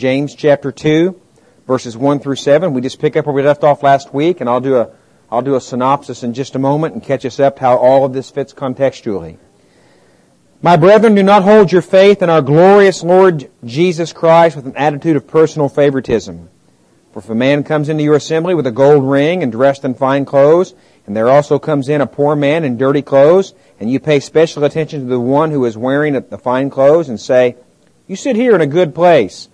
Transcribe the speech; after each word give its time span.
James 0.00 0.34
chapter 0.34 0.72
2, 0.72 1.20
verses 1.66 1.94
1 1.94 2.20
through 2.20 2.36
7. 2.36 2.72
We 2.72 2.80
just 2.80 2.98
pick 2.98 3.18
up 3.18 3.26
where 3.26 3.34
we 3.34 3.42
left 3.42 3.62
off 3.62 3.82
last 3.82 4.14
week, 4.14 4.40
and 4.40 4.48
I'll 4.48 4.62
do 4.62 4.78
a, 4.78 4.88
I'll 5.30 5.42
do 5.42 5.56
a 5.56 5.60
synopsis 5.60 6.22
in 6.22 6.32
just 6.32 6.54
a 6.54 6.58
moment 6.58 6.94
and 6.94 7.02
catch 7.02 7.26
us 7.26 7.38
up 7.38 7.58
how 7.58 7.76
all 7.76 8.06
of 8.06 8.14
this 8.14 8.30
fits 8.30 8.54
contextually. 8.54 9.36
My 10.62 10.78
brethren, 10.78 11.14
do 11.14 11.22
not 11.22 11.42
hold 11.42 11.70
your 11.70 11.82
faith 11.82 12.22
in 12.22 12.30
our 12.30 12.40
glorious 12.40 13.02
Lord 13.02 13.50
Jesus 13.62 14.14
Christ 14.14 14.56
with 14.56 14.64
an 14.64 14.74
attitude 14.74 15.16
of 15.16 15.26
personal 15.26 15.68
favoritism. 15.68 16.48
For 17.12 17.18
if 17.18 17.28
a 17.28 17.34
man 17.34 17.62
comes 17.62 17.90
into 17.90 18.02
your 18.02 18.16
assembly 18.16 18.54
with 18.54 18.66
a 18.66 18.72
gold 18.72 19.04
ring 19.04 19.42
and 19.42 19.52
dressed 19.52 19.84
in 19.84 19.92
fine 19.92 20.24
clothes, 20.24 20.72
and 21.06 21.14
there 21.14 21.28
also 21.28 21.58
comes 21.58 21.90
in 21.90 22.00
a 22.00 22.06
poor 22.06 22.34
man 22.34 22.64
in 22.64 22.78
dirty 22.78 23.02
clothes, 23.02 23.52
and 23.78 23.90
you 23.90 24.00
pay 24.00 24.20
special 24.20 24.64
attention 24.64 25.00
to 25.00 25.06
the 25.06 25.20
one 25.20 25.50
who 25.50 25.66
is 25.66 25.76
wearing 25.76 26.14
the 26.14 26.38
fine 26.38 26.70
clothes 26.70 27.10
and 27.10 27.20
say, 27.20 27.56
You 28.06 28.16
sit 28.16 28.34
here 28.34 28.54
in 28.54 28.62
a 28.62 28.66
good 28.66 28.94
place. 28.94 29.49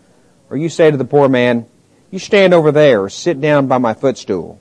Or 0.51 0.57
you 0.57 0.69
say 0.69 0.91
to 0.91 0.97
the 0.97 1.05
poor 1.05 1.29
man, 1.29 1.67
You 2.11 2.19
stand 2.19 2.55
over 2.55 2.73
there, 2.73 3.03
or 3.03 3.11
sit 3.11 3.41
down 3.41 3.67
by 3.67 3.79
my 3.79 3.95
footstool. 3.95 4.61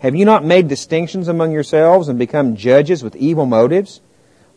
Have 0.00 0.14
you 0.14 0.24
not 0.24 0.44
made 0.44 0.68
distinctions 0.68 1.26
among 1.26 1.52
yourselves 1.52 2.08
and 2.08 2.18
become 2.18 2.56
judges 2.56 3.02
with 3.02 3.16
evil 3.16 3.46
motives? 3.46 4.00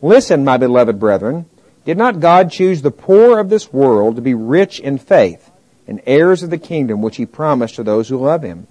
Listen, 0.02 0.44
my 0.44 0.56
beloved 0.56 1.00
brethren, 1.00 1.46
did 1.84 1.96
not 1.96 2.20
God 2.20 2.50
choose 2.50 2.82
the 2.82 2.90
poor 2.90 3.38
of 3.38 3.48
this 3.48 3.72
world 3.72 4.16
to 4.16 4.22
be 4.22 4.34
rich 4.34 4.80
in 4.80 4.98
faith 4.98 5.50
and 5.86 6.00
heirs 6.06 6.42
of 6.42 6.50
the 6.50 6.58
kingdom 6.58 7.02
which 7.02 7.16
he 7.16 7.26
promised 7.26 7.76
to 7.76 7.82
those 7.82 8.08
who 8.08 8.18
love 8.18 8.42
him? 8.42 8.66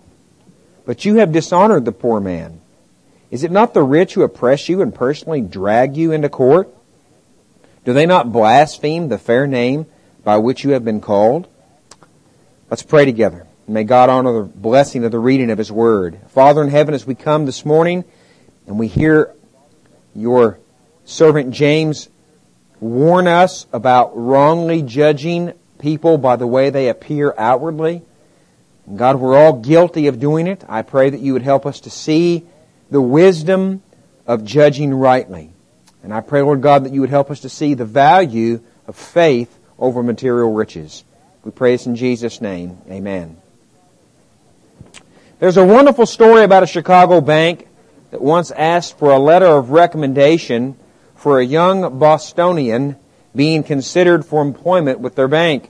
But 0.85 1.05
you 1.05 1.15
have 1.15 1.31
dishonored 1.31 1.85
the 1.85 1.91
poor 1.91 2.19
man. 2.19 2.61
Is 3.31 3.43
it 3.43 3.51
not 3.51 3.73
the 3.73 3.83
rich 3.83 4.13
who 4.13 4.23
oppress 4.23 4.69
you 4.69 4.81
and 4.81 4.93
personally 4.93 5.41
drag 5.41 5.97
you 5.97 6.11
into 6.11 6.29
court? 6.29 6.73
Do 7.85 7.93
they 7.93 8.05
not 8.05 8.31
blaspheme 8.31 9.09
the 9.09 9.17
fair 9.17 9.47
name 9.47 9.85
by 10.23 10.37
which 10.37 10.63
you 10.63 10.71
have 10.71 10.85
been 10.85 11.01
called? 11.01 11.47
Let's 12.69 12.83
pray 12.83 13.05
together. 13.05 13.47
May 13.67 13.83
God 13.83 14.11
honor 14.11 14.31
the 14.31 14.43
blessing 14.43 15.03
of 15.03 15.11
the 15.11 15.17
reading 15.17 15.49
of 15.49 15.57
His 15.57 15.71
Word. 15.71 16.19
Father 16.27 16.61
in 16.61 16.69
heaven, 16.69 16.93
as 16.93 17.03
we 17.03 17.15
come 17.15 17.47
this 17.47 17.65
morning 17.65 18.03
and 18.67 18.77
we 18.77 18.85
hear 18.85 19.33
your 20.13 20.59
servant 21.03 21.49
James 21.49 22.09
warn 22.79 23.25
us 23.25 23.65
about 23.73 24.15
wrongly 24.15 24.83
judging 24.83 25.53
people 25.79 26.19
by 26.19 26.35
the 26.35 26.45
way 26.45 26.69
they 26.69 26.89
appear 26.89 27.33
outwardly. 27.39 28.03
God, 28.95 29.15
we're 29.15 29.35
all 29.35 29.53
guilty 29.53 30.05
of 30.05 30.19
doing 30.19 30.45
it. 30.45 30.63
I 30.69 30.83
pray 30.83 31.09
that 31.09 31.21
you 31.21 31.33
would 31.33 31.41
help 31.41 31.65
us 31.65 31.79
to 31.81 31.89
see 31.89 32.45
the 32.91 33.01
wisdom 33.01 33.81
of 34.27 34.45
judging 34.45 34.93
rightly. 34.93 35.53
And 36.03 36.13
I 36.13 36.21
pray, 36.21 36.43
Lord 36.43 36.61
God, 36.61 36.83
that 36.85 36.93
you 36.93 37.01
would 37.01 37.09
help 37.09 37.31
us 37.31 37.39
to 37.39 37.49
see 37.49 37.73
the 37.73 37.85
value 37.85 38.61
of 38.85 38.95
faith 38.95 39.57
over 39.79 40.03
material 40.03 40.53
riches. 40.53 41.03
We 41.43 41.51
pray 41.51 41.73
this 41.73 41.85
in 41.85 41.95
Jesus' 41.95 42.41
name. 42.41 42.77
Amen. 42.89 43.37
There's 45.39 45.57
a 45.57 45.65
wonderful 45.65 46.05
story 46.05 46.43
about 46.43 46.63
a 46.63 46.67
Chicago 46.67 47.21
bank 47.21 47.65
that 48.11 48.21
once 48.21 48.51
asked 48.51 48.97
for 48.97 49.11
a 49.11 49.19
letter 49.19 49.45
of 49.45 49.69
recommendation 49.69 50.75
for 51.15 51.39
a 51.39 51.45
young 51.45 51.97
Bostonian 51.97 52.97
being 53.33 53.63
considered 53.63 54.25
for 54.25 54.41
employment 54.41 54.99
with 54.99 55.15
their 55.15 55.27
bank. 55.27 55.69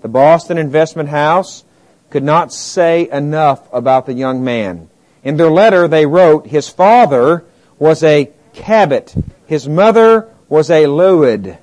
The 0.00 0.08
Boston 0.08 0.56
Investment 0.56 1.10
House 1.10 1.64
could 2.08 2.24
not 2.24 2.52
say 2.52 3.08
enough 3.10 3.68
about 3.72 4.06
the 4.06 4.14
young 4.14 4.44
man. 4.44 4.88
In 5.22 5.36
their 5.36 5.50
letter, 5.50 5.88
they 5.88 6.06
wrote, 6.06 6.46
his 6.46 6.68
father 6.68 7.44
was 7.78 8.02
a 8.02 8.30
Cabot. 8.54 9.14
His 9.46 9.68
mother 9.68 10.32
was 10.48 10.70
a 10.70 10.86
Lowell. 10.86 11.58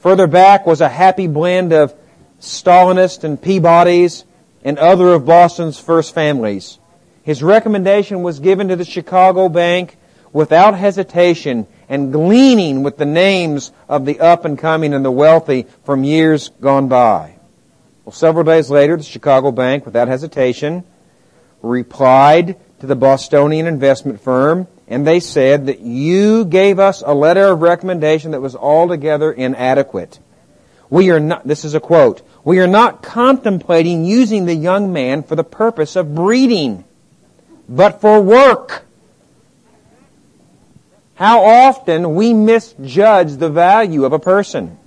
Further 0.00 0.26
back 0.26 0.66
was 0.66 0.80
a 0.80 0.88
happy 0.88 1.28
blend 1.28 1.72
of 1.72 1.94
Saltonstalls 2.40 3.24
and 3.24 3.40
Peabody's, 3.40 4.24
and 4.64 4.78
other 4.78 5.08
of 5.08 5.26
Boston's 5.26 5.78
first 5.78 6.14
families. 6.14 6.78
His 7.22 7.42
recommendation 7.42 8.22
was 8.22 8.40
given 8.40 8.68
to 8.68 8.76
the 8.76 8.84
Chicago 8.84 9.48
Bank 9.48 9.96
without 10.32 10.74
hesitation 10.74 11.66
and 11.88 12.12
gleaning 12.12 12.82
with 12.82 12.96
the 12.96 13.06
names 13.06 13.72
of 13.88 14.04
the 14.04 14.20
up 14.20 14.44
and 14.44 14.58
coming 14.58 14.94
and 14.94 15.04
the 15.04 15.10
wealthy 15.10 15.66
from 15.84 16.04
years 16.04 16.50
gone 16.60 16.88
by. 16.88 17.34
Well, 18.04 18.12
several 18.12 18.44
days 18.44 18.70
later, 18.70 18.96
the 18.96 19.02
Chicago 19.02 19.52
Bank, 19.52 19.84
without 19.84 20.08
hesitation, 20.08 20.84
replied 21.62 22.56
to 22.80 22.86
the 22.86 22.96
Bostonian 22.96 23.66
investment 23.66 24.20
firm, 24.20 24.66
and 24.86 25.06
they 25.06 25.20
said 25.20 25.66
that 25.66 25.80
you 25.80 26.44
gave 26.44 26.78
us 26.78 27.02
a 27.04 27.14
letter 27.14 27.46
of 27.46 27.60
recommendation 27.60 28.30
that 28.30 28.40
was 28.40 28.56
altogether 28.56 29.32
inadequate. 29.32 30.18
We 30.90 31.10
are 31.10 31.20
not, 31.20 31.46
this 31.46 31.64
is 31.64 31.74
a 31.74 31.80
quote, 31.80 32.22
we 32.44 32.60
are 32.60 32.66
not 32.66 33.02
contemplating 33.02 34.04
using 34.04 34.46
the 34.46 34.54
young 34.54 34.92
man 34.92 35.22
for 35.22 35.36
the 35.36 35.44
purpose 35.44 35.96
of 35.96 36.14
breeding, 36.14 36.84
but 37.68 38.00
for 38.00 38.20
work. 38.20 38.84
How 41.14 41.44
often 41.44 42.14
we 42.14 42.32
misjudge 42.32 43.36
the 43.36 43.50
value 43.50 44.04
of 44.04 44.12
a 44.12 44.18
person. 44.18 44.78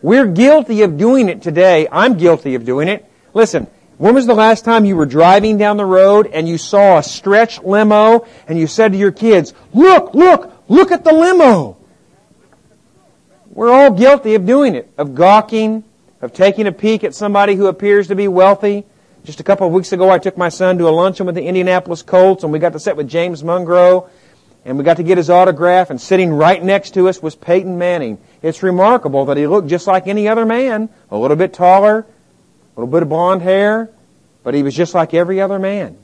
We're 0.00 0.26
guilty 0.26 0.82
of 0.82 0.96
doing 0.96 1.28
it 1.28 1.42
today. 1.42 1.88
I'm 1.90 2.16
guilty 2.16 2.54
of 2.54 2.64
doing 2.64 2.88
it. 2.88 3.04
Listen, 3.34 3.66
when 3.98 4.14
was 4.14 4.26
the 4.26 4.34
last 4.34 4.64
time 4.64 4.84
you 4.84 4.96
were 4.96 5.06
driving 5.06 5.58
down 5.58 5.76
the 5.76 5.84
road 5.84 6.28
and 6.32 6.48
you 6.48 6.58
saw 6.58 6.98
a 6.98 7.02
stretch 7.02 7.62
limo 7.62 8.26
and 8.48 8.58
you 8.58 8.66
said 8.66 8.92
to 8.92 8.98
your 8.98 9.12
kids, 9.12 9.52
look, 9.74 10.14
look, 10.14 10.52
look 10.68 10.90
at 10.90 11.04
the 11.04 11.12
limo? 11.12 11.76
We're 13.52 13.70
all 13.70 13.90
guilty 13.90 14.34
of 14.34 14.46
doing 14.46 14.74
it, 14.74 14.90
of 14.96 15.14
gawking, 15.14 15.84
of 16.22 16.32
taking 16.32 16.66
a 16.66 16.72
peek 16.72 17.04
at 17.04 17.14
somebody 17.14 17.54
who 17.54 17.66
appears 17.66 18.08
to 18.08 18.14
be 18.14 18.26
wealthy. 18.26 18.84
Just 19.24 19.40
a 19.40 19.42
couple 19.42 19.66
of 19.66 19.74
weeks 19.74 19.92
ago, 19.92 20.08
I 20.08 20.18
took 20.18 20.38
my 20.38 20.48
son 20.48 20.78
to 20.78 20.88
a 20.88 20.90
luncheon 20.90 21.26
with 21.26 21.34
the 21.34 21.44
Indianapolis 21.44 22.02
Colts, 22.02 22.44
and 22.44 22.52
we 22.52 22.58
got 22.58 22.72
to 22.72 22.80
sit 22.80 22.96
with 22.96 23.08
James 23.08 23.42
Mungro, 23.42 24.08
and 24.64 24.78
we 24.78 24.84
got 24.84 24.96
to 24.96 25.02
get 25.02 25.18
his 25.18 25.28
autograph, 25.28 25.90
and 25.90 26.00
sitting 26.00 26.32
right 26.32 26.64
next 26.64 26.94
to 26.94 27.10
us 27.10 27.20
was 27.20 27.34
Peyton 27.34 27.76
Manning. 27.76 28.16
It's 28.40 28.62
remarkable 28.62 29.26
that 29.26 29.36
he 29.36 29.46
looked 29.46 29.68
just 29.68 29.86
like 29.86 30.06
any 30.06 30.28
other 30.28 30.46
man, 30.46 30.88
a 31.10 31.18
little 31.18 31.36
bit 31.36 31.52
taller, 31.52 32.06
a 32.74 32.80
little 32.80 32.90
bit 32.90 33.02
of 33.02 33.10
blonde 33.10 33.42
hair, 33.42 33.90
but 34.42 34.54
he 34.54 34.62
was 34.62 34.74
just 34.74 34.94
like 34.94 35.12
every 35.12 35.42
other 35.42 35.58
man. 35.58 35.98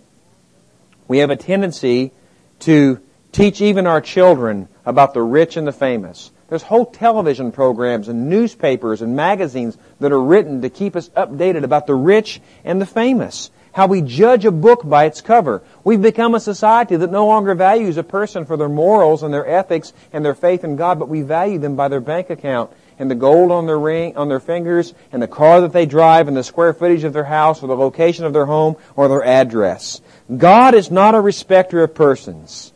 We 1.08 1.18
have 1.18 1.30
a 1.30 1.36
tendency 1.36 2.12
to 2.60 3.00
teach 3.32 3.62
even 3.62 3.86
our 3.86 4.02
children 4.02 4.68
about 4.84 5.14
the 5.14 5.22
rich 5.22 5.56
and 5.56 5.66
the 5.66 5.72
famous. 5.72 6.30
There's 6.48 6.62
whole 6.62 6.86
television 6.86 7.52
programs 7.52 8.08
and 8.08 8.30
newspapers 8.30 9.02
and 9.02 9.14
magazines 9.14 9.76
that 10.00 10.12
are 10.12 10.22
written 10.22 10.62
to 10.62 10.70
keep 10.70 10.96
us 10.96 11.10
updated 11.10 11.62
about 11.62 11.86
the 11.86 11.94
rich 11.94 12.40
and 12.64 12.80
the 12.80 12.86
famous. 12.86 13.50
How 13.72 13.86
we 13.86 14.00
judge 14.00 14.46
a 14.46 14.50
book 14.50 14.88
by 14.88 15.04
its 15.04 15.20
cover. 15.20 15.62
We've 15.84 16.00
become 16.00 16.34
a 16.34 16.40
society 16.40 16.96
that 16.96 17.12
no 17.12 17.26
longer 17.26 17.54
values 17.54 17.98
a 17.98 18.02
person 18.02 18.46
for 18.46 18.56
their 18.56 18.68
morals 18.68 19.22
and 19.22 19.32
their 19.32 19.46
ethics 19.46 19.92
and 20.10 20.24
their 20.24 20.34
faith 20.34 20.64
in 20.64 20.76
God, 20.76 20.98
but 20.98 21.10
we 21.10 21.20
value 21.20 21.58
them 21.58 21.76
by 21.76 21.88
their 21.88 22.00
bank 22.00 22.30
account 22.30 22.72
and 22.98 23.10
the 23.10 23.14
gold 23.14 23.52
on 23.52 23.66
their 23.66 23.78
ring, 23.78 24.16
on 24.16 24.28
their 24.28 24.40
fingers 24.40 24.94
and 25.12 25.20
the 25.20 25.28
car 25.28 25.60
that 25.60 25.72
they 25.72 25.84
drive 25.84 26.28
and 26.28 26.36
the 26.36 26.42
square 26.42 26.72
footage 26.72 27.04
of 27.04 27.12
their 27.12 27.24
house 27.24 27.62
or 27.62 27.68
the 27.68 27.76
location 27.76 28.24
of 28.24 28.32
their 28.32 28.46
home 28.46 28.76
or 28.96 29.06
their 29.06 29.22
address. 29.22 30.00
God 30.34 30.74
is 30.74 30.90
not 30.90 31.14
a 31.14 31.20
respecter 31.20 31.82
of 31.82 31.94
persons. 31.94 32.72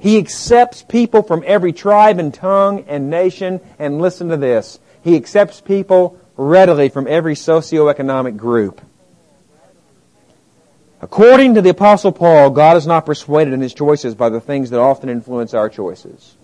He 0.00 0.16
accepts 0.16 0.82
people 0.82 1.22
from 1.22 1.44
every 1.46 1.72
tribe 1.72 2.18
and 2.18 2.32
tongue 2.32 2.84
and 2.88 3.10
nation, 3.10 3.60
and 3.78 4.00
listen 4.00 4.30
to 4.30 4.36
this. 4.36 4.80
He 5.04 5.14
accepts 5.14 5.60
people 5.60 6.18
readily 6.36 6.88
from 6.88 7.06
every 7.06 7.34
socioeconomic 7.34 8.36
group. 8.36 8.80
According 11.02 11.54
to 11.54 11.62
the 11.62 11.70
apostle 11.70 12.12
Paul, 12.12 12.50
God 12.50 12.76
is 12.76 12.86
not 12.86 13.06
persuaded 13.06 13.52
in 13.52 13.60
his 13.60 13.74
choices 13.74 14.14
by 14.14 14.30
the 14.30 14.40
things 14.40 14.70
that 14.70 14.80
often 14.80 15.08
influence 15.08 15.54
our 15.54 15.68
choices. 15.68 16.34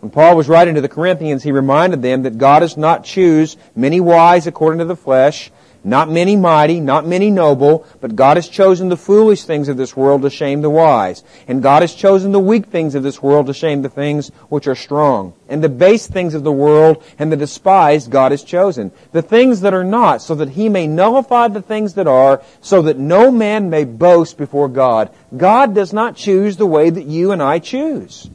When 0.00 0.10
Paul 0.10 0.36
was 0.36 0.48
writing 0.48 0.76
to 0.76 0.80
the 0.80 0.88
Corinthians, 0.88 1.42
he 1.42 1.52
reminded 1.52 2.00
them 2.00 2.22
that 2.22 2.38
God 2.38 2.60
does 2.60 2.76
not 2.78 3.04
choose 3.04 3.56
many 3.76 4.00
wise 4.00 4.46
according 4.46 4.78
to 4.78 4.86
the 4.86 4.96
flesh, 4.96 5.50
not 5.82 6.10
many 6.10 6.36
mighty, 6.36 6.80
not 6.80 7.06
many 7.06 7.30
noble, 7.30 7.86
but 8.00 8.16
God 8.16 8.36
has 8.36 8.48
chosen 8.48 8.88
the 8.88 8.96
foolish 8.96 9.44
things 9.44 9.68
of 9.68 9.76
this 9.76 9.96
world 9.96 10.22
to 10.22 10.30
shame 10.30 10.60
the 10.60 10.70
wise. 10.70 11.24
And 11.48 11.62
God 11.62 11.82
has 11.82 11.94
chosen 11.94 12.32
the 12.32 12.40
weak 12.40 12.66
things 12.66 12.94
of 12.94 13.02
this 13.02 13.22
world 13.22 13.46
to 13.46 13.54
shame 13.54 13.82
the 13.82 13.88
things 13.88 14.28
which 14.48 14.66
are 14.66 14.74
strong. 14.74 15.32
And 15.48 15.64
the 15.64 15.68
base 15.68 16.06
things 16.06 16.34
of 16.34 16.44
the 16.44 16.52
world 16.52 17.02
and 17.18 17.32
the 17.32 17.36
despised 17.36 18.10
God 18.10 18.32
has 18.32 18.44
chosen. 18.44 18.92
The 19.12 19.22
things 19.22 19.62
that 19.62 19.74
are 19.74 19.84
not, 19.84 20.22
so 20.22 20.34
that 20.34 20.50
he 20.50 20.68
may 20.68 20.86
nullify 20.86 21.48
the 21.48 21.62
things 21.62 21.94
that 21.94 22.06
are, 22.06 22.42
so 22.60 22.82
that 22.82 22.98
no 22.98 23.30
man 23.30 23.70
may 23.70 23.84
boast 23.84 24.36
before 24.36 24.68
God. 24.68 25.10
God 25.36 25.74
does 25.74 25.92
not 25.92 26.16
choose 26.16 26.56
the 26.56 26.66
way 26.66 26.90
that 26.90 27.06
you 27.06 27.32
and 27.32 27.42
I 27.42 27.58
choose. 27.58 28.30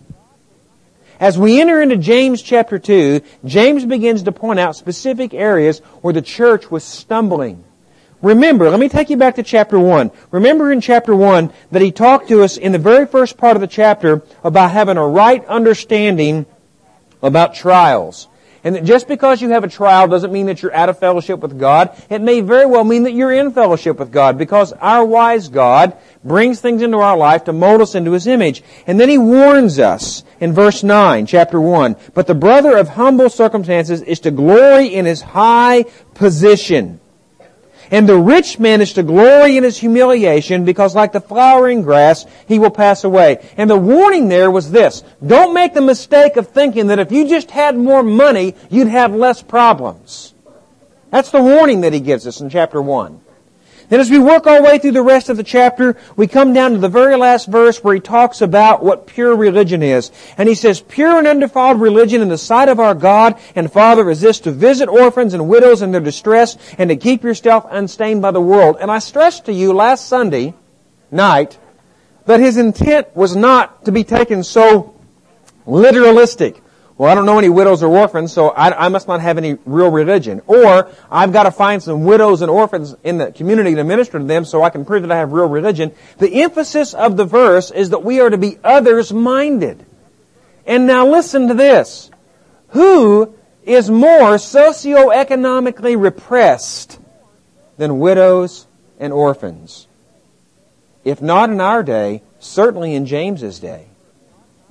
As 1.20 1.38
we 1.38 1.62
enter 1.62 1.82
into 1.82 1.96
James 1.96 2.42
chapter 2.42 2.78
2, 2.78 3.22
James 3.46 3.86
begins 3.86 4.24
to 4.24 4.32
point 4.32 4.60
out 4.60 4.76
specific 4.76 5.34
areas 5.34 5.80
where 6.02 6.14
the 6.14 6.22
church 6.22 6.70
was 6.70 6.84
stumbling. 6.84 7.64
Remember, 8.22 8.70
let 8.70 8.80
me 8.80 8.90
take 8.90 9.10
you 9.10 9.18
back 9.18 9.36
to 9.36 9.44
chapter 9.44 9.80
1. 9.80 10.12
Remember 10.32 10.72
in 10.72 10.82
chapter 10.82 11.16
1 11.16 11.54
that 11.72 11.82
he 11.82 11.92
talked 11.92 12.28
to 12.30 12.44
us 12.44 12.58
in 12.58 12.72
the 12.72 12.80
very 12.80 13.06
first 13.06 13.38
part 13.38 13.56
of 13.56 13.62
the 13.62 13.68
chapter 13.68 14.24
about 14.44 14.72
having 14.72 14.98
a 14.98 15.08
right 15.08 15.46
understanding 15.46 16.46
about 17.22 17.56
trials. 17.56 18.28
And 18.66 18.76
that 18.76 18.84
just 18.84 19.08
because 19.08 19.44
you 19.44 19.52
have 19.52 19.64
a 19.64 19.68
trial 19.68 20.08
doesn't 20.08 20.34
mean 20.34 20.48
that 20.48 20.64
you're 20.64 20.74
out 20.74 20.90
of 20.90 20.98
fellowship 20.98 21.40
with 21.40 21.60
God. 21.60 21.96
It 22.10 22.20
may 22.20 22.42
very 22.42 22.66
well 22.66 22.84
mean 22.84 23.04
that 23.04 23.14
you're 23.14 23.32
in 23.32 23.52
fellowship 23.52 24.00
with 24.00 24.12
God 24.12 24.40
because 24.40 24.74
our 24.74 25.06
wise 25.06 25.50
God 25.50 25.96
brings 26.24 26.60
things 26.60 26.82
into 26.82 26.98
our 26.98 27.16
life 27.16 27.44
to 27.44 27.54
mold 27.54 27.82
us 27.82 27.94
into 27.94 28.14
His 28.14 28.26
image. 28.26 28.64
And 28.88 29.00
then 29.00 29.08
He 29.08 29.20
warns 29.20 29.78
us 29.78 30.24
in 30.40 30.52
verse 30.52 30.84
9, 30.84 31.28
chapter 31.28 31.62
1, 31.62 31.96
But 32.16 32.26
the 32.26 32.34
brother 32.34 32.76
of 32.76 32.90
humble 32.90 33.30
circumstances 33.30 34.02
is 34.02 34.20
to 34.22 34.32
glory 34.32 34.88
in 34.88 35.06
his 35.06 35.22
high 35.22 35.86
position. 36.16 37.00
And 37.92 38.08
the 38.08 38.18
rich 38.18 38.60
man 38.60 38.82
is 38.82 38.94
to 38.94 39.04
glory 39.04 39.58
in 39.58 39.64
his 39.64 39.78
humiliation 39.78 40.66
because 40.66 40.96
like 40.96 41.12
the 41.12 41.22
flowering 41.22 41.82
grass, 41.82 42.26
he 42.48 42.60
will 42.60 42.72
pass 42.72 43.04
away. 43.04 43.48
And 43.58 43.70
the 43.70 43.78
warning 43.78 44.28
there 44.28 44.52
was 44.52 44.72
this. 44.72 45.04
Don't 45.26 45.54
make 45.54 45.74
the 45.74 45.82
mistake 45.82 46.38
of 46.38 46.50
thinking 46.50 46.88
that 46.88 47.00
if 47.00 47.12
you 47.12 47.28
just 47.28 47.52
had 47.52 47.78
more 47.78 48.04
money, 48.04 48.56
you'd 48.70 48.88
have 48.88 49.14
less 49.14 49.42
problems. 49.42 50.34
That's 51.12 51.32
the 51.32 51.42
warning 51.42 51.82
that 51.82 51.94
he 51.94 52.00
gives 52.00 52.28
us 52.28 52.42
in 52.42 52.50
chapter 52.50 52.82
1. 52.82 53.22
Then 53.90 54.00
as 54.00 54.10
we 54.10 54.20
work 54.20 54.48
our 54.48 54.64
way 54.64 54.80
through 54.80 54.94
the 54.94 55.02
rest 55.02 55.30
of 55.30 55.38
the 55.38 55.44
chapter, 55.44 55.96
we 56.16 56.28
come 56.28 56.54
down 56.54 56.72
to 56.72 56.78
the 56.78 56.90
very 56.90 57.16
last 57.16 57.48
verse 57.48 57.84
where 57.84 57.94
he 57.94 58.00
talks 58.00 58.42
about 58.42 58.84
what 58.84 59.08
pure 59.08 59.36
religion 59.36 59.84
is. 59.84 60.12
And 60.38 60.50
he 60.50 60.56
says, 60.56 60.82
pure 60.82 61.18
and 61.18 61.28
undefiled 61.28 61.80
religion 61.80 62.22
in 62.22 62.30
the 62.30 62.38
sight 62.38 62.70
of 62.70 62.80
our 62.80 62.96
God 62.96 63.40
and 63.56 63.72
Father 63.72 64.10
is 64.10 64.22
this 64.22 64.40
to 64.42 64.52
visit 64.52 64.90
orphans 64.90 65.34
and 65.34 65.48
widows 65.48 65.82
in 65.82 65.92
their 65.92 66.02
distress 66.02 66.58
and 66.78 66.90
to 66.90 66.96
keep 66.96 67.24
yourself 67.24 67.66
unstained 67.70 68.22
by 68.22 68.32
the 68.32 68.42
world. 68.42 68.78
And 68.80 68.90
I 68.90 69.00
stressed 69.00 69.46
to 69.46 69.54
you 69.54 69.74
last 69.74 70.08
Sunday 70.08 70.56
night 71.12 71.58
that 72.26 72.40
his 72.40 72.58
intent 72.58 73.16
was 73.16 73.36
not 73.36 73.86
to 73.86 73.92
be 73.92 74.04
taken 74.04 74.44
so 74.44 74.96
literalistic. 75.68 76.60
Well, 76.98 77.12
I 77.12 77.16
don't 77.16 77.26
know 77.26 77.38
any 77.38 77.50
widows 77.50 77.84
or 77.84 77.88
orphans, 77.88 78.32
so 78.32 78.50
I, 78.50 78.86
I, 78.86 78.88
must 78.88 79.06
not 79.10 79.20
have 79.20 79.38
any 79.38 79.58
real 79.66 79.92
religion. 79.92 80.42
Or, 80.48 80.90
I've 81.12 81.34
got 81.34 81.44
to 81.44 81.52
find 81.52 81.84
some 81.84 82.06
widows 82.06 82.42
and 82.42 82.50
orphans 82.50 82.96
in 83.04 83.18
the 83.18 83.34
community 83.34 83.76
to 83.76 83.84
minister 83.84 84.18
to 84.18 84.24
them 84.24 84.46
so 84.46 84.64
I 84.64 84.70
can 84.70 84.86
prove 84.86 85.02
that 85.02 85.12
I 85.12 85.18
have 85.18 85.34
real 85.34 85.50
religion. 85.50 85.92
The 86.20 86.42
emphasis 86.42 86.94
of 86.94 87.18
the 87.18 87.26
verse 87.26 87.70
is 87.70 87.90
that 87.90 88.04
we 88.04 88.22
are 88.22 88.30
to 88.30 88.38
be 88.38 88.60
others-minded. 88.64 89.86
And 90.66 90.88
now 90.88 91.06
listen 91.06 91.50
to 91.50 91.54
this. 91.54 92.10
Who 92.70 93.36
is 93.66 93.90
more 93.90 94.36
socioeconomically 94.36 96.02
repressed 96.02 96.98
than 97.78 98.00
widows 98.00 98.68
and 99.00 99.12
orphans? 99.12 99.88
If 101.04 101.22
not 101.22 101.50
in 101.50 101.60
our 101.60 101.84
day, 101.84 102.24
certainly 102.40 102.96
in 102.96 103.06
James's 103.06 103.60
day. 103.60 103.88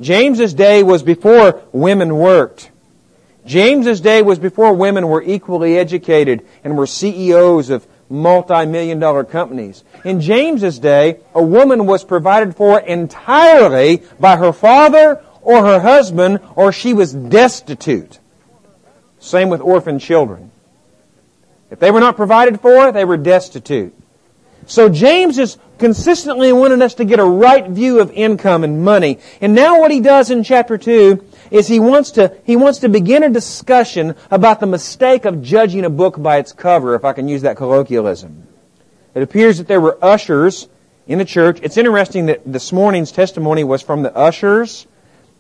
James's 0.04 0.52
day 0.52 0.82
was 0.82 1.02
before 1.02 1.62
women 1.72 2.16
worked. 2.16 2.70
James's 3.46 4.02
day 4.02 4.20
was 4.20 4.38
before 4.38 4.74
women 4.74 5.08
were 5.08 5.22
equally 5.22 5.78
educated 5.78 6.46
and 6.62 6.76
were 6.76 6.86
CEOs 6.86 7.70
of 7.70 7.86
multi-million 8.10 8.98
dollar 8.98 9.24
companies. 9.24 9.82
In 10.04 10.20
James's 10.20 10.78
day, 10.78 11.20
a 11.34 11.42
woman 11.42 11.86
was 11.86 12.04
provided 12.04 12.54
for 12.54 12.78
entirely 12.80 14.02
by 14.20 14.36
her 14.36 14.52
father 14.52 15.22
or 15.40 15.64
her 15.64 15.80
husband 15.80 16.40
or 16.54 16.70
she 16.70 16.92
was 16.92 17.14
destitute. 17.14 18.18
Same 19.20 19.48
with 19.48 19.62
orphan 19.62 19.98
children. 19.98 20.50
If 21.70 21.80
they 21.80 21.90
were 21.90 22.00
not 22.00 22.16
provided 22.16 22.60
for, 22.60 22.92
they 22.92 23.06
were 23.06 23.16
destitute. 23.16 23.94
So 24.66 24.88
James 24.88 25.38
is 25.38 25.58
consistently 25.78 26.52
wanting 26.52 26.82
us 26.82 26.94
to 26.94 27.04
get 27.04 27.18
a 27.18 27.24
right 27.24 27.68
view 27.68 28.00
of 28.00 28.10
income 28.12 28.64
and 28.64 28.84
money. 28.84 29.18
And 29.40 29.54
now 29.54 29.80
what 29.80 29.90
he 29.90 30.00
does 30.00 30.30
in 30.30 30.44
chapter 30.44 30.78
2 30.78 31.24
is 31.50 31.66
he 31.66 31.80
wants 31.80 32.12
to, 32.12 32.36
he 32.44 32.56
wants 32.56 32.78
to 32.80 32.88
begin 32.88 33.22
a 33.22 33.30
discussion 33.30 34.14
about 34.30 34.60
the 34.60 34.66
mistake 34.66 35.24
of 35.24 35.42
judging 35.42 35.84
a 35.84 35.90
book 35.90 36.20
by 36.20 36.38
its 36.38 36.52
cover, 36.52 36.94
if 36.94 37.04
I 37.04 37.12
can 37.12 37.28
use 37.28 37.42
that 37.42 37.56
colloquialism. 37.56 38.46
It 39.14 39.22
appears 39.22 39.58
that 39.58 39.68
there 39.68 39.80
were 39.80 40.02
ushers 40.02 40.68
in 41.06 41.18
the 41.18 41.24
church. 41.24 41.60
It's 41.62 41.76
interesting 41.76 42.26
that 42.26 42.40
this 42.50 42.72
morning's 42.72 43.12
testimony 43.12 43.64
was 43.64 43.82
from 43.82 44.02
the 44.02 44.14
ushers. 44.16 44.86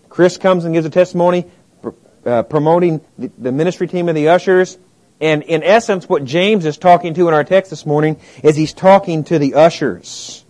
Chris 0.08 0.36
comes 0.36 0.64
and 0.64 0.74
gives 0.74 0.86
a 0.86 0.90
testimony 0.90 1.46
uh, 2.24 2.42
promoting 2.44 3.00
the, 3.18 3.30
the 3.38 3.52
ministry 3.52 3.88
team 3.88 4.08
of 4.08 4.14
the 4.14 4.28
ushers. 4.28 4.78
And 5.20 5.42
in 5.42 5.62
essence, 5.62 6.08
what 6.08 6.24
James 6.24 6.66
is 6.66 6.76
talking 6.76 7.14
to 7.14 7.28
in 7.28 7.34
our 7.34 7.44
text 7.44 7.70
this 7.70 7.86
morning 7.86 8.20
is 8.42 8.56
he's 8.56 8.72
talking 8.72 9.24
to 9.24 9.38
the 9.38 9.54
ushers. 9.54 10.44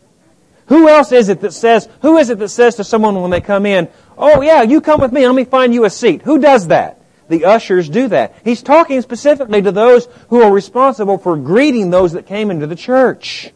Who 0.67 0.89
else 0.89 1.13
is 1.13 1.29
it 1.29 1.41
that 1.43 1.53
says, 1.53 1.89
who 2.01 2.17
is 2.17 2.31
it 2.31 2.39
that 2.39 2.49
says 2.49 2.77
to 2.77 2.85
someone 2.85 3.21
when 3.21 3.31
they 3.31 3.43
come 3.43 3.67
in, 3.67 3.89
oh 4.17 4.41
yeah, 4.41 4.63
you 4.63 4.81
come 4.81 5.01
with 5.01 5.13
me, 5.13 5.27
let 5.27 5.35
me 5.35 5.45
find 5.45 5.75
you 5.75 5.85
a 5.85 5.91
seat. 5.91 6.23
Who 6.23 6.39
does 6.39 6.69
that? 6.69 7.03
The 7.29 7.45
ushers 7.45 7.89
do 7.89 8.09
that. 8.09 8.35
He's 8.45 8.63
talking 8.63 9.01
specifically 9.03 9.63
to 9.63 9.73
those 9.73 10.09
who 10.29 10.43
are 10.43 10.53
responsible 10.53 11.19
for 11.19 11.37
greeting 11.37 11.91
those 11.91 12.13
that 12.13 12.27
came 12.27 12.51
into 12.51 12.67
the 12.67 12.77
church. 12.77 13.53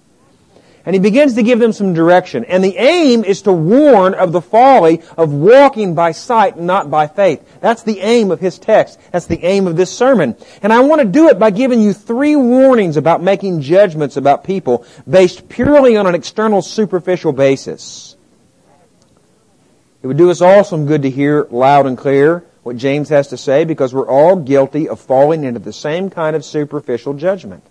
And 0.89 0.95
he 0.95 1.01
begins 1.01 1.35
to 1.35 1.43
give 1.43 1.59
them 1.59 1.75
some 1.75 1.93
direction. 1.93 2.47
And 2.47 2.65
the 2.65 2.79
aim 2.79 3.23
is 3.23 3.43
to 3.43 3.53
warn 3.53 4.15
of 4.15 4.33
the 4.33 4.41
folly 4.41 5.03
of 5.19 5.31
walking 5.31 5.95
by 5.95 6.13
sight 6.13 6.57
and 6.57 6.67
not 6.67 6.91
by 6.91 7.09
faith. 7.09 7.47
That's 7.61 7.83
the 7.83 8.01
aim 8.01 8.31
of 8.31 8.41
his 8.41 8.59
text. 8.59 8.99
That's 9.13 9.27
the 9.27 9.45
aim 9.45 9.67
of 9.67 9.77
this 9.77 9.95
sermon. 9.95 10.35
And 10.63 10.73
I 10.73 10.81
want 10.81 11.03
to 11.03 11.07
do 11.07 11.29
it 11.29 11.39
by 11.39 11.51
giving 11.51 11.83
you 11.83 11.93
three 11.93 12.37
warnings 12.37 12.97
about 12.97 13.23
making 13.23 13.61
judgments 13.61 14.17
about 14.17 14.45
people 14.45 14.87
based 15.07 15.51
purely 15.51 15.99
on 15.99 16.07
an 16.07 16.15
external 16.15 16.63
superficial 16.63 17.35
basis. 17.35 18.17
It 20.03 20.07
would 20.07 20.17
do 20.17 20.31
us 20.31 20.41
all 20.41 20.65
some 20.65 20.87
good 20.87 21.03
to 21.03 21.11
hear 21.11 21.47
loud 21.51 21.85
and 21.85 21.99
clear 21.99 22.47
what 22.63 22.79
James 22.79 23.11
has 23.11 23.29
to 23.29 23.37
say 23.37 23.65
because 23.65 23.93
we're 23.93 24.09
all 24.09 24.37
guilty 24.37 24.89
of 24.89 24.99
falling 24.99 25.45
into 25.45 25.61
the 25.61 25.75
same 25.75 26.09
kind 26.09 26.35
of 26.35 26.47
superficial 26.47 27.13
judgment. 27.13 27.63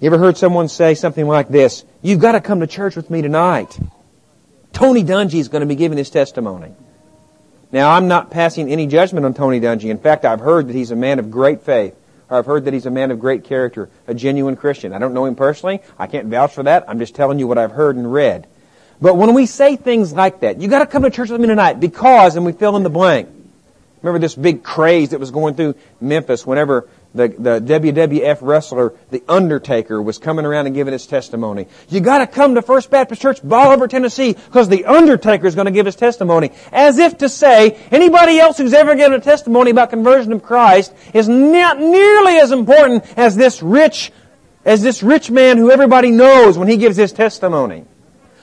You 0.00 0.06
ever 0.06 0.18
heard 0.18 0.36
someone 0.36 0.68
say 0.68 0.94
something 0.94 1.26
like 1.26 1.48
this? 1.48 1.84
You've 2.02 2.20
got 2.20 2.32
to 2.32 2.40
come 2.40 2.60
to 2.60 2.66
church 2.66 2.96
with 2.96 3.10
me 3.10 3.22
tonight. 3.22 3.78
Tony 4.72 5.04
Dungy 5.04 5.38
is 5.38 5.48
going 5.48 5.60
to 5.60 5.66
be 5.66 5.76
giving 5.76 5.96
his 5.96 6.10
testimony. 6.10 6.72
Now, 7.70 7.92
I'm 7.92 8.08
not 8.08 8.30
passing 8.30 8.70
any 8.70 8.86
judgment 8.86 9.24
on 9.24 9.34
Tony 9.34 9.60
Dungy. 9.60 9.90
In 9.90 9.98
fact, 9.98 10.24
I've 10.24 10.40
heard 10.40 10.68
that 10.68 10.74
he's 10.74 10.90
a 10.90 10.96
man 10.96 11.18
of 11.18 11.30
great 11.30 11.62
faith. 11.62 11.94
Or 12.28 12.38
I've 12.38 12.46
heard 12.46 12.64
that 12.64 12.74
he's 12.74 12.86
a 12.86 12.90
man 12.90 13.10
of 13.10 13.20
great 13.20 13.44
character, 13.44 13.88
a 14.06 14.14
genuine 14.14 14.56
Christian. 14.56 14.92
I 14.92 14.98
don't 14.98 15.14
know 15.14 15.26
him 15.26 15.36
personally. 15.36 15.80
I 15.98 16.06
can't 16.06 16.26
vouch 16.26 16.54
for 16.54 16.64
that. 16.64 16.84
I'm 16.88 16.98
just 16.98 17.14
telling 17.14 17.38
you 17.38 17.46
what 17.46 17.58
I've 17.58 17.72
heard 17.72 17.96
and 17.96 18.12
read. 18.12 18.46
But 19.00 19.16
when 19.16 19.34
we 19.34 19.46
say 19.46 19.76
things 19.76 20.12
like 20.12 20.40
that, 20.40 20.60
you've 20.60 20.70
gotta 20.70 20.86
come 20.86 21.02
to 21.02 21.10
church 21.10 21.30
with 21.30 21.40
me 21.40 21.46
tonight 21.46 21.80
because, 21.80 22.36
and 22.36 22.46
we 22.46 22.52
fill 22.52 22.76
in 22.76 22.82
the 22.82 22.90
blank. 22.90 23.28
Remember 24.02 24.18
this 24.18 24.34
big 24.34 24.62
craze 24.62 25.10
that 25.10 25.20
was 25.20 25.30
going 25.30 25.54
through 25.54 25.74
Memphis 26.00 26.46
whenever 26.46 26.88
the, 27.14 27.28
the 27.28 27.60
WWF 27.60 28.38
wrestler, 28.40 28.94
The 29.10 29.22
Undertaker, 29.28 30.02
was 30.02 30.18
coming 30.18 30.44
around 30.44 30.66
and 30.66 30.74
giving 30.74 30.92
his 30.92 31.06
testimony. 31.06 31.66
You 31.88 32.00
gotta 32.00 32.26
come 32.26 32.56
to 32.56 32.62
First 32.62 32.90
Baptist 32.90 33.22
Church, 33.22 33.42
Bolivar, 33.42 33.86
Tennessee, 33.86 34.32
because 34.32 34.68
The 34.68 34.84
Undertaker 34.84 35.46
is 35.46 35.54
to 35.54 35.70
give 35.70 35.86
his 35.86 35.96
testimony. 35.96 36.50
As 36.72 36.98
if 36.98 37.18
to 37.18 37.28
say, 37.28 37.78
anybody 37.90 38.38
else 38.38 38.58
who's 38.58 38.74
ever 38.74 38.94
given 38.96 39.18
a 39.18 39.22
testimony 39.22 39.70
about 39.70 39.90
conversion 39.90 40.32
of 40.32 40.42
Christ 40.42 40.92
is 41.12 41.28
not 41.28 41.78
nearly 41.78 42.36
as 42.38 42.50
important 42.50 43.04
as 43.16 43.36
this 43.36 43.62
rich, 43.62 44.12
as 44.64 44.82
this 44.82 45.02
rich 45.02 45.30
man 45.30 45.56
who 45.56 45.70
everybody 45.70 46.10
knows 46.10 46.58
when 46.58 46.68
he 46.68 46.76
gives 46.76 46.96
his 46.96 47.12
testimony. 47.12 47.84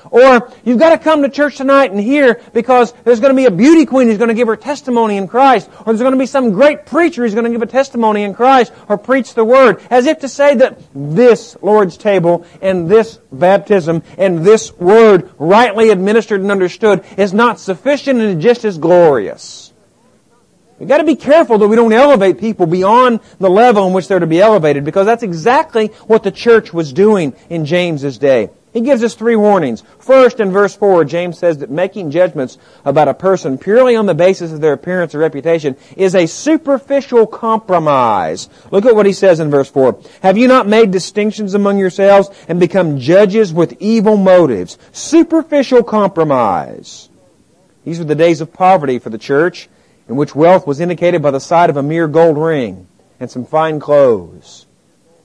Or 0.09 0.51
you've 0.63 0.79
got 0.79 0.89
to 0.89 0.97
come 0.97 1.21
to 1.21 1.29
church 1.29 1.57
tonight 1.57 1.91
and 1.91 1.99
hear 1.99 2.41
because 2.53 2.93
there's 3.03 3.19
going 3.19 3.35
to 3.35 3.35
be 3.35 3.45
a 3.45 3.51
beauty 3.51 3.85
queen 3.85 4.07
who's 4.07 4.17
going 4.17 4.29
to 4.29 4.33
give 4.33 4.47
her 4.47 4.55
testimony 4.55 5.17
in 5.17 5.27
Christ. 5.27 5.69
Or 5.79 5.85
there's 5.85 5.99
going 5.99 6.13
to 6.13 6.17
be 6.17 6.25
some 6.25 6.51
great 6.51 6.85
preacher 6.85 7.23
who's 7.23 7.33
going 7.33 7.45
to 7.45 7.51
give 7.51 7.61
a 7.61 7.67
testimony 7.67 8.23
in 8.23 8.33
Christ 8.33 8.73
or 8.89 8.97
preach 8.97 9.33
the 9.33 9.45
Word. 9.45 9.81
As 9.89 10.05
if 10.05 10.19
to 10.19 10.29
say 10.29 10.55
that 10.55 10.79
this 10.93 11.55
Lord's 11.61 11.97
table 11.97 12.45
and 12.61 12.89
this 12.89 13.19
baptism 13.31 14.03
and 14.17 14.45
this 14.45 14.73
Word 14.77 15.31
rightly 15.37 15.89
administered 15.89 16.41
and 16.41 16.51
understood 16.51 17.03
is 17.17 17.33
not 17.33 17.59
sufficient 17.59 18.19
and 18.19 18.41
just 18.41 18.65
as 18.65 18.77
glorious. 18.77 19.71
We've 20.81 20.89
got 20.89 20.97
to 20.97 21.03
be 21.03 21.15
careful 21.15 21.59
that 21.59 21.67
we 21.67 21.75
don't 21.75 21.93
elevate 21.93 22.39
people 22.39 22.65
beyond 22.65 23.19
the 23.37 23.51
level 23.51 23.85
in 23.85 23.93
which 23.93 24.07
they're 24.07 24.17
to 24.17 24.25
be 24.25 24.41
elevated 24.41 24.83
because 24.83 25.05
that's 25.05 25.21
exactly 25.21 25.89
what 26.07 26.23
the 26.23 26.31
church 26.31 26.73
was 26.73 26.91
doing 26.91 27.35
in 27.51 27.65
James's 27.65 28.17
day. 28.17 28.49
He 28.73 28.81
gives 28.81 29.03
us 29.03 29.15
three 29.15 29.35
warnings. 29.35 29.83
First, 29.99 30.39
in 30.39 30.51
verse 30.51 30.75
4, 30.75 31.03
James 31.03 31.37
says 31.37 31.57
that 31.57 31.69
making 31.69 32.11
judgments 32.11 32.57
about 32.85 33.09
a 33.09 33.13
person 33.13 33.57
purely 33.57 33.97
on 33.97 34.05
the 34.05 34.13
basis 34.13 34.53
of 34.53 34.61
their 34.61 34.71
appearance 34.73 35.13
or 35.13 35.19
reputation 35.19 35.75
is 35.97 36.15
a 36.15 36.25
superficial 36.25 37.27
compromise. 37.27 38.49
Look 38.71 38.85
at 38.85 38.95
what 38.95 39.05
he 39.05 39.11
says 39.11 39.41
in 39.41 39.49
verse 39.49 39.69
4. 39.69 39.99
Have 40.23 40.37
you 40.37 40.47
not 40.47 40.67
made 40.67 40.91
distinctions 40.91 41.53
among 41.53 41.79
yourselves 41.79 42.29
and 42.47 42.59
become 42.61 42.97
judges 42.97 43.53
with 43.53 43.75
evil 43.81 44.15
motives? 44.15 44.77
Superficial 44.93 45.83
compromise. 45.83 47.09
These 47.83 47.99
were 47.99 48.05
the 48.05 48.15
days 48.15 48.39
of 48.39 48.53
poverty 48.53 48.99
for 48.99 49.09
the 49.09 49.17
church, 49.17 49.67
in 50.07 50.15
which 50.15 50.33
wealth 50.33 50.65
was 50.65 50.79
indicated 50.79 51.21
by 51.21 51.31
the 51.31 51.39
sight 51.39 51.69
of 51.69 51.77
a 51.77 51.83
mere 51.83 52.07
gold 52.07 52.37
ring 52.37 52.87
and 53.19 53.29
some 53.29 53.45
fine 53.45 53.79
clothes. 53.79 54.65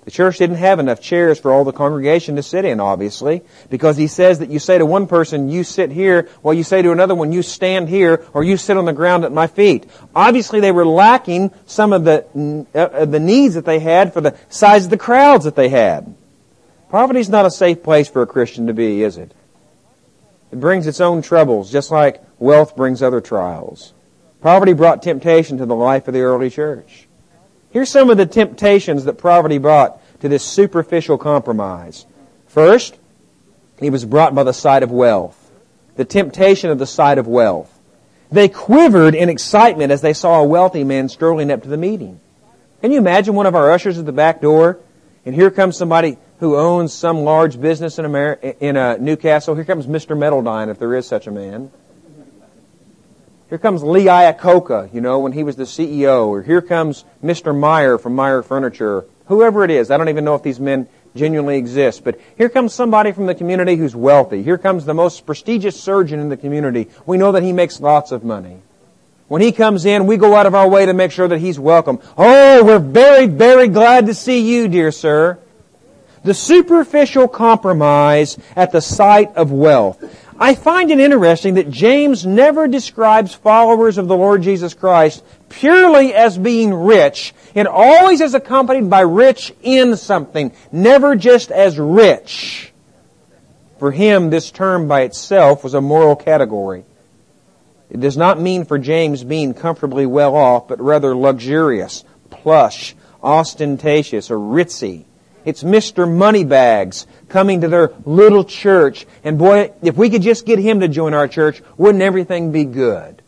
The 0.06 0.12
church 0.12 0.38
didn't 0.38 0.56
have 0.56 0.78
enough 0.78 1.00
chairs 1.00 1.40
for 1.40 1.50
all 1.50 1.64
the 1.64 1.72
congregation 1.72 2.36
to 2.36 2.42
sit 2.44 2.64
in, 2.64 2.78
obviously, 2.78 3.42
because 3.70 3.96
he 3.96 4.06
says 4.06 4.38
that 4.38 4.50
you 4.50 4.60
say 4.60 4.78
to 4.78 4.86
one 4.86 5.08
person, 5.08 5.48
you 5.48 5.64
sit 5.64 5.90
here, 5.90 6.28
while 6.42 6.54
you 6.54 6.62
say 6.62 6.80
to 6.80 6.92
another 6.92 7.16
one, 7.16 7.32
you 7.32 7.42
stand 7.42 7.88
here, 7.88 8.24
or 8.32 8.44
you 8.44 8.56
sit 8.56 8.76
on 8.76 8.84
the 8.84 8.92
ground 8.92 9.24
at 9.24 9.32
my 9.32 9.48
feet. 9.48 9.84
Obviously, 10.14 10.60
they 10.60 10.70
were 10.70 10.86
lacking 10.86 11.50
some 11.66 11.92
of 11.92 12.04
the, 12.04 12.24
uh, 12.72 13.04
the 13.04 13.18
needs 13.18 13.56
that 13.56 13.64
they 13.64 13.80
had 13.80 14.12
for 14.12 14.20
the 14.20 14.36
size 14.48 14.84
of 14.84 14.90
the 14.90 14.96
crowds 14.96 15.44
that 15.44 15.56
they 15.56 15.68
had. 15.68 16.14
Poverty 16.88 17.18
is 17.18 17.28
not 17.28 17.44
a 17.44 17.50
safe 17.50 17.82
place 17.82 18.08
for 18.08 18.22
a 18.22 18.28
Christian 18.28 18.68
to 18.68 18.74
be, 18.74 19.02
is 19.02 19.16
it? 19.16 19.34
It 20.52 20.60
brings 20.60 20.86
its 20.86 21.00
own 21.00 21.20
troubles, 21.20 21.72
just 21.72 21.90
like 21.90 22.22
wealth 22.38 22.76
brings 22.76 23.02
other 23.02 23.20
trials. 23.20 23.92
Poverty 24.40 24.72
brought 24.72 25.02
temptation 25.02 25.58
to 25.58 25.66
the 25.66 25.74
life 25.74 26.06
of 26.06 26.14
the 26.14 26.20
early 26.20 26.48
church. 26.48 27.05
Here's 27.76 27.90
some 27.90 28.08
of 28.08 28.16
the 28.16 28.24
temptations 28.24 29.04
that 29.04 29.18
poverty 29.18 29.58
brought 29.58 30.00
to 30.22 30.30
this 30.30 30.42
superficial 30.42 31.18
compromise. 31.18 32.06
First, 32.46 32.96
he 33.78 33.90
was 33.90 34.06
brought 34.06 34.34
by 34.34 34.44
the 34.44 34.54
sight 34.54 34.82
of 34.82 34.90
wealth. 34.90 35.52
The 35.96 36.06
temptation 36.06 36.70
of 36.70 36.78
the 36.78 36.86
sight 36.86 37.18
of 37.18 37.26
wealth. 37.26 37.70
They 38.32 38.48
quivered 38.48 39.14
in 39.14 39.28
excitement 39.28 39.92
as 39.92 40.00
they 40.00 40.14
saw 40.14 40.40
a 40.40 40.44
wealthy 40.46 40.84
man 40.84 41.10
strolling 41.10 41.50
up 41.50 41.64
to 41.64 41.68
the 41.68 41.76
meeting. 41.76 42.18
Can 42.80 42.92
you 42.92 42.98
imagine 42.98 43.34
one 43.34 43.44
of 43.44 43.54
our 43.54 43.70
ushers 43.70 43.98
at 43.98 44.06
the 44.06 44.10
back 44.10 44.40
door, 44.40 44.78
and 45.26 45.34
here 45.34 45.50
comes 45.50 45.76
somebody 45.76 46.16
who 46.40 46.56
owns 46.56 46.94
some 46.94 47.24
large 47.24 47.60
business 47.60 47.98
in, 47.98 48.06
America, 48.06 48.58
in 48.58 48.78
uh, 48.78 48.96
Newcastle. 48.98 49.54
Here 49.54 49.66
comes 49.66 49.86
Mr. 49.86 50.16
Meadowdine, 50.16 50.70
if 50.70 50.78
there 50.78 50.94
is 50.94 51.06
such 51.06 51.26
a 51.26 51.30
man. 51.30 51.70
Here 53.48 53.58
comes 53.58 53.84
Lee 53.84 54.06
Iacocca, 54.06 54.92
you 54.92 55.00
know, 55.00 55.20
when 55.20 55.30
he 55.30 55.44
was 55.44 55.54
the 55.54 55.64
CEO, 55.64 56.26
or 56.26 56.42
here 56.42 56.60
comes 56.60 57.04
Mr. 57.22 57.56
Meyer 57.56 57.96
from 57.96 58.16
Meyer 58.16 58.42
Furniture, 58.42 59.04
whoever 59.26 59.62
it 59.62 59.70
is. 59.70 59.92
I 59.92 59.96
don't 59.96 60.08
even 60.08 60.24
know 60.24 60.34
if 60.34 60.42
these 60.42 60.58
men 60.58 60.88
genuinely 61.14 61.56
exist, 61.56 62.02
but 62.02 62.18
here 62.36 62.48
comes 62.48 62.74
somebody 62.74 63.12
from 63.12 63.26
the 63.26 63.36
community 63.36 63.76
who's 63.76 63.94
wealthy. 63.94 64.42
Here 64.42 64.58
comes 64.58 64.84
the 64.84 64.94
most 64.94 65.26
prestigious 65.26 65.80
surgeon 65.80 66.18
in 66.18 66.28
the 66.28 66.36
community. 66.36 66.88
We 67.06 67.18
know 67.18 67.30
that 67.32 67.44
he 67.44 67.52
makes 67.52 67.80
lots 67.80 68.10
of 68.10 68.24
money. 68.24 68.58
When 69.28 69.42
he 69.42 69.52
comes 69.52 69.84
in, 69.84 70.06
we 70.06 70.16
go 70.16 70.34
out 70.34 70.46
of 70.46 70.56
our 70.56 70.68
way 70.68 70.86
to 70.86 70.92
make 70.92 71.12
sure 71.12 71.28
that 71.28 71.38
he's 71.38 71.58
welcome. 71.58 72.00
Oh, 72.18 72.64
we're 72.64 72.80
very, 72.80 73.26
very 73.26 73.68
glad 73.68 74.06
to 74.06 74.14
see 74.14 74.40
you, 74.40 74.66
dear 74.66 74.90
sir. 74.90 75.38
The 76.24 76.34
superficial 76.34 77.28
compromise 77.28 78.38
at 78.56 78.72
the 78.72 78.80
sight 78.80 79.36
of 79.36 79.52
wealth. 79.52 80.02
I 80.38 80.54
find 80.54 80.90
it 80.90 81.00
interesting 81.00 81.54
that 81.54 81.70
James 81.70 82.26
never 82.26 82.68
describes 82.68 83.34
followers 83.34 83.96
of 83.96 84.06
the 84.06 84.16
Lord 84.16 84.42
Jesus 84.42 84.74
Christ 84.74 85.24
purely 85.48 86.12
as 86.14 86.36
being 86.36 86.74
rich. 86.74 87.32
It 87.54 87.66
always 87.66 88.20
is 88.20 88.34
accompanied 88.34 88.90
by 88.90 89.00
rich 89.00 89.54
in 89.62 89.96
something, 89.96 90.52
never 90.70 91.16
just 91.16 91.50
as 91.50 91.78
rich. 91.78 92.72
For 93.78 93.92
him, 93.92 94.30
this 94.30 94.50
term 94.50 94.88
by 94.88 95.02
itself 95.02 95.64
was 95.64 95.74
a 95.74 95.80
moral 95.80 96.16
category. 96.16 96.84
It 97.88 98.00
does 98.00 98.16
not 98.16 98.40
mean 98.40 98.64
for 98.64 98.78
James 98.78 99.24
being 99.24 99.54
comfortably 99.54 100.06
well 100.06 100.34
off, 100.34 100.68
but 100.68 100.80
rather 100.80 101.14
luxurious, 101.14 102.04
plush, 102.30 102.94
ostentatious, 103.22 104.30
or 104.30 104.36
ritzy. 104.38 105.04
It's 105.46 105.62
Mr. 105.62 106.12
Moneybags 106.12 107.06
coming 107.28 107.60
to 107.60 107.68
their 107.68 107.92
little 108.04 108.42
church. 108.42 109.06
And 109.22 109.38
boy, 109.38 109.72
if 109.80 109.96
we 109.96 110.10
could 110.10 110.22
just 110.22 110.44
get 110.44 110.58
him 110.58 110.80
to 110.80 110.88
join 110.88 111.14
our 111.14 111.28
church, 111.28 111.62
wouldn't 111.78 112.02
everything 112.02 112.50
be 112.50 112.64
good? 112.64 113.22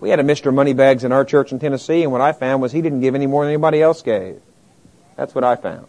We 0.00 0.10
had 0.10 0.20
a 0.20 0.22
Mr. 0.22 0.52
Moneybags 0.52 1.02
in 1.02 1.12
our 1.12 1.24
church 1.24 1.50
in 1.50 1.58
Tennessee, 1.58 2.02
and 2.02 2.12
what 2.12 2.20
I 2.20 2.32
found 2.32 2.60
was 2.60 2.72
he 2.72 2.82
didn't 2.82 3.00
give 3.00 3.14
any 3.14 3.26
more 3.26 3.44
than 3.44 3.54
anybody 3.54 3.80
else 3.80 4.02
gave. 4.02 4.40
That's 5.16 5.34
what 5.34 5.42
I 5.42 5.56
found. 5.56 5.86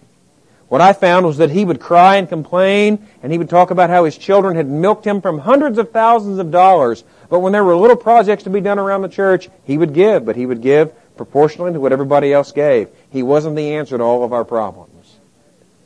What 0.70 0.79
I 0.79 0.93
found 0.93 1.25
was 1.25 1.38
that 1.39 1.50
he 1.50 1.65
would 1.65 1.81
cry 1.81 2.15
and 2.15 2.29
complain, 2.29 3.05
and 3.22 3.29
he 3.29 3.38
would 3.38 3.50
talk 3.50 3.72
about 3.72 3.89
how 3.89 4.05
his 4.05 4.17
children 4.17 4.55
had 4.55 4.70
milked 4.70 5.05
him 5.05 5.20
from 5.20 5.39
hundreds 5.39 5.77
of 5.77 5.91
thousands 5.91 6.39
of 6.39 6.50
dollars. 6.50 7.03
But 7.29 7.39
when 7.39 7.51
there 7.51 7.65
were 7.65 7.75
little 7.75 7.98
projects 7.98 8.43
to 8.43 8.50
be 8.50 8.62
done 8.62 8.79
around 8.79 9.01
the 9.01 9.10
church, 9.10 9.50
he 9.65 9.77
would 9.77 9.93
give, 9.93 10.24
but 10.24 10.38
he 10.38 10.46
would 10.46 10.62
give 10.62 10.93
proportionally 11.17 11.74
to 11.74 11.79
what 11.81 11.91
everybody 11.91 12.31
else 12.31 12.53
gave. 12.53 12.88
He 13.10 13.22
wasn't 13.22 13.58
the 13.58 13.74
answer 13.75 13.98
to 13.98 14.03
all 14.03 14.24
of 14.24 14.31
our 14.31 14.46
problems. 14.46 14.90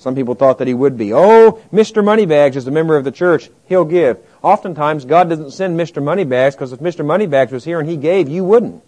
Some 0.05 0.13
people 0.13 0.35
thought 0.35 0.59
that 0.59 0.67
he 0.67 0.75
would 0.75 0.99
be. 0.99 1.13
Oh, 1.15 1.59
Mr. 1.73 2.05
Moneybags 2.05 2.55
is 2.55 2.67
a 2.67 2.71
member 2.71 2.95
of 2.95 3.03
the 3.03 3.11
church. 3.11 3.49
He'll 3.65 3.85
give. 3.85 4.19
Oftentimes, 4.43 5.03
God 5.03 5.29
doesn't 5.29 5.49
send 5.49 5.79
Mr. 5.79 5.99
Moneybags 5.99 6.53
because 6.53 6.71
if 6.71 6.79
Mr. 6.79 7.03
Moneybags 7.03 7.51
was 7.51 7.63
here 7.63 7.79
and 7.79 7.89
he 7.89 7.97
gave, 7.97 8.29
you 8.29 8.43
wouldn't. 8.43 8.83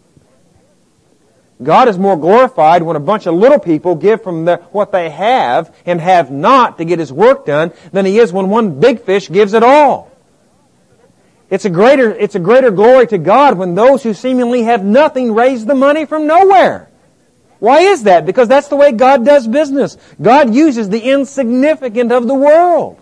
God 1.63 1.87
is 1.87 1.97
more 1.97 2.17
glorified 2.17 2.83
when 2.83 2.95
a 2.95 2.99
bunch 2.99 3.25
of 3.25 3.33
little 3.33 3.57
people 3.57 3.95
give 3.95 4.21
from 4.21 4.45
the, 4.45 4.57
what 4.71 4.91
they 4.91 5.09
have 5.09 5.75
and 5.87 5.99
have 5.99 6.29
not 6.29 6.77
to 6.77 6.85
get 6.85 6.99
His 6.99 7.11
work 7.11 7.47
done 7.47 7.73
than 7.91 8.05
He 8.05 8.19
is 8.19 8.31
when 8.31 8.49
one 8.49 8.79
big 8.79 9.01
fish 9.01 9.27
gives 9.27 9.53
it 9.53 9.63
all. 9.63 10.11
It's 11.49 11.65
a 11.65 11.71
greater, 11.71 12.13
it's 12.13 12.35
a 12.35 12.39
greater 12.39 12.69
glory 12.69 13.07
to 13.07 13.17
God 13.17 13.57
when 13.57 13.73
those 13.73 14.03
who 14.03 14.13
seemingly 14.13 14.61
have 14.65 14.85
nothing 14.85 15.33
raise 15.33 15.65
the 15.65 15.73
money 15.73 16.05
from 16.05 16.27
nowhere. 16.27 16.91
Why 17.59 17.79
is 17.79 18.03
that? 18.03 18.25
Because 18.25 18.47
that's 18.47 18.67
the 18.67 18.75
way 18.75 18.91
God 18.91 19.25
does 19.25 19.47
business. 19.47 19.97
God 20.21 20.53
uses 20.53 20.89
the 20.89 21.01
insignificant 21.01 22.11
of 22.11 22.27
the 22.27 22.35
world. 22.35 23.01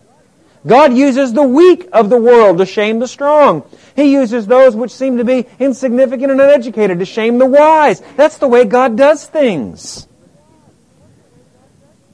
God 0.66 0.94
uses 0.94 1.34
the 1.34 1.44
weak 1.44 1.88
of 1.94 2.10
the 2.10 2.18
world 2.18 2.58
to 2.58 2.66
shame 2.66 3.00
the 3.00 3.08
strong. 3.08 3.64
He 3.96 4.14
uses 4.14 4.48
those 4.48 4.76
which 4.76 4.92
seem 4.92 5.18
to 5.18 5.24
be 5.24 5.46
insignificant 5.60 6.32
and 6.32 6.42
uneducated 6.42 7.00
to 7.00 7.06
shame 7.06 7.38
the 7.38 7.46
wise. 7.46 8.02
That's 8.16 8.38
the 8.38 8.48
way 8.48 8.66
God 8.66 8.98
does 8.98 9.28
things. 9.28 10.08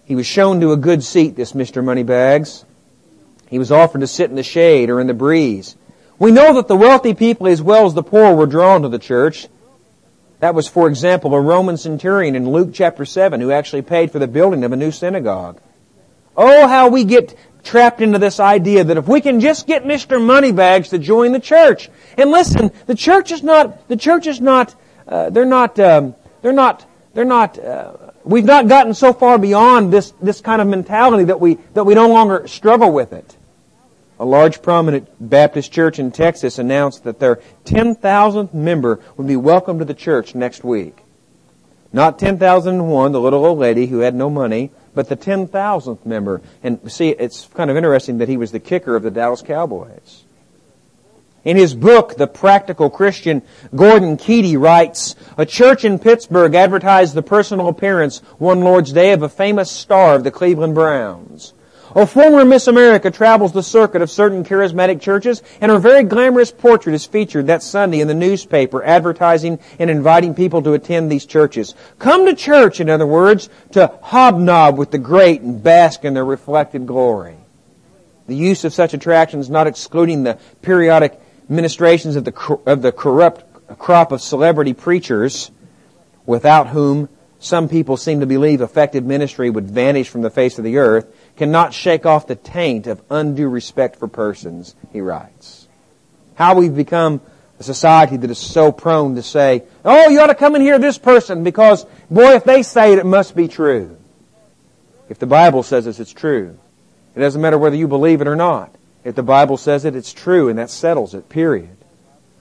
He 0.03 0.15
was 0.15 0.25
shown 0.25 0.59
to 0.59 0.73
a 0.73 0.77
good 0.77 1.03
seat, 1.03 1.37
this 1.37 1.53
Mr. 1.53 1.81
Moneybags. 1.81 2.65
He 3.49 3.57
was 3.57 3.71
offered 3.71 4.01
to 4.01 4.07
sit 4.07 4.29
in 4.29 4.35
the 4.35 4.43
shade 4.43 4.89
or 4.89 4.99
in 4.99 5.07
the 5.07 5.13
breeze. 5.13 5.77
We 6.19 6.31
know 6.31 6.53
that 6.55 6.67
the 6.67 6.75
wealthy 6.75 7.13
people 7.13 7.47
as 7.47 7.61
well 7.61 7.85
as 7.85 7.93
the 7.93 8.03
poor 8.03 8.35
were 8.35 8.45
drawn 8.45 8.81
to 8.81 8.89
the 8.89 8.99
church. 8.99 9.47
That 10.41 10.55
was, 10.55 10.67
for 10.67 10.87
example, 10.87 11.35
a 11.35 11.39
Roman 11.39 11.77
centurion 11.77 12.35
in 12.35 12.49
Luke 12.49 12.71
chapter 12.73 13.05
7 13.05 13.39
who 13.39 13.51
actually 13.51 13.83
paid 13.83 14.11
for 14.11 14.17
the 14.17 14.27
building 14.27 14.63
of 14.63 14.71
a 14.71 14.75
new 14.75 14.91
synagogue. 14.91 15.61
Oh, 16.35 16.67
how 16.67 16.89
we 16.89 17.03
get 17.03 17.37
trapped 17.63 18.01
into 18.01 18.17
this 18.17 18.39
idea 18.39 18.83
that 18.83 18.97
if 18.97 19.07
we 19.07 19.21
can 19.21 19.39
just 19.39 19.67
get 19.67 19.83
Mr. 19.83 20.19
Moneybags 20.19 20.89
to 20.89 20.97
join 20.97 21.31
the 21.31 21.39
church. 21.39 21.91
And 22.17 22.31
listen, 22.31 22.71
the 22.87 22.95
church 22.95 23.31
is 23.31 23.43
not, 23.43 23.87
the 23.87 23.95
church 23.95 24.25
is 24.25 24.41
not, 24.41 24.73
uh, 25.07 25.29
they're 25.29 25.45
not, 25.45 25.77
um, 25.79 26.15
they're 26.41 26.53
not, 26.53 26.87
they're 27.13 27.23
not, 27.23 27.59
uh, 27.59 27.93
we've 28.23 28.43
not 28.43 28.67
gotten 28.67 28.95
so 28.95 29.13
far 29.13 29.37
beyond 29.37 29.93
this, 29.93 30.11
this 30.23 30.41
kind 30.41 30.59
of 30.59 30.67
mentality 30.67 31.25
that 31.25 31.39
we, 31.39 31.59
that 31.75 31.83
we 31.83 31.93
no 31.93 32.07
longer 32.07 32.47
struggle 32.47 32.91
with 32.91 33.13
it 33.13 33.37
a 34.21 34.25
large 34.25 34.61
prominent 34.61 35.09
Baptist 35.19 35.71
church 35.71 35.97
in 35.97 36.11
Texas 36.11 36.59
announced 36.59 37.05
that 37.05 37.19
their 37.19 37.41
10,000th 37.65 38.53
member 38.53 38.99
would 39.17 39.25
be 39.25 39.35
welcomed 39.35 39.79
to 39.79 39.85
the 39.85 39.95
church 39.95 40.35
next 40.35 40.63
week. 40.63 40.99
Not 41.91 42.19
10,001, 42.19 43.11
the 43.13 43.19
little 43.19 43.43
old 43.43 43.57
lady 43.57 43.87
who 43.87 43.99
had 43.99 44.13
no 44.13 44.29
money, 44.29 44.69
but 44.93 45.09
the 45.09 45.17
10,000th 45.17 46.05
member. 46.05 46.39
And 46.61 46.79
see, 46.91 47.09
it's 47.09 47.47
kind 47.55 47.71
of 47.71 47.77
interesting 47.77 48.19
that 48.19 48.29
he 48.29 48.37
was 48.37 48.51
the 48.51 48.59
kicker 48.59 48.95
of 48.95 49.01
the 49.01 49.09
Dallas 49.09 49.41
Cowboys. 49.41 50.23
In 51.43 51.57
his 51.57 51.73
book, 51.73 52.15
The 52.17 52.27
Practical 52.27 52.91
Christian, 52.91 53.41
Gordon 53.75 54.17
Keddie 54.17 54.55
writes, 54.55 55.15
A 55.35 55.47
church 55.47 55.83
in 55.83 55.97
Pittsburgh 55.97 56.53
advertised 56.53 57.15
the 57.15 57.23
personal 57.23 57.69
appearance 57.69 58.19
one 58.37 58.61
Lord's 58.61 58.93
Day 58.93 59.13
of 59.13 59.23
a 59.23 59.29
famous 59.29 59.71
star 59.71 60.13
of 60.13 60.23
the 60.23 60.29
Cleveland 60.29 60.75
Browns. 60.75 61.53
A 61.93 62.07
former 62.07 62.45
Miss 62.45 62.67
America 62.67 63.11
travels 63.11 63.51
the 63.51 63.63
circuit 63.63 64.01
of 64.01 64.09
certain 64.09 64.45
charismatic 64.45 65.01
churches, 65.01 65.41
and 65.59 65.69
her 65.69 65.77
very 65.77 66.03
glamorous 66.03 66.51
portrait 66.51 66.93
is 66.93 67.05
featured 67.05 67.47
that 67.47 67.63
Sunday 67.63 67.99
in 67.99 68.07
the 68.07 68.13
newspaper, 68.13 68.81
advertising 68.81 69.59
and 69.77 69.89
inviting 69.89 70.33
people 70.33 70.61
to 70.61 70.73
attend 70.73 71.11
these 71.11 71.25
churches. 71.25 71.75
Come 71.99 72.25
to 72.27 72.33
church, 72.33 72.79
in 72.79 72.89
other 72.89 73.07
words, 73.07 73.49
to 73.71 73.91
hobnob 74.01 74.77
with 74.77 74.91
the 74.91 74.97
great 74.97 75.41
and 75.41 75.61
bask 75.61 76.05
in 76.05 76.13
their 76.13 76.23
reflected 76.23 76.87
glory. 76.87 77.35
The 78.27 78.35
use 78.35 78.63
of 78.63 78.73
such 78.73 78.93
attractions 78.93 79.49
not 79.49 79.67
excluding 79.67 80.23
the 80.23 80.39
periodic 80.61 81.19
ministrations 81.49 82.15
of 82.15 82.23
the, 82.23 82.59
of 82.65 82.81
the 82.81 82.93
corrupt 82.93 83.77
crop 83.77 84.13
of 84.13 84.21
celebrity 84.21 84.73
preachers, 84.73 85.51
without 86.25 86.69
whom 86.69 87.09
some 87.39 87.67
people 87.67 87.97
seem 87.97 88.19
to 88.19 88.27
believe 88.27 88.61
effective 88.61 89.03
ministry 89.03 89.49
would 89.49 89.69
vanish 89.69 90.07
from 90.07 90.21
the 90.21 90.29
face 90.29 90.59
of 90.59 90.63
the 90.63 90.77
earth, 90.77 91.07
cannot 91.41 91.73
shake 91.73 92.05
off 92.05 92.27
the 92.27 92.35
taint 92.35 92.85
of 92.85 93.01
undue 93.09 93.49
respect 93.49 93.95
for 93.95 94.07
persons, 94.07 94.75
he 94.93 95.01
writes. 95.01 95.67
How 96.35 96.53
we've 96.53 96.75
become 96.75 97.19
a 97.59 97.63
society 97.63 98.15
that 98.17 98.29
is 98.29 98.37
so 98.37 98.71
prone 98.71 99.15
to 99.15 99.23
say, 99.23 99.63
oh, 99.83 100.07
you 100.09 100.19
ought 100.19 100.27
to 100.27 100.35
come 100.35 100.53
and 100.53 100.63
hear 100.63 100.77
this 100.77 100.99
person 100.99 101.43
because, 101.43 101.83
boy, 102.11 102.35
if 102.35 102.43
they 102.43 102.61
say 102.61 102.93
it, 102.93 102.99
it 102.99 103.07
must 103.07 103.35
be 103.35 103.47
true. 103.47 103.97
If 105.09 105.17
the 105.17 105.25
Bible 105.25 105.63
says 105.63 105.87
it, 105.87 105.99
it's 105.99 106.13
true. 106.13 106.59
It 107.15 107.19
doesn't 107.19 107.41
matter 107.41 107.57
whether 107.57 107.75
you 107.75 107.87
believe 107.87 108.21
it 108.21 108.27
or 108.27 108.35
not. 108.35 108.75
If 109.03 109.15
the 109.15 109.23
Bible 109.23 109.57
says 109.57 109.83
it, 109.83 109.95
it's 109.95 110.13
true, 110.13 110.47
and 110.47 110.59
that 110.59 110.69
settles 110.69 111.15
it, 111.15 111.27
period. 111.27 111.75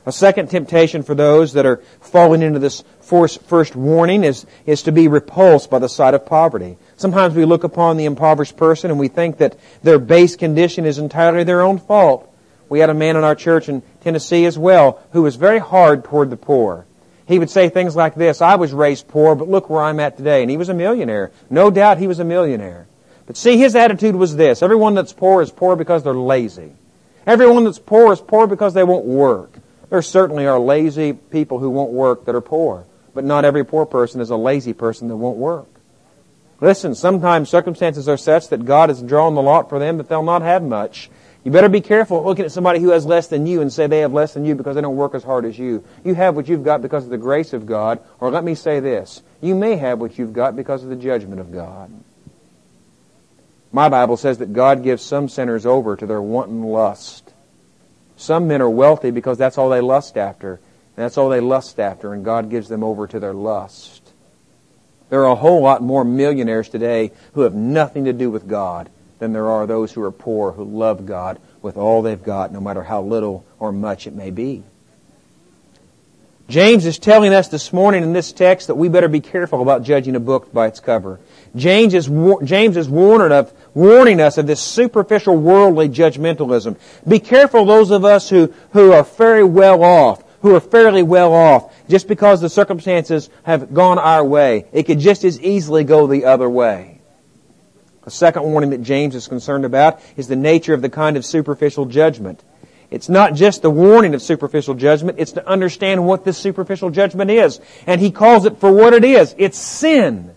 A 0.05 0.13
second 0.13 0.51
temptation 0.51 1.05
for 1.05 1.15
those 1.15 1.55
that 1.55 1.65
are 1.65 1.79
falling 2.03 2.43
into 2.43 2.59
this 2.59 2.85
first 3.01 3.75
warning 3.75 4.25
is, 4.25 4.45
is 4.67 4.83
to 4.83 4.93
be 4.93 5.09
repulsed 5.09 5.71
by 5.71 5.79
the 5.79 5.89
sight 5.89 6.13
of 6.13 6.27
poverty. 6.27 6.77
Sometimes 7.01 7.35
we 7.35 7.47
look 7.47 7.65
upon 7.65 7.97
the 7.97 8.05
impoverished 8.05 8.59
person 8.59 8.91
and 8.91 9.01
we 9.01 9.09
think 9.09 9.39
that 9.39 9.59
their 9.83 9.99
base 9.99 10.37
condition 10.37 10.85
is 10.85 10.99
entirely 10.99 11.45
their 11.45 11.63
own 11.63 11.79
fault. 11.79 12.31
We 12.69 12.81
had 12.81 12.91
a 12.91 12.95
man 12.95 13.17
in 13.17 13.25
our 13.25 13.35
church 13.35 13.71
in 13.71 13.81
Tennessee 14.03 14.45
as 14.45 14.59
well 14.59 15.03
who 15.13 15.23
was 15.23 15.37
very 15.37 15.61
hard 15.61 16.05
toward 16.05 16.29
the 16.29 16.37
poor. 16.37 16.85
He 17.27 17.39
would 17.39 17.49
say 17.49 17.71
things 17.71 17.97
like 17.97 18.17
this, 18.17 18.43
I 18.43 18.57
was 18.57 18.75
raised 18.75 19.09
poor, 19.09 19.35
but 19.35 19.49
look 19.49 19.71
where 19.71 19.83
I'm 19.83 19.99
at 19.99 20.19
today. 20.19 20.43
And 20.43 20.51
he 20.51 20.59
was 20.59 20.69
a 20.69 20.75
millionaire. 20.75 21.31
No 21.49 21.71
doubt 21.71 21.97
he 21.97 22.07
was 22.07 22.19
a 22.19 22.25
millionaire. 22.25 22.87
But 23.27 23.39
see, 23.39 23.57
his 23.57 23.75
attitude 23.75 24.15
was 24.15 24.37
this. 24.37 24.63
Everyone 24.63 24.95
that's 24.95 25.15
poor 25.15 25.41
is 25.41 25.51
poor 25.51 25.77
because 25.77 26.03
they're 26.03 26.13
lazy. 26.13 26.73
Everyone 27.27 27.65
that's 27.65 27.79
poor 27.79 28.13
is 28.13 28.21
poor 28.21 28.47
because 28.47 28.75
they 28.75 28.85
won't 28.85 29.07
work. 29.07 29.55
There 29.89 30.03
certainly 30.03 30.47
are 30.47 30.59
lazy 30.59 31.15
people 31.15 31.61
who 31.61 31.71
won't 31.71 31.93
work 31.93 32.27
that 32.27 32.35
are 32.35 32.43
poor. 32.43 32.85
But 33.15 33.25
not 33.25 33.47
every 33.47 33.65
poor 33.65 33.87
person 33.87 34.21
is 34.21 34.29
a 34.29 34.37
lazy 34.37 34.75
person 34.75 35.09
that 35.09 35.17
won't 35.17 35.39
work. 35.39 35.70
Listen, 36.61 36.95
sometimes 36.95 37.49
circumstances 37.49 38.09
are 38.09 38.17
such 38.17 38.49
that 38.49 38.65
God 38.65 38.91
has 38.91 39.03
drawn 39.03 39.35
the 39.35 39.43
lot 39.43 39.69
for 39.69 39.79
them 39.79 39.97
that 39.97 40.09
they'll 40.09 40.23
not 40.23 40.43
have 40.43 40.63
much. 40.63 41.11
You 41.43 41.51
better 41.51 41.71
be 41.71 41.81
careful 41.81 42.23
looking 42.23 42.45
at 42.45 42.53
somebody 42.53 42.81
who 42.81 42.91
has 42.91 43.07
less 43.07 43.29
than 43.29 43.47
you 43.47 43.63
and 43.63 43.73
say 43.73 43.87
they 43.87 44.01
have 44.01 44.13
less 44.13 44.35
than 44.35 44.45
you 44.45 44.55
because 44.55 44.75
they 44.75 44.83
don't 44.83 44.97
work 44.97 45.15
as 45.15 45.25
hard 45.25 45.47
as 45.47 45.59
you. 45.59 45.83
You 46.05 46.15
have 46.15 46.37
what 46.37 46.49
you've 46.49 46.65
got 46.65 46.83
because 46.83 47.05
of 47.05 47.11
the 47.11 47.17
grace 47.17 47.55
of 47.55 47.65
God, 47.65 47.99
or 48.19 48.31
let 48.31 48.45
me 48.45 48.55
say 48.55 48.79
this, 48.81 49.23
you 49.41 49.55
may 49.55 49.77
have 49.77 49.99
what 49.99 50.19
you've 50.19 50.35
got 50.35 50.55
because 50.55 50.83
of 50.83 50.91
the 50.91 50.97
judgment 50.97 51.41
of 51.41 51.51
God. 51.51 51.91
My 53.73 53.89
Bible 53.89 54.19
says 54.19 54.39
that 54.39 54.53
God 54.53 54.83
gives 54.83 55.03
some 55.03 55.29
sinners 55.29 55.65
over 55.65 55.97
to 55.97 56.07
their 56.07 56.21
wanton 56.21 56.63
lust. 56.63 57.33
Some 58.17 58.49
men 58.49 58.61
are 58.61 58.69
wealthy 58.69 59.11
because 59.11 59.39
that's 59.39 59.57
all 59.57 59.71
they 59.71 59.81
lust 59.81 60.19
after. 60.19 60.55
And 60.97 61.05
that's 61.07 61.17
all 61.17 61.31
they 61.31 61.41
lust 61.41 61.81
after, 61.81 62.13
and 62.13 62.23
God 62.25 62.51
gives 62.51 62.69
them 62.69 62.85
over 62.85 63.07
to 63.07 63.19
their 63.19 63.33
lust. 63.33 64.00
There 65.11 65.21
are 65.27 65.33
a 65.33 65.37
whole 65.37 65.61
lot 65.61 65.83
more 65.83 66.05
millionaires 66.05 66.69
today 66.69 67.13
who 67.35 67.43
have 67.43 67.55
nothing 67.55 68.07
to 68.07 68.13
do 68.13 68.31
with 68.31 68.49
God 68.49 68.89
than 69.19 69.33
there 69.33 69.49
are 69.49 69.67
those 69.67 69.93
who 69.93 70.03
are 70.03 70.13
poor 70.13 70.53
who 70.53 70.65
love 70.65 71.05
God 71.05 71.39
with 71.61 71.77
all 71.77 72.01
they've 72.01 72.23
got, 72.23 72.53
no 72.53 72.61
matter 72.61 72.83
how 72.83 73.03
little 73.03 73.45
or 73.59 73.73
much 73.73 74.07
it 74.07 74.15
may 74.15 74.31
be. 74.31 74.63
James 76.49 76.85
is 76.85 76.99
telling 76.99 77.33
us 77.33 77.47
this 77.47 77.73
morning 77.73 78.03
in 78.03 78.13
this 78.13 78.33
text 78.33 78.67
that 78.67 78.75
we 78.75 78.89
better 78.89 79.07
be 79.07 79.21
careful 79.21 79.63
about 79.63 79.85
judging 79.85 80.17
a 80.17 80.21
book 80.21 80.53
by 80.53 80.67
its 80.67 80.81
cover. 80.81 81.21
James 81.55 81.95
is, 81.95 82.11
James 82.43 82.77
is 82.77 82.89
warning, 82.89 83.31
of, 83.31 83.53
warning 83.73 84.21
us 84.21 84.37
of 84.37 84.49
this 84.49 84.61
superficial 84.61 85.37
worldly 85.37 85.89
judgmentalism. 85.89 86.77
Be 87.07 87.21
careful 87.21 87.65
those 87.65 87.93
of 87.93 88.05
us 88.05 88.29
who, 88.29 88.53
who 88.73 88.91
are 88.91 89.05
very 89.05 89.45
well 89.45 89.85
off, 89.85 90.25
who 90.43 90.57
are 90.57 90.61
fairly 90.61 91.05
well 91.05 91.33
off, 91.33 91.73
just 91.91 92.09
because 92.09 92.41
the 92.41 92.49
circumstances 92.49 93.29
have 93.43 93.75
gone 93.75 93.99
our 93.99 94.25
way. 94.25 94.67
It 94.73 94.85
could 94.85 94.99
just 94.99 95.25
as 95.25 95.41
easily 95.41 95.85
go 95.85 96.07
the 96.07 96.25
other 96.25 96.49
way. 96.49 97.01
A 98.05 98.11
second 98.11 98.45
warning 98.45 98.71
that 98.71 98.83
James 98.83 99.15
is 99.15 99.29
concerned 99.29 99.65
about 99.65 100.01
is 100.17 100.29
the 100.29 100.37
nature 100.37 100.73
of 100.73 100.81
the 100.81 100.89
kind 100.89 101.17
of 101.17 101.25
superficial 101.25 101.85
judgment. 101.85 102.43
It's 102.91 103.09
not 103.09 103.35
just 103.35 103.63
the 103.63 103.71
warning 103.71 104.15
of 104.15 104.23
superficial 104.23 104.75
judgment, 104.75 105.19
it's 105.21 105.33
to 105.33 105.47
understand 105.47 106.07
what 106.07 106.25
this 106.25 106.39
superficial 106.39 106.91
judgment 106.91 107.31
is. 107.31 107.61
And 107.87 108.01
he 108.01 108.11
calls 108.11 108.47
it 108.47 108.59
for 108.59 108.73
what 108.73 108.95
it 108.95 109.05
is. 109.05 109.35
It's 109.39 109.59
sin. 109.59 110.35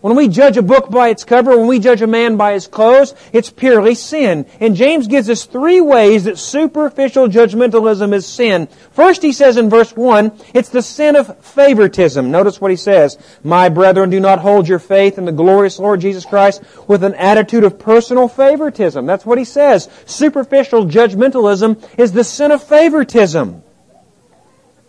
When 0.00 0.16
we 0.16 0.28
judge 0.28 0.56
a 0.56 0.62
book 0.62 0.90
by 0.90 1.08
its 1.08 1.24
cover, 1.24 1.56
when 1.58 1.66
we 1.66 1.78
judge 1.78 2.00
a 2.00 2.06
man 2.06 2.38
by 2.38 2.54
his 2.54 2.66
clothes, 2.66 3.14
it's 3.34 3.50
purely 3.50 3.94
sin. 3.94 4.46
And 4.58 4.74
James 4.74 5.06
gives 5.08 5.28
us 5.28 5.44
three 5.44 5.82
ways 5.82 6.24
that 6.24 6.38
superficial 6.38 7.28
judgmentalism 7.28 8.14
is 8.14 8.26
sin. 8.26 8.68
First, 8.92 9.20
he 9.20 9.32
says 9.32 9.58
in 9.58 9.68
verse 9.68 9.94
1, 9.94 10.32
it's 10.54 10.70
the 10.70 10.80
sin 10.80 11.16
of 11.16 11.44
favoritism. 11.44 12.30
Notice 12.30 12.62
what 12.62 12.70
he 12.70 12.78
says. 12.78 13.18
My 13.44 13.68
brethren, 13.68 14.08
do 14.08 14.20
not 14.20 14.38
hold 14.38 14.68
your 14.68 14.78
faith 14.78 15.18
in 15.18 15.26
the 15.26 15.32
glorious 15.32 15.78
Lord 15.78 16.00
Jesus 16.00 16.24
Christ 16.24 16.62
with 16.88 17.04
an 17.04 17.14
attitude 17.16 17.64
of 17.64 17.78
personal 17.78 18.26
favoritism. 18.26 19.04
That's 19.04 19.26
what 19.26 19.36
he 19.36 19.44
says. 19.44 19.90
Superficial 20.06 20.86
judgmentalism 20.86 21.98
is 21.98 22.12
the 22.12 22.24
sin 22.24 22.52
of 22.52 22.62
favoritism. 22.62 23.62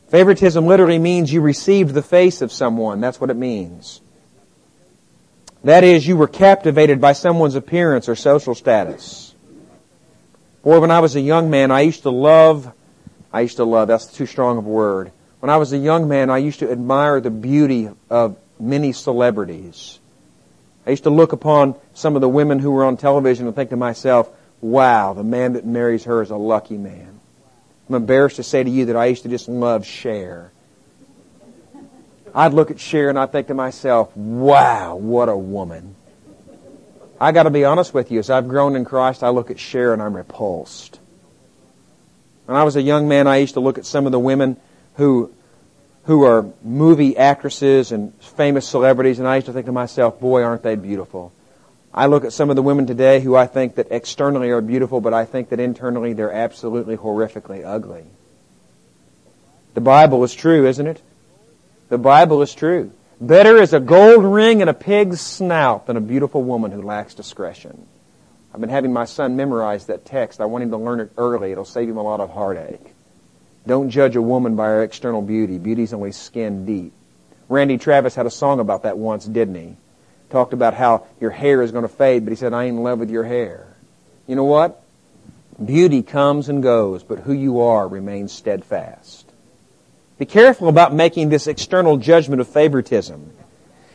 Favoritism 0.08 0.66
literally 0.66 1.00
means 1.00 1.34
you 1.34 1.42
received 1.42 1.94
the 1.94 2.02
face 2.02 2.42
of 2.42 2.52
someone. 2.52 3.02
That's 3.02 3.20
what 3.20 3.30
it 3.30 3.38
means. 3.38 4.02
That 5.64 5.84
is, 5.84 6.08
you 6.08 6.18
were 6.18 6.28
captivated 6.28 7.00
by 7.00 7.14
someone's 7.14 7.56
appearance 7.56 8.10
or 8.10 8.16
social 8.16 8.56
status. 8.56 9.36
Boy, 10.64 10.80
when 10.80 10.92
I 10.92 11.00
was 11.00 11.16
a 11.16 11.22
young 11.22 11.50
man, 11.50 11.72
I 11.72 11.82
used 11.82 12.04
to 12.04 12.10
love, 12.10 12.72
I 13.32 13.42
used 13.42 13.58
to 13.58 13.64
love, 13.64 13.88
that's 13.88 14.08
too 14.08 14.26
strong 14.26 14.58
of 14.58 14.66
a 14.66 14.70
word. 14.70 15.12
When 15.40 15.50
I 15.50 15.58
was 15.58 15.74
a 15.74 15.78
young 15.78 16.08
man, 16.08 16.30
I 16.30 16.38
used 16.38 16.60
to 16.60 16.72
admire 16.72 17.20
the 17.20 17.32
beauty 17.32 17.90
of 18.10 18.38
many 18.60 18.92
celebrities. 18.92 20.00
I 20.86 20.92
used 20.92 21.04
to 21.04 21.10
look 21.10 21.32
upon 21.32 21.76
some 21.94 22.16
of 22.16 22.22
the 22.22 22.30
women 22.30 22.60
who 22.60 22.72
were 22.72 22.86
on 22.86 22.98
television 22.98 23.48
and 23.48 23.56
think 23.56 23.70
to 23.72 23.76
myself, 23.76 24.30
wow, 24.62 25.14
the 25.14 25.24
man 25.24 25.54
that 25.54 25.66
marries 25.66 26.06
her 26.06 26.22
is 26.22 26.30
a 26.30 26.38
lucky 26.38 26.78
man. 26.78 27.20
I'm 27.90 27.96
embarrassed 27.96 28.38
to 28.38 28.44
say 28.44 28.64
to 28.64 28.70
you 28.70 28.86
that 28.86 28.96
I 28.96 29.08
used 29.08 29.24
to 29.24 29.30
just 29.30 29.50
love 29.50 29.86
Cher. 29.86 30.52
I'd 32.34 32.54
look 32.54 32.72
at 32.72 32.80
Cher 32.80 33.10
and 33.10 33.20
I'd 33.20 33.32
think 33.32 33.48
to 33.48 33.54
myself, 33.54 34.16
wow, 34.16 34.96
what 34.96 35.30
a 35.30 35.36
woman. 35.36 35.96
I 37.20 37.32
got 37.32 37.44
to 37.44 37.50
be 37.50 37.66
honest 37.66 37.94
with 37.94 38.12
you. 38.12 38.20
As 38.20 38.30
I've 38.30 38.48
grown 38.48 38.76
in 38.76 38.86
Christ, 38.86 39.24
I 39.24 39.30
look 39.30 39.52
at 39.52 39.60
Cher 39.60 39.94
and 39.94 40.02
I'm 40.02 40.16
repulsed. 40.16 41.00
When 42.46 42.58
I 42.58 42.64
was 42.64 42.76
a 42.76 42.82
young 42.82 43.08
man, 43.08 43.28
I 43.28 43.38
used 43.38 43.54
to 43.54 43.60
look 43.60 43.78
at 43.78 43.86
some 43.86 44.06
of 44.06 44.12
the 44.12 44.20
women 44.20 44.58
who, 44.96 45.32
who 46.06 46.24
are 46.24 46.52
movie 46.64 47.16
actresses 47.16 47.92
and 47.92 48.14
famous 48.22 48.68
celebrities, 48.68 49.20
and 49.20 49.28
I 49.28 49.36
used 49.36 49.46
to 49.46 49.54
think 49.54 49.68
to 49.68 49.72
myself, 49.72 50.20
boy, 50.20 50.42
aren't 50.44 50.64
they 50.64 50.76
beautiful. 50.76 51.32
I 51.94 52.08
look 52.08 52.24
at 52.24 52.34
some 52.34 52.50
of 52.50 52.56
the 52.56 52.62
women 52.62 52.88
today 52.88 53.20
who 53.20 53.36
I 53.36 53.48
think 53.48 53.76
that 53.76 53.92
externally 53.92 54.50
are 54.50 54.62
beautiful, 54.62 55.02
but 55.02 55.14
I 55.14 55.26
think 55.26 55.50
that 55.50 55.60
internally 55.60 56.14
they're 56.14 56.32
absolutely 56.32 56.98
horrifically 56.98 57.66
ugly. 57.66 58.06
The 59.74 59.82
Bible 59.82 60.24
is 60.24 60.34
true, 60.34 60.66
isn't 60.68 60.88
it? 60.88 61.02
The 61.92 61.98
Bible 61.98 62.42
is 62.42 62.56
true. 62.56 62.94
Better 63.20 63.58
is 63.58 63.74
a 63.74 63.80
gold 63.82 64.24
ring 64.24 64.62
in 64.62 64.70
a 64.70 64.74
pig's 64.74 65.20
snout 65.20 65.88
than 65.88 65.98
a 65.98 66.02
beautiful 66.02 66.42
woman 66.42 66.72
who 66.72 66.82
lacks 66.82 67.16
discretion. 67.16 67.86
I've 68.54 68.62
been 68.62 68.70
having 68.70 68.94
my 68.94 69.04
son 69.04 69.36
memorize 69.36 69.88
that 69.88 70.06
text. 70.06 70.40
I 70.40 70.46
want 70.46 70.64
him 70.64 70.72
to 70.72 70.78
learn 70.78 71.02
it 71.02 71.12
early. 71.18 71.52
It'll 71.52 71.66
save 71.66 71.90
him 71.90 71.98
a 71.98 72.02
lot 72.02 72.22
of 72.22 72.30
heartache. 72.30 72.94
Don't 73.68 73.90
judge 73.90 74.16
a 74.16 74.22
woman 74.22 74.56
by 74.56 74.68
her 74.68 74.84
external 74.84 75.22
beauty. 75.22 75.58
Beauty's 75.58 75.92
only 75.92 76.14
skin 76.14 76.66
deep. 76.66 76.94
Randy 77.50 77.78
Travis 77.78 78.16
had 78.16 78.26
a 78.26 78.32
song 78.32 78.62
about 78.62 78.84
that 78.84 78.98
once, 78.98 79.26
didn't 79.26 79.56
he? 79.56 79.76
Talked 80.30 80.54
about 80.54 80.74
how 80.74 81.08
your 81.20 81.32
hair 81.32 81.62
is 81.62 81.74
going 81.74 81.82
to 81.82 81.90
fade, 81.90 82.24
but 82.24 82.32
he 82.32 82.38
said, 82.38 82.54
I 82.54 82.64
ain't 82.64 82.78
in 82.78 82.84
love 82.84 83.00
with 83.00 83.10
your 83.10 83.26
hair. 83.26 83.68
You 84.28 84.38
know 84.38 84.46
what? 84.46 84.82
Beauty 85.64 86.04
comes 86.04 86.48
and 86.48 86.64
goes, 86.64 87.04
but 87.04 87.20
who 87.20 87.34
you 87.34 87.60
are 87.60 87.86
remains 87.86 88.32
steadfast. 88.32 89.31
Be 90.22 90.28
careful 90.28 90.68
about 90.68 90.94
making 90.94 91.30
this 91.30 91.48
external 91.48 91.98
judgment 91.98 92.42
of 92.42 92.48
favoritism. 92.48 93.34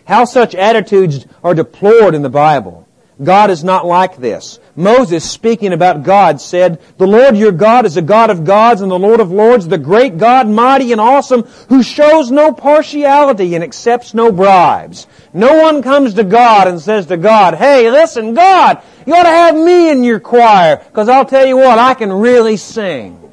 How 0.07 0.25
such 0.25 0.57
attitudes 0.57 1.25
are 1.45 1.55
deplored 1.55 2.17
in 2.17 2.23
the 2.23 2.29
Bible. 2.29 2.85
God 3.23 3.49
is 3.49 3.63
not 3.63 3.87
like 3.87 4.17
this. 4.17 4.59
Moses, 4.75 5.23
speaking 5.31 5.73
about 5.73 6.03
God, 6.03 6.41
said, 6.41 6.81
The 6.99 7.07
Lord 7.07 7.37
your 7.37 7.53
God 7.53 7.87
is 7.87 7.97
a 7.97 8.03
God 8.03 8.31
of 8.31 8.45
gods 8.45 8.81
and 8.81 8.91
the 8.91 8.99
Lord 8.99 9.21
of 9.21 9.31
lords, 9.31 9.69
the 9.69 9.79
great 9.79 10.19
God, 10.19 10.49
mighty 10.49 10.91
and 10.91 11.01
awesome, 11.01 11.45
who 11.69 11.85
shows 11.85 12.33
no 12.33 12.53
partiality 12.53 13.55
and 13.55 13.63
accepts 13.63 14.13
no 14.13 14.33
bribes. 14.33 15.07
No 15.33 15.63
one 15.63 15.81
comes 15.81 16.15
to 16.15 16.25
God 16.25 16.67
and 16.67 16.81
says 16.81 17.07
to 17.07 17.17
God, 17.17 17.55
Hey, 17.55 17.89
listen, 17.89 18.35
God, 18.35 18.83
you 19.07 19.15
ought 19.15 19.23
to 19.23 19.29
have 19.29 19.55
me 19.55 19.91
in 19.93 20.03
your 20.03 20.19
choir, 20.19 20.79
because 20.89 21.09
I'll 21.09 21.25
tell 21.25 21.47
you 21.47 21.57
what, 21.57 21.79
I 21.79 21.95
can 21.95 22.13
really 22.13 22.57
sing. 22.57 23.26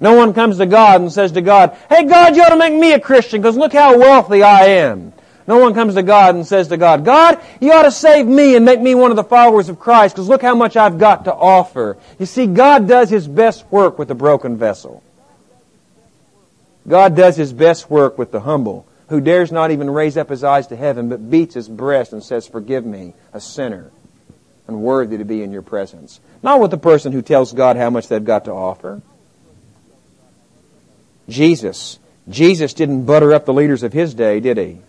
No 0.00 0.14
one 0.14 0.32
comes 0.32 0.58
to 0.58 0.66
God 0.66 1.00
and 1.00 1.12
says 1.12 1.32
to 1.32 1.42
God, 1.42 1.76
Hey 1.88 2.04
God, 2.04 2.34
you 2.34 2.42
ought 2.42 2.50
to 2.50 2.56
make 2.56 2.72
me 2.72 2.92
a 2.92 3.00
Christian 3.00 3.40
because 3.40 3.56
look 3.56 3.72
how 3.72 3.98
wealthy 3.98 4.42
I 4.42 4.66
am. 4.66 5.12
No 5.46 5.58
one 5.58 5.74
comes 5.74 5.94
to 5.94 6.02
God 6.02 6.34
and 6.34 6.46
says 6.46 6.68
to 6.68 6.76
God, 6.76 7.04
God, 7.04 7.40
you 7.60 7.72
ought 7.72 7.82
to 7.82 7.90
save 7.90 8.26
me 8.26 8.56
and 8.56 8.64
make 8.64 8.80
me 8.80 8.94
one 8.94 9.10
of 9.10 9.16
the 9.16 9.24
followers 9.24 9.68
of 9.68 9.78
Christ 9.78 10.14
because 10.14 10.28
look 10.28 10.42
how 10.42 10.54
much 10.54 10.76
I've 10.76 10.98
got 10.98 11.24
to 11.24 11.34
offer. 11.34 11.98
You 12.18 12.26
see, 12.26 12.46
God 12.46 12.88
does 12.88 13.10
His 13.10 13.26
best 13.28 13.70
work 13.70 13.98
with 13.98 14.08
the 14.08 14.14
broken 14.14 14.56
vessel. 14.56 15.02
God 16.88 17.16
does 17.16 17.36
His 17.36 17.52
best 17.52 17.90
work 17.90 18.16
with 18.16 18.32
the 18.32 18.40
humble 18.40 18.86
who 19.10 19.20
dares 19.20 19.50
not 19.50 19.72
even 19.72 19.90
raise 19.90 20.16
up 20.16 20.28
his 20.28 20.44
eyes 20.44 20.68
to 20.68 20.76
heaven 20.76 21.08
but 21.08 21.30
beats 21.30 21.54
his 21.54 21.68
breast 21.68 22.12
and 22.12 22.22
says, 22.22 22.46
forgive 22.46 22.86
me, 22.86 23.12
a 23.32 23.40
sinner, 23.40 23.90
unworthy 24.68 25.18
to 25.18 25.24
be 25.24 25.42
in 25.42 25.50
your 25.50 25.62
presence. 25.62 26.20
Not 26.44 26.60
with 26.60 26.70
the 26.70 26.78
person 26.78 27.12
who 27.12 27.20
tells 27.20 27.52
God 27.52 27.76
how 27.76 27.90
much 27.90 28.06
they've 28.06 28.24
got 28.24 28.44
to 28.44 28.52
offer. 28.52 29.02
Jesus. 31.30 31.98
Jesus 32.28 32.74
didn't 32.74 33.04
butter 33.04 33.32
up 33.32 33.46
the 33.46 33.54
leaders 33.54 33.82
of 33.82 33.92
his 33.92 34.14
day, 34.14 34.40
did 34.40 34.58
he? 34.58 34.80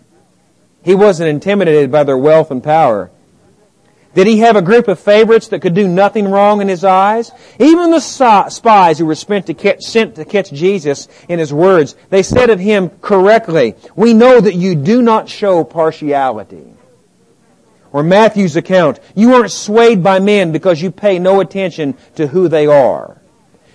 He 0.84 0.94
wasn't 0.94 1.30
intimidated 1.30 1.90
by 1.90 2.04
their 2.04 2.18
wealth 2.18 2.50
and 2.50 2.62
power. 2.62 3.10
Did 4.14 4.26
he 4.26 4.40
have 4.40 4.56
a 4.56 4.62
group 4.62 4.88
of 4.88 5.00
favorites 5.00 5.48
that 5.48 5.62
could 5.62 5.74
do 5.74 5.88
nothing 5.88 6.30
wrong 6.30 6.60
in 6.60 6.68
his 6.68 6.84
eyes? 6.84 7.30
Even 7.58 7.90
the 7.90 8.00
spies 8.00 8.98
who 8.98 9.06
were 9.06 9.14
sent 9.14 9.46
to, 9.46 9.54
catch, 9.54 9.82
sent 9.82 10.16
to 10.16 10.26
catch 10.26 10.52
Jesus 10.52 11.08
in 11.28 11.38
his 11.38 11.52
words, 11.52 11.96
they 12.10 12.22
said 12.22 12.50
of 12.50 12.60
him 12.60 12.90
correctly, 13.00 13.74
we 13.96 14.12
know 14.12 14.38
that 14.38 14.54
you 14.54 14.74
do 14.74 15.00
not 15.00 15.30
show 15.30 15.64
partiality. 15.64 16.74
Or 17.90 18.02
Matthew's 18.02 18.56
account, 18.56 19.00
you 19.14 19.34
aren't 19.34 19.50
swayed 19.50 20.02
by 20.02 20.18
men 20.18 20.52
because 20.52 20.82
you 20.82 20.90
pay 20.90 21.18
no 21.18 21.40
attention 21.40 21.96
to 22.16 22.26
who 22.26 22.48
they 22.48 22.66
are. 22.66 23.21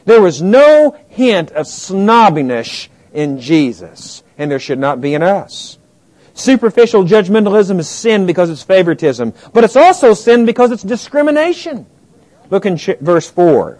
There 0.07 0.21
was 0.21 0.41
no 0.41 0.95
hint 1.09 1.51
of 1.51 1.65
snobbiness 1.65 2.87
in 3.13 3.41
Jesus, 3.41 4.23
and 4.37 4.49
there 4.49 4.57
should 4.57 4.79
not 4.79 5.01
be 5.01 5.13
in 5.13 5.21
us. 5.21 5.77
Superficial 6.33 7.03
judgmentalism 7.03 7.77
is 7.77 7.89
sin 7.89 8.25
because 8.25 8.49
it's 8.49 8.63
favoritism, 8.63 9.33
but 9.51 9.65
it's 9.65 9.75
also 9.75 10.13
sin 10.13 10.45
because 10.45 10.71
it's 10.71 10.81
discrimination. 10.81 11.85
Look 12.49 12.65
in 12.65 12.77
verse 13.01 13.29
4. 13.29 13.79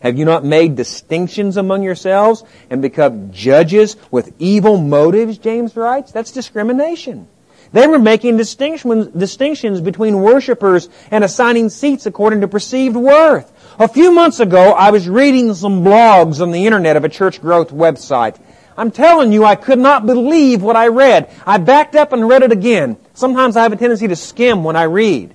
Have 0.00 0.16
you 0.16 0.24
not 0.24 0.46
made 0.46 0.76
distinctions 0.76 1.58
among 1.58 1.82
yourselves 1.82 2.42
and 2.70 2.80
become 2.80 3.30
judges 3.30 3.96
with 4.10 4.32
evil 4.38 4.80
motives, 4.80 5.36
James 5.36 5.76
writes? 5.76 6.10
That's 6.10 6.30
discrimination. 6.30 7.28
They 7.72 7.86
were 7.86 7.98
making 7.98 8.38
distinctions, 8.38 9.08
distinctions 9.08 9.82
between 9.82 10.22
worshipers 10.22 10.88
and 11.10 11.22
assigning 11.22 11.68
seats 11.68 12.06
according 12.06 12.40
to 12.40 12.48
perceived 12.48 12.96
worth. 12.96 13.52
A 13.80 13.86
few 13.86 14.10
months 14.10 14.40
ago, 14.40 14.72
I 14.72 14.90
was 14.90 15.08
reading 15.08 15.54
some 15.54 15.84
blogs 15.84 16.40
on 16.40 16.50
the 16.50 16.66
internet 16.66 16.96
of 16.96 17.04
a 17.04 17.08
church 17.08 17.40
growth 17.40 17.70
website. 17.70 18.36
I'm 18.76 18.90
telling 18.90 19.32
you, 19.32 19.44
I 19.44 19.54
could 19.54 19.78
not 19.78 20.04
believe 20.04 20.62
what 20.62 20.74
I 20.74 20.88
read. 20.88 21.30
I 21.46 21.58
backed 21.58 21.94
up 21.94 22.12
and 22.12 22.28
read 22.28 22.42
it 22.42 22.50
again. 22.50 22.96
Sometimes 23.14 23.56
I 23.56 23.62
have 23.62 23.72
a 23.72 23.76
tendency 23.76 24.08
to 24.08 24.16
skim 24.16 24.64
when 24.64 24.74
I 24.74 24.84
read. 24.84 25.32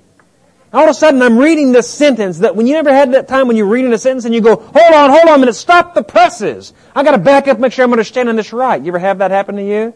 All 0.73 0.83
of 0.83 0.89
a 0.89 0.93
sudden, 0.93 1.21
I'm 1.21 1.37
reading 1.37 1.71
this 1.71 1.89
sentence 1.89 2.39
that 2.39 2.53
when 2.53 2.67
you 2.67 2.75
ever 2.75 2.91
had 2.91 3.13
that 3.13 3.29
time 3.29 3.47
when 3.47 3.55
you're 3.55 3.65
reading 3.65 3.93
a 3.93 3.97
sentence 3.97 4.25
and 4.25 4.35
you 4.35 4.41
go, 4.41 4.57
hold 4.57 4.93
on, 4.93 5.09
hold 5.09 5.29
on 5.29 5.35
a 5.35 5.37
minute, 5.37 5.53
stop 5.53 5.93
the 5.93 6.03
presses. 6.03 6.73
I 6.93 7.03
gotta 7.03 7.19
back 7.19 7.47
up, 7.47 7.59
make 7.59 7.71
sure 7.71 7.85
I'm 7.85 7.93
understanding 7.93 8.35
this 8.35 8.51
right. 8.51 8.81
You 8.81 8.89
ever 8.89 8.99
have 8.99 9.19
that 9.19 9.31
happen 9.31 9.55
to 9.55 9.63
you? 9.63 9.93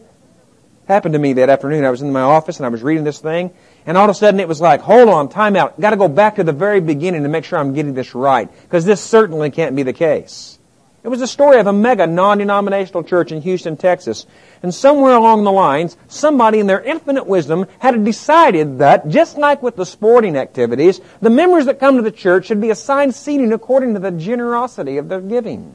Happened 0.86 1.12
to 1.12 1.18
me 1.18 1.34
that 1.34 1.50
afternoon. 1.50 1.84
I 1.84 1.90
was 1.90 2.00
in 2.00 2.12
my 2.12 2.22
office 2.22 2.56
and 2.56 2.64
I 2.64 2.70
was 2.70 2.82
reading 2.82 3.04
this 3.04 3.18
thing, 3.18 3.50
and 3.88 3.96
all 3.96 4.04
of 4.04 4.10
a 4.10 4.14
sudden 4.14 4.38
it 4.38 4.46
was 4.46 4.60
like, 4.60 4.82
hold 4.82 5.08
on, 5.08 5.30
time 5.30 5.56
out. 5.56 5.80
Gotta 5.80 5.96
go 5.96 6.08
back 6.08 6.34
to 6.34 6.44
the 6.44 6.52
very 6.52 6.78
beginning 6.78 7.22
to 7.22 7.28
make 7.30 7.46
sure 7.46 7.58
I'm 7.58 7.72
getting 7.72 7.94
this 7.94 8.14
right. 8.14 8.46
Because 8.62 8.84
this 8.84 9.00
certainly 9.00 9.50
can't 9.50 9.74
be 9.74 9.82
the 9.82 9.94
case. 9.94 10.58
It 11.02 11.08
was 11.08 11.20
the 11.20 11.26
story 11.26 11.58
of 11.58 11.66
a 11.66 11.72
mega 11.72 12.06
non-denominational 12.06 13.04
church 13.04 13.32
in 13.32 13.40
Houston, 13.40 13.78
Texas. 13.78 14.26
And 14.62 14.74
somewhere 14.74 15.16
along 15.16 15.44
the 15.44 15.52
lines, 15.52 15.96
somebody 16.06 16.58
in 16.58 16.66
their 16.66 16.82
infinite 16.82 17.26
wisdom 17.26 17.64
had 17.78 18.04
decided 18.04 18.80
that, 18.80 19.08
just 19.08 19.38
like 19.38 19.62
with 19.62 19.76
the 19.76 19.86
sporting 19.86 20.36
activities, 20.36 21.00
the 21.22 21.30
members 21.30 21.64
that 21.64 21.80
come 21.80 21.96
to 21.96 22.02
the 22.02 22.12
church 22.12 22.44
should 22.44 22.60
be 22.60 22.68
assigned 22.68 23.14
seating 23.14 23.54
according 23.54 23.94
to 23.94 24.00
the 24.00 24.10
generosity 24.10 24.98
of 24.98 25.08
their 25.08 25.22
giving. 25.22 25.74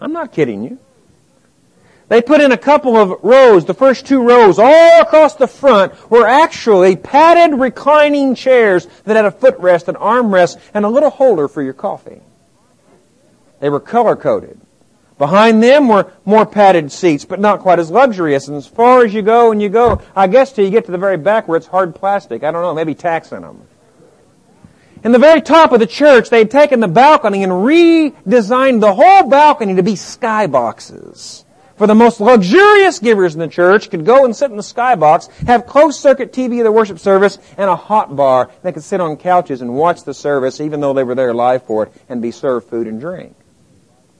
I'm 0.00 0.14
not 0.14 0.32
kidding 0.32 0.64
you. 0.64 0.78
They 2.10 2.20
put 2.20 2.40
in 2.40 2.50
a 2.50 2.58
couple 2.58 2.96
of 2.96 3.22
rows, 3.22 3.66
the 3.66 3.72
first 3.72 4.04
two 4.04 4.20
rows, 4.20 4.58
all 4.58 5.00
across 5.00 5.36
the 5.36 5.46
front 5.46 6.10
were 6.10 6.26
actually 6.26 6.96
padded 6.96 7.56
reclining 7.56 8.34
chairs 8.34 8.88
that 9.04 9.14
had 9.14 9.26
a 9.26 9.30
footrest, 9.30 9.86
an 9.86 9.94
armrest, 9.94 10.58
and 10.74 10.84
a 10.84 10.88
little 10.88 11.10
holder 11.10 11.46
for 11.46 11.62
your 11.62 11.72
coffee. 11.72 12.20
They 13.60 13.70
were 13.70 13.78
color 13.78 14.16
coded. 14.16 14.60
Behind 15.18 15.62
them 15.62 15.86
were 15.86 16.12
more 16.24 16.44
padded 16.44 16.90
seats, 16.90 17.24
but 17.24 17.38
not 17.38 17.60
quite 17.60 17.78
as 17.78 17.92
luxurious. 17.92 18.48
And 18.48 18.56
as 18.56 18.66
far 18.66 19.04
as 19.04 19.14
you 19.14 19.22
go 19.22 19.52
and 19.52 19.62
you 19.62 19.68
go, 19.68 20.02
I 20.16 20.26
guess 20.26 20.52
till 20.52 20.64
you 20.64 20.72
get 20.72 20.86
to 20.86 20.92
the 20.92 20.98
very 20.98 21.16
back 21.16 21.46
where 21.46 21.58
it's 21.58 21.68
hard 21.68 21.94
plastic. 21.94 22.42
I 22.42 22.50
don't 22.50 22.62
know, 22.62 22.74
maybe 22.74 22.96
tax 22.96 23.30
in 23.30 23.42
them. 23.42 23.62
In 25.04 25.12
the 25.12 25.20
very 25.20 25.42
top 25.42 25.70
of 25.70 25.78
the 25.78 25.86
church, 25.86 26.28
they 26.28 26.38
had 26.38 26.50
taken 26.50 26.80
the 26.80 26.88
balcony 26.88 27.44
and 27.44 27.52
redesigned 27.52 28.80
the 28.80 28.94
whole 28.94 29.28
balcony 29.28 29.76
to 29.76 29.84
be 29.84 29.92
skyboxes. 29.92 31.44
For 31.80 31.86
the 31.86 31.94
most 31.94 32.20
luxurious 32.20 32.98
givers 32.98 33.32
in 33.32 33.40
the 33.40 33.48
church 33.48 33.88
could 33.88 34.04
go 34.04 34.26
and 34.26 34.36
sit 34.36 34.50
in 34.50 34.58
the 34.58 34.62
skybox, 34.62 35.30
have 35.46 35.64
closed 35.64 35.98
circuit 35.98 36.30
TV 36.30 36.58
of 36.58 36.64
the 36.64 36.72
worship 36.72 36.98
service, 36.98 37.38
and 37.56 37.70
a 37.70 37.74
hot 37.74 38.14
bar. 38.14 38.50
They 38.62 38.72
could 38.72 38.82
sit 38.82 39.00
on 39.00 39.16
couches 39.16 39.62
and 39.62 39.74
watch 39.74 40.04
the 40.04 40.12
service, 40.12 40.60
even 40.60 40.82
though 40.82 40.92
they 40.92 41.04
were 41.04 41.14
there 41.14 41.32
live 41.32 41.62
for 41.62 41.84
it, 41.84 41.92
and 42.06 42.20
be 42.20 42.32
served 42.32 42.68
food 42.68 42.86
and 42.86 43.00
drink. 43.00 43.34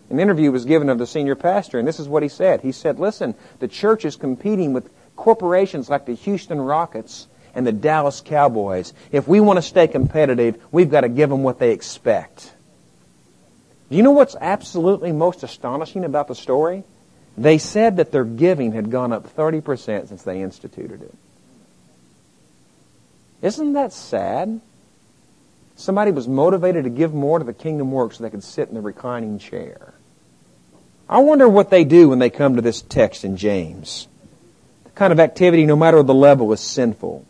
An 0.08 0.18
interview 0.18 0.50
was 0.50 0.64
given 0.64 0.88
of 0.88 0.96
the 0.96 1.06
senior 1.06 1.34
pastor, 1.34 1.78
and 1.78 1.86
this 1.86 2.00
is 2.00 2.08
what 2.08 2.22
he 2.22 2.30
said. 2.30 2.62
He 2.62 2.72
said, 2.72 2.98
listen, 2.98 3.34
the 3.58 3.68
church 3.68 4.06
is 4.06 4.16
competing 4.16 4.72
with 4.72 4.88
corporations 5.14 5.90
like 5.90 6.06
the 6.06 6.14
Houston 6.14 6.62
Rockets 6.62 7.26
and 7.54 7.66
the 7.66 7.72
Dallas 7.72 8.22
Cowboys. 8.22 8.94
If 9.12 9.28
we 9.28 9.38
want 9.38 9.58
to 9.58 9.62
stay 9.62 9.86
competitive, 9.86 10.56
we've 10.72 10.90
got 10.90 11.02
to 11.02 11.10
give 11.10 11.28
them 11.28 11.42
what 11.42 11.58
they 11.58 11.72
expect. 11.72 12.54
Do 13.90 13.98
you 13.98 14.02
know 14.02 14.12
what's 14.12 14.34
absolutely 14.40 15.12
most 15.12 15.42
astonishing 15.42 16.06
about 16.06 16.26
the 16.26 16.34
story? 16.34 16.84
They 17.36 17.58
said 17.58 17.96
that 17.96 18.12
their 18.12 18.24
giving 18.24 18.72
had 18.72 18.90
gone 18.90 19.12
up 19.12 19.34
30% 19.34 20.08
since 20.08 20.22
they 20.22 20.42
instituted 20.42 21.02
it. 21.02 21.14
Isn't 23.42 23.72
that 23.72 23.92
sad? 23.92 24.60
Somebody 25.76 26.10
was 26.10 26.28
motivated 26.28 26.84
to 26.84 26.90
give 26.90 27.14
more 27.14 27.38
to 27.38 27.44
the 27.44 27.54
kingdom 27.54 27.90
work 27.90 28.12
so 28.12 28.22
they 28.22 28.30
could 28.30 28.44
sit 28.44 28.68
in 28.68 28.74
the 28.74 28.82
reclining 28.82 29.38
chair. 29.38 29.94
I 31.08 31.20
wonder 31.20 31.48
what 31.48 31.70
they 31.70 31.84
do 31.84 32.10
when 32.10 32.18
they 32.18 32.30
come 32.30 32.56
to 32.56 32.62
this 32.62 32.82
text 32.82 33.24
in 33.24 33.36
James. 33.36 34.06
The 34.84 34.90
kind 34.90 35.12
of 35.12 35.18
activity, 35.18 35.64
no 35.64 35.76
matter 35.76 36.02
the 36.02 36.14
level, 36.14 36.52
is 36.52 36.60
sinful. 36.60 37.24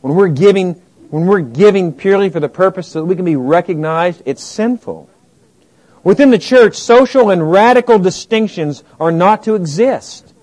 When 0.00 0.14
we're 0.14 0.28
giving, 0.28 0.74
when 1.10 1.26
we're 1.26 1.40
giving 1.40 1.92
purely 1.92 2.30
for 2.30 2.40
the 2.40 2.48
purpose 2.48 2.88
so 2.88 3.00
that 3.00 3.04
we 3.04 3.14
can 3.14 3.26
be 3.26 3.36
recognized, 3.36 4.22
it's 4.24 4.42
sinful. 4.42 5.10
Within 6.04 6.30
the 6.30 6.38
church, 6.38 6.76
social 6.76 7.30
and 7.30 7.50
radical 7.50 7.98
distinctions 7.98 8.82
are 8.98 9.12
not 9.12 9.44
to 9.44 9.54
exist. 9.54 10.34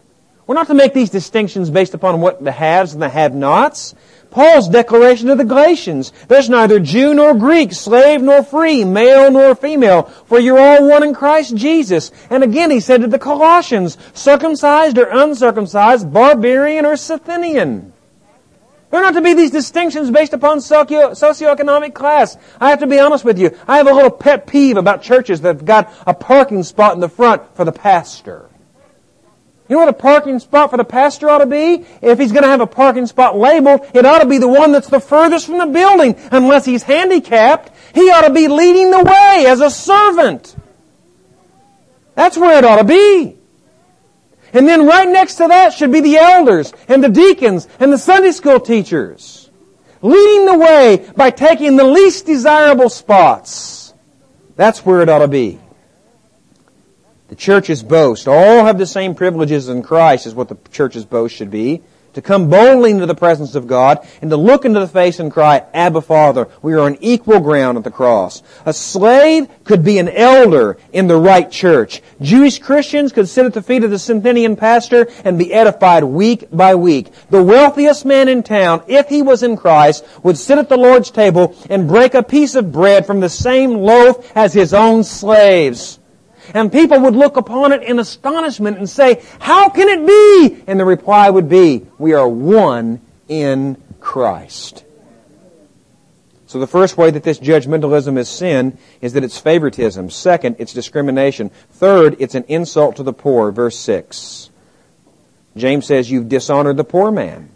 We're 0.47 0.55
not 0.55 0.67
to 0.67 0.73
make 0.73 0.93
these 0.93 1.09
distinctions 1.09 1.69
based 1.69 1.93
upon 1.93 2.21
what 2.21 2.43
the 2.43 2.51
haves 2.51 2.93
and 2.93 3.01
the 3.01 3.09
have-nots. 3.09 3.93
Paul's 4.31 4.69
declaration 4.69 5.27
to 5.27 5.35
the 5.35 5.43
Galatians, 5.43 6.11
there's 6.27 6.49
neither 6.49 6.79
Jew 6.79 7.13
nor 7.13 7.33
Greek, 7.33 7.73
slave 7.73 8.21
nor 8.21 8.43
free, 8.43 8.85
male 8.85 9.31
nor 9.31 9.53
female, 9.53 10.03
for 10.25 10.39
you're 10.39 10.59
all 10.59 10.87
one 10.87 11.03
in 11.03 11.13
Christ 11.13 11.55
Jesus. 11.55 12.11
And 12.29 12.43
again 12.43 12.71
he 12.71 12.79
said 12.79 13.01
to 13.01 13.07
the 13.07 13.19
Colossians, 13.19 13.97
circumcised 14.13 14.97
or 14.97 15.09
uncircumcised, 15.11 16.11
barbarian 16.13 16.85
or 16.85 16.95
Scythian. 16.95 17.93
There 18.91 18.99
are 18.99 19.03
not 19.03 19.13
to 19.13 19.21
be 19.21 19.35
these 19.35 19.51
distinctions 19.51 20.09
based 20.09 20.33
upon 20.33 20.61
socio- 20.61 21.11
socioeconomic 21.11 21.93
class. 21.93 22.37
I 22.59 22.71
have 22.71 22.79
to 22.79 22.87
be 22.87 22.99
honest 22.99 23.23
with 23.23 23.37
you. 23.37 23.55
I 23.67 23.77
have 23.77 23.87
a 23.87 23.93
little 23.93 24.09
pet 24.09 24.47
peeve 24.47 24.77
about 24.77 25.03
churches 25.03 25.41
that 25.41 25.57
have 25.57 25.65
got 25.65 25.93
a 26.07 26.13
parking 26.13 26.63
spot 26.63 26.95
in 26.95 26.99
the 26.99 27.09
front 27.09 27.43
for 27.55 27.65
the 27.65 27.71
pastor. 27.71 28.49
You 29.67 29.75
know 29.75 29.81
what 29.81 29.89
a 29.89 29.93
parking 29.93 30.39
spot 30.39 30.71
for 30.71 30.77
the 30.77 30.83
pastor 30.83 31.29
ought 31.29 31.37
to 31.39 31.45
be? 31.45 31.85
If 32.01 32.17
he's 32.17 32.31
going 32.31 32.41
to 32.41 32.49
have 32.49 32.61
a 32.61 32.65
parking 32.67 33.05
spot 33.05 33.37
labeled, 33.37 33.81
it 33.93 34.03
ought 34.03 34.19
to 34.19 34.27
be 34.27 34.39
the 34.39 34.47
one 34.47 34.71
that's 34.71 34.89
the 34.89 34.99
furthest 34.99 35.45
from 35.45 35.59
the 35.59 35.67
building. 35.67 36.15
Unless 36.31 36.65
he's 36.65 36.81
handicapped, 36.81 37.71
he 37.93 38.09
ought 38.09 38.27
to 38.27 38.33
be 38.33 38.47
leading 38.47 38.89
the 38.89 39.03
way 39.03 39.45
as 39.47 39.61
a 39.61 39.69
servant. 39.69 40.55
That's 42.15 42.35
where 42.35 42.57
it 42.57 42.65
ought 42.65 42.77
to 42.77 42.83
be. 42.83 43.38
And 44.53 44.67
then 44.67 44.85
right 44.85 45.07
next 45.07 45.35
to 45.35 45.47
that 45.47 45.73
should 45.73 45.91
be 45.91 46.01
the 46.01 46.17
elders 46.17 46.73
and 46.87 47.03
the 47.03 47.09
deacons 47.09 47.67
and 47.79 47.91
the 47.93 47.97
Sunday 47.97 48.31
school 48.31 48.59
teachers. 48.59 49.49
Leading 50.01 50.45
the 50.45 50.57
way 50.57 51.09
by 51.15 51.29
taking 51.29 51.75
the 51.75 51.83
least 51.83 52.25
desirable 52.25 52.89
spots. 52.89 53.93
That's 54.55 54.85
where 54.85 55.01
it 55.01 55.09
ought 55.09 55.19
to 55.19 55.27
be. 55.27 55.59
The 57.27 57.35
church's 57.35 57.83
boast, 57.83 58.27
all 58.27 58.65
have 58.65 58.77
the 58.77 58.87
same 58.87 59.13
privileges 59.13 59.69
in 59.69 59.83
Christ 59.83 60.25
is 60.25 60.33
what 60.33 60.49
the 60.49 60.57
church's 60.71 61.05
boast 61.05 61.35
should 61.35 61.51
be. 61.51 61.83
To 62.13 62.21
come 62.23 62.49
boldly 62.49 62.91
into 62.91 63.05
the 63.05 63.13
presence 63.13 63.53
of 63.53 63.67
God 63.67 63.99
and 64.21 64.31
to 64.31 64.37
look 64.37 64.65
into 64.65 64.79
the 64.79 64.87
face 64.87 65.19
and 65.19 65.31
cry, 65.31 65.63
Abba 65.73 66.01
Father, 66.01 66.47
we 66.61 66.73
are 66.73 66.79
on 66.79 66.97
equal 67.01 67.39
ground 67.39 67.77
at 67.77 67.83
the 67.83 67.91
cross. 67.91 68.41
A 68.65 68.73
slave 68.73 69.47
could 69.63 69.83
be 69.83 69.99
an 69.99 70.09
elder 70.09 70.77
in 70.91 71.07
the 71.07 71.17
right 71.17 71.49
church. 71.51 72.01
Jewish 72.19 72.57
Christians 72.57 73.11
could 73.11 73.29
sit 73.29 73.45
at 73.45 73.53
the 73.53 73.61
feet 73.61 73.83
of 73.83 73.91
the 73.91 73.99
Scythian 73.99 74.55
pastor 74.55 75.07
and 75.23 75.37
be 75.37 75.53
edified 75.53 76.03
week 76.03 76.47
by 76.51 76.73
week. 76.73 77.11
The 77.29 77.43
wealthiest 77.43 78.05
man 78.05 78.27
in 78.27 78.41
town, 78.41 78.81
if 78.87 79.07
he 79.07 79.21
was 79.21 79.43
in 79.43 79.55
Christ, 79.55 80.03
would 80.23 80.37
sit 80.37 80.57
at 80.57 80.67
the 80.67 80.77
Lord's 80.77 81.11
table 81.11 81.55
and 81.69 81.87
break 81.87 82.15
a 82.15 82.23
piece 82.23 82.55
of 82.55 82.71
bread 82.71 83.05
from 83.05 83.19
the 83.19 83.29
same 83.29 83.75
loaf 83.75 84.35
as 84.35 84.53
his 84.53 84.73
own 84.73 85.03
slaves. 85.03 85.98
And 86.53 86.71
people 86.71 86.99
would 87.01 87.15
look 87.15 87.37
upon 87.37 87.71
it 87.71 87.83
in 87.83 87.99
astonishment 87.99 88.77
and 88.77 88.89
say, 88.89 89.21
how 89.39 89.69
can 89.69 89.87
it 89.87 90.05
be? 90.05 90.63
And 90.67 90.79
the 90.79 90.85
reply 90.85 91.29
would 91.29 91.49
be, 91.49 91.85
we 91.97 92.13
are 92.13 92.27
one 92.27 93.01
in 93.27 93.81
Christ. 93.99 94.83
So 96.47 96.59
the 96.59 96.65
first 96.65 96.97
way 96.97 97.11
that 97.11 97.21
this 97.21 97.37
judgmentalism 97.37 98.17
is 98.17 98.27
sin 98.27 98.77
is 99.01 99.13
that 99.13 99.23
it's 99.23 99.37
favoritism. 99.37 100.09
Second, 100.09 100.55
it's 100.57 100.73
discrimination. 100.73 101.51
Third, 101.71 102.15
it's 102.17 102.33
an 102.33 102.45
insult 102.47 102.95
to 102.95 103.03
the 103.03 103.13
poor. 103.13 103.51
Verse 103.51 103.77
6. 103.77 104.49
James 105.55 105.85
says, 105.85 106.09
you've 106.09 106.29
dishonored 106.29 106.77
the 106.77 106.83
poor 106.83 107.11
man. 107.11 107.51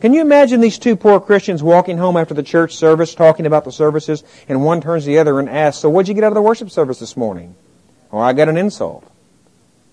Can 0.00 0.12
you 0.12 0.20
imagine 0.20 0.60
these 0.60 0.78
two 0.78 0.94
poor 0.96 1.18
Christians 1.18 1.62
walking 1.62 1.98
home 1.98 2.16
after 2.16 2.34
the 2.34 2.42
church 2.42 2.76
service, 2.76 3.14
talking 3.14 3.46
about 3.46 3.64
the 3.64 3.72
services, 3.72 4.22
and 4.48 4.62
one 4.62 4.80
turns 4.80 5.04
to 5.04 5.10
the 5.10 5.18
other 5.18 5.40
and 5.40 5.48
asks, 5.48 5.80
so 5.80 5.88
what'd 5.88 6.06
you 6.06 6.14
get 6.14 6.24
out 6.24 6.28
of 6.28 6.34
the 6.34 6.42
worship 6.42 6.70
service 6.70 6.98
this 6.98 7.16
morning? 7.16 7.56
Or 8.14 8.22
I 8.22 8.32
got 8.32 8.48
an 8.48 8.56
insult. 8.56 9.04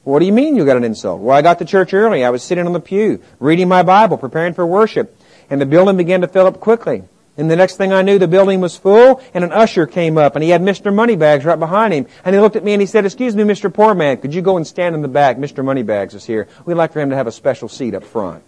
What 0.04 0.20
do 0.20 0.28
you 0.28 0.32
mean 0.32 0.56
you 0.56 0.64
got 0.64 0.78
an 0.78 0.84
insult? 0.84 1.22
Well, 1.22 1.36
I 1.36 1.42
got 1.42 1.58
to 1.58 1.66
church 1.66 1.92
early. 1.92 2.24
I 2.24 2.30
was 2.30 2.44
sitting 2.44 2.68
on 2.68 2.74
the 2.74 2.80
pew, 2.80 3.20
reading 3.40 3.68
my 3.68 3.82
Bible, 3.82 4.16
preparing 4.16 4.54
for 4.54 4.64
worship, 4.64 5.18
and 5.50 5.60
the 5.60 5.66
building 5.66 5.98
began 5.98 6.22
to 6.22 6.28
fill 6.28 6.46
up 6.46 6.60
quickly. 6.60 7.02
And 7.36 7.50
the 7.50 7.56
next 7.56 7.78
thing 7.78 7.92
I 7.92 8.04
knew, 8.04 8.20
the 8.20 8.28
building 8.28 8.62
was 8.62 8.78
full, 8.78 9.24
and 9.34 9.44
an 9.44 9.52
usher 9.52 9.88
came 9.88 10.20
up, 10.20 10.36
and 10.36 10.44
he 10.44 10.52
had 10.52 10.62
Mr. 10.62 10.94
Moneybags 10.94 11.46
right 11.46 11.58
behind 11.58 11.96
him. 11.96 12.06
And 12.24 12.36
he 12.36 12.40
looked 12.40 12.56
at 12.56 12.64
me 12.64 12.74
and 12.74 12.82
he 12.82 12.86
said, 12.86 13.06
excuse 13.06 13.36
me, 13.36 13.42
Mr. 13.42 13.74
Poor 13.74 13.96
Man, 13.96 14.18
could 14.18 14.36
you 14.36 14.44
go 14.44 14.56
and 14.56 14.68
stand 14.68 14.94
in 14.94 15.02
the 15.02 15.08
back? 15.08 15.38
Mr. 15.38 15.66
Moneybags 15.66 16.14
is 16.14 16.24
here. 16.24 16.48
We'd 16.64 16.76
like 16.76 16.94
for 16.94 17.00
him 17.00 17.10
to 17.10 17.16
have 17.16 17.26
a 17.26 17.32
special 17.32 17.70
seat 17.70 17.96
up 17.96 18.04
front. 18.04 18.44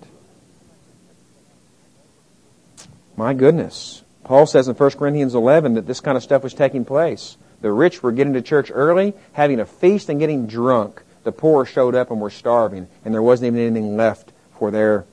My 3.18 3.34
goodness. 3.34 4.04
Paul 4.24 4.46
says 4.46 4.68
in 4.68 4.76
1 4.76 4.92
Corinthians 4.92 5.34
11 5.34 5.74
that 5.74 5.88
this 5.88 6.00
kind 6.00 6.16
of 6.16 6.22
stuff 6.22 6.44
was 6.44 6.54
taking 6.54 6.86
place. 6.86 7.38
The 7.64 7.72
rich 7.72 8.04
were 8.04 8.12
getting 8.12 8.34
to 8.34 8.42
church 8.42 8.70
early, 8.74 9.14
having 9.32 9.62
a 9.62 9.66
feast 9.66 10.10
and 10.10 10.20
getting 10.20 10.48
drunk. 10.48 11.02
The 11.24 11.32
poor 11.32 11.66
showed 11.66 11.96
up 11.96 12.12
and 12.12 12.20
were 12.20 12.30
starving, 12.30 12.88
and 13.06 13.14
there 13.14 13.22
wasn't 13.22 13.48
even 13.48 13.62
anything 13.66 13.96
left 13.96 14.34
for 14.60 14.70
their 14.70 15.06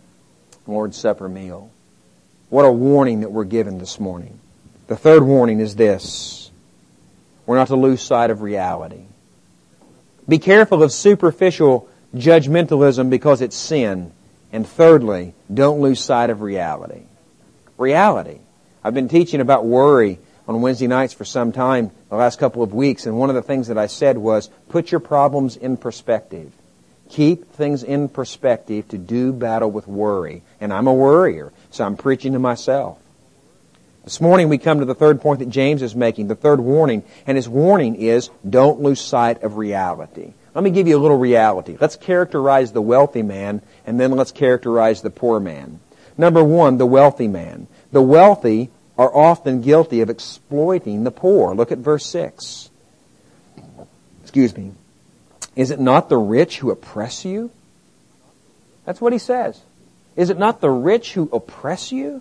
Lord's 0.66 0.96
Supper 0.96 1.28
meal. 1.28 1.70
What 2.48 2.64
a 2.64 2.72
warning 2.72 3.20
that 3.20 3.30
we're 3.30 3.44
given 3.44 3.78
this 3.78 4.00
morning. 4.00 4.40
The 4.88 4.96
third 4.96 5.22
warning 5.22 5.60
is 5.60 5.76
this. 5.76 6.50
We're 7.46 7.54
not 7.54 7.68
to 7.68 7.76
lose 7.76 8.02
sight 8.02 8.30
of 8.30 8.42
reality. 8.42 9.04
Be 10.28 10.40
careful 10.40 10.82
of 10.82 10.90
superficial 10.90 11.88
judgmentalism 12.16 13.10
because 13.10 13.42
it's 13.42 13.56
sin. 13.56 14.10
And 14.52 14.66
thirdly, 14.66 15.34
don't 15.54 15.80
lose 15.80 16.00
sight 16.00 16.30
of 16.30 16.40
reality. 16.40 17.02
Reality. 17.78 18.40
I've 18.82 18.94
been 18.94 19.08
teaching 19.08 19.40
about 19.40 19.64
worry 19.64 20.18
on 20.48 20.62
Wednesday 20.62 20.87
nights 20.87 21.12
for 21.12 21.24
some 21.24 21.53
time, 21.53 21.90
the 22.09 22.16
last 22.16 22.38
couple 22.38 22.62
of 22.62 22.74
weeks, 22.74 23.07
and 23.07 23.18
one 23.18 23.29
of 23.29 23.37
the 23.37 23.42
things 23.42 23.68
that 23.68 23.79
I 23.79 23.87
said 23.87 24.18
was, 24.18 24.50
put 24.68 24.90
your 24.90 25.00
problems 25.00 25.57
in 25.57 25.76
perspective. 25.76 26.53
Keep 27.09 27.53
things 27.53 27.83
in 27.83 28.09
perspective 28.09 28.88
to 28.88 28.98
do 28.98 29.33
battle 29.33 29.70
with 29.70 29.88
worry. 29.88 30.42
And 30.61 30.72
I'm 30.72 30.87
a 30.87 30.94
worrier. 30.94 31.53
So 31.70 31.85
I'm 31.85 31.96
preaching 31.96 32.35
to 32.35 32.38
myself. 32.38 32.98
This 34.05 34.20
morning 34.20 34.48
we 34.48 34.59
come 34.59 34.79
to 34.79 34.85
the 34.85 34.94
third 34.94 35.20
point 35.20 35.40
that 35.40 35.50
James 35.50 35.83
is 35.83 35.94
making, 35.94 36.29
the 36.29 36.35
third 36.35 36.61
warning, 36.61 37.03
and 37.26 37.37
his 37.37 37.48
warning 37.48 37.96
is 37.96 38.31
don't 38.48 38.81
lose 38.81 39.00
sight 39.00 39.42
of 39.42 39.57
reality. 39.57 40.33
Let 40.55 40.64
me 40.64 40.70
give 40.70 40.88
you 40.88 40.96
a 40.96 41.03
little 41.03 41.18
reality. 41.18 41.76
Let's 41.79 41.96
characterize 41.96 42.72
the 42.72 42.83
wealthy 42.83 43.22
man, 43.22 43.61
and 43.87 44.00
then 44.00 44.12
let's 44.12 44.33
characterize 44.33 45.03
the 45.03 45.11
poor 45.11 45.38
man. 45.38 45.81
Number 46.16 46.42
one, 46.42 46.79
the 46.79 46.87
wealthy 46.87 47.29
man. 47.29 47.66
The 47.92 48.03
wealthy 48.03 48.70
are 49.00 49.16
often 49.16 49.62
guilty 49.62 50.02
of 50.02 50.10
exploiting 50.10 51.04
the 51.04 51.10
poor. 51.10 51.54
Look 51.54 51.72
at 51.72 51.78
verse 51.78 52.04
6. 52.04 52.68
Excuse 54.20 54.54
me. 54.54 54.72
Is 55.56 55.70
it 55.70 55.80
not 55.80 56.10
the 56.10 56.18
rich 56.18 56.58
who 56.58 56.70
oppress 56.70 57.24
you? 57.24 57.50
That's 58.84 59.00
what 59.00 59.14
he 59.14 59.18
says. 59.18 59.58
Is 60.16 60.28
it 60.28 60.38
not 60.38 60.60
the 60.60 60.68
rich 60.68 61.14
who 61.14 61.30
oppress 61.32 61.92
you? 61.92 62.20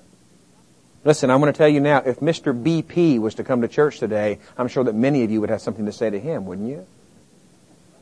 Listen, 1.04 1.30
I'm 1.30 1.42
going 1.42 1.52
to 1.52 1.58
tell 1.58 1.68
you 1.68 1.82
now, 1.82 1.98
if 1.98 2.22
Mr. 2.22 2.54
BP 2.54 3.20
was 3.20 3.36
to 3.36 3.44
come 3.44 3.60
to 3.62 3.68
church 3.68 4.00
today, 4.00 4.40
I'm 4.58 4.70
sure 4.70 4.86
that 4.86 4.96
many 4.96 5.26
of 5.26 5.32
you 5.32 5.42
would 5.42 5.50
have 5.50 5.62
something 5.62 5.86
to 5.86 5.92
say 5.92 6.10
to 6.10 6.20
him, 6.20 6.46
wouldn't 6.46 6.70
you? 6.70 6.88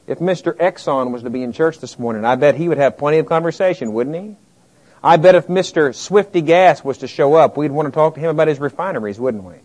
If 0.06 0.20
Mr. 0.20 0.56
Exxon 0.56 1.12
was 1.12 1.24
to 1.24 1.32
be 1.32 1.42
in 1.42 1.52
church 1.52 1.80
this 1.80 1.98
morning, 1.98 2.26
I 2.26 2.36
bet 2.36 2.54
he 2.54 2.70
would 2.70 2.78
have 2.78 3.00
plenty 3.00 3.18
of 3.18 3.26
conversation, 3.26 3.94
wouldn't 3.94 4.16
he? 4.16 4.36
I 5.04 5.18
bet 5.18 5.36
if 5.36 5.48
Mr. 5.48 5.94
Swifty 5.94 6.42
Gas 6.42 6.84
was 6.84 7.00
to 7.00 7.08
show 7.08 7.36
up, 7.36 7.58
we'd 7.58 7.72
want 7.72 7.88
to 7.88 7.92
talk 7.92 8.16
to 8.16 8.20
him 8.20 8.32
about 8.32 8.48
his 8.48 8.60
refineries, 8.60 9.20
wouldn't 9.20 9.44
we? 9.44 9.56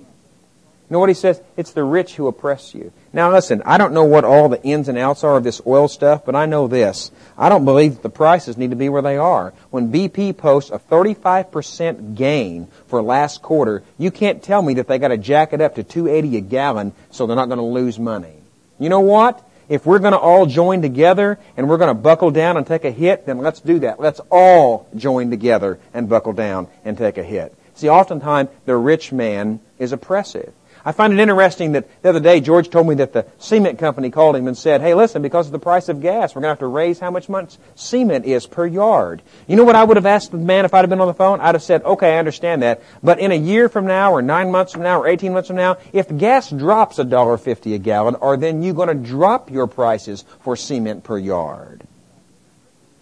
You 0.93 0.97
know 0.97 1.01
what 1.01 1.09
he 1.09 1.15
says? 1.15 1.41
It's 1.57 1.73
the 1.73 1.85
rich 1.85 2.17
who 2.17 2.27
oppress 2.27 2.75
you. 2.75 2.93
Now 3.15 3.33
listen, 3.33 3.63
I 3.65 3.79
don't 3.79 3.95
know 3.95 4.05
what 4.05 4.25
all 4.25 4.51
the 4.51 4.63
ins 4.63 4.89
and 4.89 4.99
outs 4.99 5.25
are 5.25 5.39
of 5.39 5.43
this 5.43 5.63
oil 5.67 5.89
stuff, 5.89 6.27
but 6.27 6.35
I 6.35 6.45
know 6.45 6.69
this. 6.69 7.11
I 7.39 7.49
don't 7.49 7.65
believe 7.65 7.95
that 7.95 8.03
the 8.03 8.11
prices 8.11 8.59
need 8.59 8.71
to 8.71 8.77
be 8.77 8.91
where 8.91 9.01
they 9.01 9.17
are. 9.17 9.55
When 9.71 9.91
BP 9.91 10.37
posts 10.37 10.71
a 10.71 10.79
35% 10.79 12.15
gain 12.15 12.67
for 12.89 13.01
last 13.01 13.41
quarter, 13.41 13.83
you 13.97 14.11
can't 14.11 14.43
tell 14.43 14.61
me 14.61 14.75
that 14.75 14.87
they 14.87 14.99
got 14.99 15.09
to 15.09 15.17
jack 15.17 15.55
it 15.55 15.63
up 15.63 15.77
to 15.77 15.83
280 15.83 16.37
a 16.37 16.41
gallon 16.43 16.93
so 17.11 17.27
they're 17.27 17.37
not 17.37 17.49
going 17.49 17.57
to 17.57 17.65
lose 17.65 17.99
money. 17.99 18.35
You 18.79 18.91
know 18.91 19.01
what? 19.01 19.43
If 19.73 19.87
we're 19.87 20.01
going 20.01 20.13
to 20.13 20.19
all 20.19 20.45
join 20.45 20.83
together 20.83 21.39
and 21.57 21.67
we're 21.67 21.79
going 21.79 21.89
to 21.89 21.95
buckle 21.95 22.31
down 22.31 22.59
and 22.59 22.67
take 22.67 22.85
a 22.85 22.91
hit, 22.91 23.25
then 23.25 23.39
let's 23.39 23.59
do 23.59 23.79
that. 23.79 23.99
Let's 23.99 24.21
all 24.31 24.87
join 24.95 25.31
together 25.31 25.81
and 25.95 26.11
buckle 26.11 26.35
down 26.35 26.69
and 26.85 26.99
take 26.99 27.17
a 27.17 27.23
hit. 27.23 27.55
See, 27.73 27.89
oftentimes 27.89 28.51
the 28.67 28.77
rich 28.77 29.13
man 29.13 29.61
is 29.79 29.95
oppressive. 29.95 30.53
I 30.85 30.93
find 30.93 31.13
it 31.13 31.21
interesting 31.21 31.73
that 31.73 32.03
the 32.03 32.09
other 32.09 32.21
day 32.21 32.41
George 32.41 32.69
told 32.69 32.89
me 32.89 32.97
that 32.97 33.13
the 33.13 33.27
cement 33.39 33.79
company 33.79 34.11
called 34.11 34.35
him 34.35 34.49
and 34.49 34.59
said, 34.59 34.81
hey, 34.81 34.95
listen, 34.95 35.23
because 35.23 35.47
of 35.47 35.53
the 35.53 35.59
price 35.61 35.89
of 35.89 36.01
gas, 36.01 36.35
we're 36.35 36.41
going 36.41 36.49
to 36.49 36.53
have 36.55 36.59
to 36.59 36.67
raise 36.67 36.99
how 36.99 37.11
much 37.11 37.29
cement 37.77 38.25
is 38.25 38.47
per 38.47 38.67
yard. 38.67 39.23
You 39.47 39.55
know 39.57 39.65
what 39.65 39.77
I 39.77 39.85
would 39.85 39.97
have 39.97 40.07
asked 40.07 40.33
the 40.33 40.39
man 40.39 40.65
if 40.65 40.75
I'd 40.75 40.81
have 40.81 40.91
been 40.91 41.01
on 41.01 41.07
the 41.07 41.15
phone? 41.15 41.41
I'd 41.41 41.55
have 41.55 41.63
said, 41.63 41.85
okay, 41.85 42.17
I 42.17 42.19
understand 42.19 42.63
that. 42.63 42.83
But 43.03 43.21
in 43.21 43.31
a 43.31 43.37
year 43.37 43.69
from 43.69 43.87
now 43.87 44.13
or 44.13 44.23
nine 44.23 44.51
months 44.51 44.73
from 44.73 44.83
now 44.83 45.01
or 45.01 45.07
18 45.07 45.33
months 45.33 45.47
from 45.47 45.57
now, 45.57 45.77
if 45.93 46.17
gas 46.17 46.51
drops 46.51 46.99
a 46.99 47.05
dollar 47.05 47.37
fifty 47.37 47.75
a 47.75 47.79
gallon, 47.79 48.17
are 48.17 48.37
then 48.37 48.63
you 48.63 48.75
going 48.75 48.89
to 48.89 48.95
drop 48.95 49.51
your 49.51 49.69
prices 49.69 50.25
for 50.41 50.57
cement 50.57 51.05
per 51.05 51.19
yard? 51.19 51.83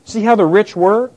See 0.05 0.23
how 0.23 0.35
the 0.35 0.47
rich 0.47 0.77
work? 0.77 1.13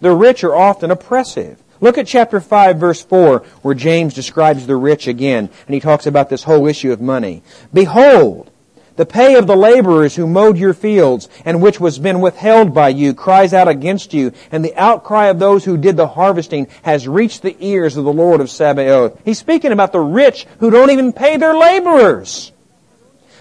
The 0.00 0.12
rich 0.12 0.42
are 0.42 0.54
often 0.54 0.90
oppressive. 0.90 1.62
Look 1.80 1.98
at 1.98 2.06
chapter 2.06 2.40
5 2.40 2.78
verse 2.78 3.02
4 3.02 3.40
where 3.62 3.74
James 3.74 4.14
describes 4.14 4.66
the 4.66 4.76
rich 4.76 5.06
again 5.06 5.48
and 5.66 5.74
he 5.74 5.80
talks 5.80 6.06
about 6.06 6.28
this 6.28 6.44
whole 6.44 6.66
issue 6.66 6.92
of 6.92 7.00
money. 7.00 7.42
Behold, 7.72 8.50
the 8.96 9.06
pay 9.06 9.36
of 9.36 9.46
the 9.46 9.54
laborers 9.54 10.16
who 10.16 10.26
mowed 10.26 10.58
your 10.58 10.74
fields 10.74 11.28
and 11.44 11.62
which 11.62 11.78
was 11.78 12.00
been 12.00 12.20
withheld 12.20 12.74
by 12.74 12.88
you 12.88 13.14
cries 13.14 13.54
out 13.54 13.68
against 13.68 14.12
you 14.12 14.32
and 14.50 14.64
the 14.64 14.74
outcry 14.74 15.26
of 15.26 15.38
those 15.38 15.64
who 15.64 15.76
did 15.76 15.96
the 15.96 16.08
harvesting 16.08 16.66
has 16.82 17.06
reached 17.06 17.42
the 17.42 17.56
ears 17.60 17.96
of 17.96 18.04
the 18.04 18.12
Lord 18.12 18.40
of 18.40 18.50
Sabaoth. 18.50 19.16
He's 19.24 19.38
speaking 19.38 19.70
about 19.70 19.92
the 19.92 20.00
rich 20.00 20.48
who 20.58 20.70
don't 20.70 20.90
even 20.90 21.12
pay 21.12 21.36
their 21.36 21.56
laborers. 21.56 22.50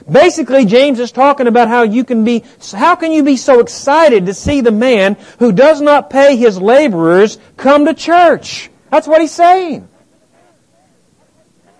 Basically, 0.10 0.65
James 0.65 1.00
is 1.00 1.12
talking 1.12 1.48
about 1.48 1.67
how 1.67 1.84
you 1.84 2.04
can 2.06 2.24
be, 2.24 2.43
how 2.72 2.96
can 2.96 3.12
you 3.12 3.24
be 3.24 3.36
so 3.36 3.60
excited 3.60 4.26
to 4.26 4.34
see 4.34 4.62
the 4.62 4.72
man 4.72 5.17
who 5.39 5.52
does 5.52 5.82
not 5.82 6.10
pay 6.10 6.38
his 6.38 6.62
laborers 6.62 7.38
come 7.58 7.86
to 7.86 7.93
church? 7.93 8.70
That's 8.89 9.08
what 9.08 9.20
he's 9.20 9.34
saying. 9.34 9.88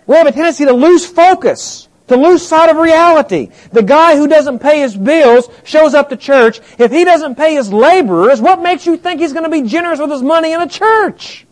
We 0.08 0.16
have 0.16 0.28
a 0.28 0.32
tendency 0.32 0.66
to 0.66 0.74
lose 0.74 1.06
focus, 1.06 1.88
to 2.08 2.18
lose 2.18 2.46
sight 2.46 2.70
of 2.70 2.78
reality. 2.78 3.50
The 3.72 3.84
guy 3.84 4.18
who 4.18 4.28
doesn't 4.28 4.60
pay 4.60 4.82
his 4.82 4.96
bills 4.96 5.48
shows 5.63 5.94
up 5.94 6.10
to 6.10 6.18
church. 6.18 6.60
If 6.78 6.92
he 6.92 7.06
doesn't 7.06 7.36
pay 7.36 7.56
his 7.56 7.72
laborers, 7.72 8.42
what 8.42 8.62
makes 8.62 8.86
you 8.86 8.98
think 8.98 9.22
he's 9.22 9.34
going 9.34 9.46
to 9.46 9.50
be 9.50 9.68
generous 9.68 10.00
with 10.00 10.12
his 10.12 10.22
money 10.22 10.52
in 10.52 10.62
a 10.62 10.68
church? 10.68 11.46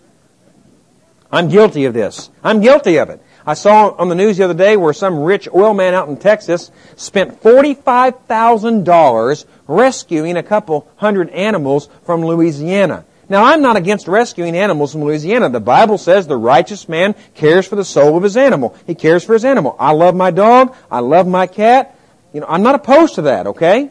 I'm 1.31 1.49
guilty 1.49 1.85
of 1.85 1.93
this. 1.93 2.29
I'm 2.43 2.61
guilty 2.61 2.97
of 2.97 3.09
it. 3.09 3.21
I 3.47 3.53
saw 3.53 3.89
on 3.89 4.09
the 4.09 4.15
news 4.15 4.37
the 4.37 4.45
other 4.45 4.55
day 4.55 4.75
where 4.75 4.93
some 4.93 5.19
rich 5.19 5.47
oil 5.53 5.75
man 5.75 5.93
out 5.93 6.09
in 6.09 6.17
Texas 6.17 6.71
spent 6.95 7.43
$45,000 7.43 9.45
rescuing 9.67 10.37
a 10.37 10.43
couple 10.43 10.87
hundred 10.95 11.29
animals 11.29 11.87
from 12.05 12.25
Louisiana. 12.25 13.05
Now, 13.27 13.45
I'm 13.45 13.61
not 13.61 13.75
against 13.75 14.07
rescuing 14.07 14.55
animals 14.55 14.91
from 14.91 15.03
Louisiana. 15.03 15.49
The 15.49 15.59
Bible 15.59 15.97
says 15.97 16.27
the 16.27 16.37
righteous 16.37 16.87
man 16.87 17.15
cares 17.33 17.67
for 17.67 17.75
the 17.75 17.85
soul 17.85 18.17
of 18.17 18.23
his 18.23 18.37
animal. 18.37 18.75
He 18.85 18.93
cares 18.93 19.23
for 19.23 19.33
his 19.33 19.45
animal. 19.45 19.75
I 19.79 19.91
love 19.91 20.15
my 20.15 20.31
dog. 20.31 20.75
I 20.91 20.99
love 20.99 21.27
my 21.27 21.47
cat. 21.47 21.97
You 22.33 22.41
know, 22.41 22.47
I'm 22.47 22.63
not 22.63 22.75
opposed 22.75 23.15
to 23.15 23.23
that, 23.23 23.47
okay? 23.47 23.89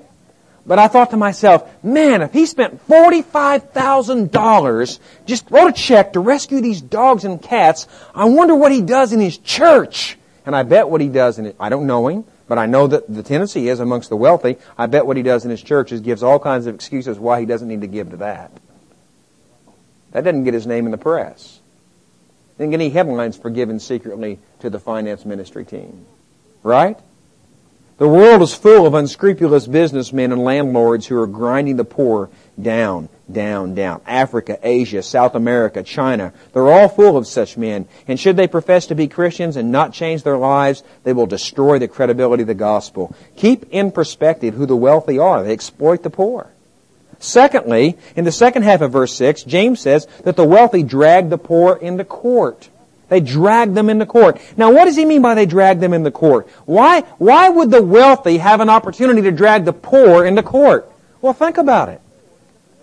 But 0.66 0.79
I 0.79 0.88
thought 0.88 1.11
to 1.11 1.18
myself, 1.18 1.70
man, 1.85 2.22
if 2.22 2.33
he 2.33 2.46
spent 2.46 2.88
$45,000, 2.88 4.98
just 5.27 5.50
wrote 5.50 5.68
a 5.68 5.72
check 5.72 6.14
to 6.14 6.20
rescue 6.20 6.62
these 6.62 6.81
dogs 6.81 7.24
and 7.24 7.42
cats, 7.42 7.87
I 8.14 8.24
wonder 8.24 8.55
what 8.55 8.72
he 8.72 8.81
does 8.81 9.12
in 9.12 9.20
his 9.20 9.37
church. 9.37 10.16
And 10.46 10.57
I 10.57 10.62
bet 10.62 10.88
what 10.88 11.03
he 11.03 11.09
does 11.09 11.38
in 11.38 11.44
it, 11.46 11.57
I 11.61 11.68
don't 11.68 11.87
know 11.87 12.09
him, 12.09 12.24
but 12.48 12.59
I 12.59 12.66
know 12.66 12.87
that 12.87 13.12
the 13.12 13.22
tendency 13.22 13.68
is 13.68 13.81
amongst 13.81 14.09
the 14.09 14.16
wealthy, 14.16 14.57
I 14.77 14.87
bet 14.87 15.07
what 15.07 15.16
he 15.16 15.22
does 15.22 15.44
in 15.44 15.50
his 15.50 15.62
church 15.62 15.92
is 15.92 16.00
gives 16.00 16.22
all 16.22 16.38
kinds 16.38 16.66
of 16.66 16.74
excuses 16.74 17.18
why 17.18 17.40
he 17.40 17.46
doesn't 17.46 17.68
need 17.68 17.83
to 17.83 17.87
give 17.87 18.11
to 18.11 18.16
that. 18.18 18.50
That 20.12 20.24
doesn't 20.24 20.44
get 20.44 20.55
his 20.55 20.66
name 20.66 20.87
in 20.87 20.92
the 20.92 20.98
press. 20.98 21.61
Didn't 22.57 22.70
get 22.70 22.81
any 22.81 22.90
headlines 22.90 23.37
for 23.37 23.50
giving 23.50 23.81
secretly 23.81 24.38
to 24.61 24.70
the 24.70 24.79
finance 24.79 25.24
ministry 25.24 25.64
team. 25.64 26.07
Right? 26.62 26.96
The 27.96 28.09
world 28.09 28.42
is 28.42 28.52
full 28.52 28.87
of 28.87 28.94
unscrupulous 28.94 29.68
businessmen 29.68 30.33
and 30.33 30.42
landlords 30.42 31.07
who 31.07 31.16
are 31.20 31.28
grinding 31.28 31.76
the 31.76 31.85
poor 31.85 32.28
down, 32.61 33.09
down, 33.30 33.76
down. 33.76 34.00
Africa, 34.04 34.59
Asia, 34.64 35.00
South 35.00 35.37
America, 35.37 35.85
China, 35.85 36.33
they're 36.52 36.68
all 36.68 36.88
full 36.88 37.16
of 37.16 37.28
such 37.28 37.57
men. 37.57 37.87
And 38.09 38.18
should 38.18 38.37
they 38.37 38.48
profess 38.48 38.87
to 38.87 38.96
be 38.96 39.07
Christians 39.07 39.57
and 39.57 39.70
not 39.70 39.92
change 39.92 40.24
their 40.24 40.37
lives, 40.37 40.83
they 41.04 41.12
will 41.12 41.26
destroy 41.26 41.78
the 41.78 41.87
credibility 41.87 42.42
of 42.42 42.48
the 42.48 42.54
gospel. 42.54 43.14
Keep 43.37 43.66
in 43.70 43.92
perspective 43.92 44.54
who 44.54 44.66
the 44.66 44.74
wealthy 44.74 45.20
are. 45.20 45.44
They 45.44 45.52
exploit 45.52 46.02
the 46.02 46.11
poor. 46.11 46.50
Secondly, 47.20 47.96
in 48.16 48.24
the 48.24 48.33
second 48.33 48.64
half 48.64 48.80
of 48.80 48.90
verse 48.90 49.14
6, 49.14 49.44
James 49.44 49.78
says 49.78 50.09
that 50.24 50.35
the 50.35 50.44
wealthy 50.44 50.83
drag 50.83 51.30
the 51.30 51.38
poor 51.38 51.76
into 51.76 52.04
court. 52.04 52.70
They 53.14 53.20
drag 53.20 53.74
them 53.74 53.90
into 53.90 54.07
court. 54.07 54.40
Now 54.57 54.72
what 54.72 54.87
does 54.87 54.96
he 54.96 55.05
mean 55.05 55.22
by 55.22 55.37
they 55.37 55.46
drag 55.46 55.79
them 55.79 55.92
into 55.92 56.11
court? 56.11 56.48
Why, 56.64 57.03
why 57.18 57.48
would 57.48 57.70
the 57.70 57.81
wealthy 57.81 58.38
have 58.38 58.59
an 58.59 58.68
opportunity 58.68 59.22
to 59.22 59.31
drag 59.31 59.64
the 59.64 59.72
poor 59.72 60.27
into 60.27 60.42
court? 60.42 60.90
Well, 61.22 61.33
think 61.33 61.57
about 61.57 61.90
it. 61.90 62.00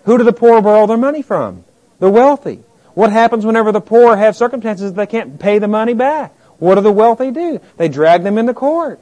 Who 0.06 0.16
do 0.16 0.24
the 0.24 0.32
poor 0.32 0.62
borrow 0.62 0.86
their 0.86 0.96
money 0.96 1.20
from? 1.20 1.64
The 1.98 2.08
wealthy. 2.08 2.60
What 2.94 3.12
happens 3.12 3.44
whenever 3.44 3.72
the 3.72 3.82
poor 3.82 4.16
have 4.16 4.34
circumstances 4.34 4.94
they 4.94 5.04
can't 5.04 5.38
pay 5.38 5.58
the 5.58 5.68
money 5.68 5.92
back? 5.92 6.34
What 6.58 6.76
do 6.76 6.80
the 6.80 6.90
wealthy 6.90 7.30
do? 7.30 7.60
They 7.76 7.90
drag 7.90 8.22
them 8.22 8.38
into 8.38 8.54
court. 8.54 9.00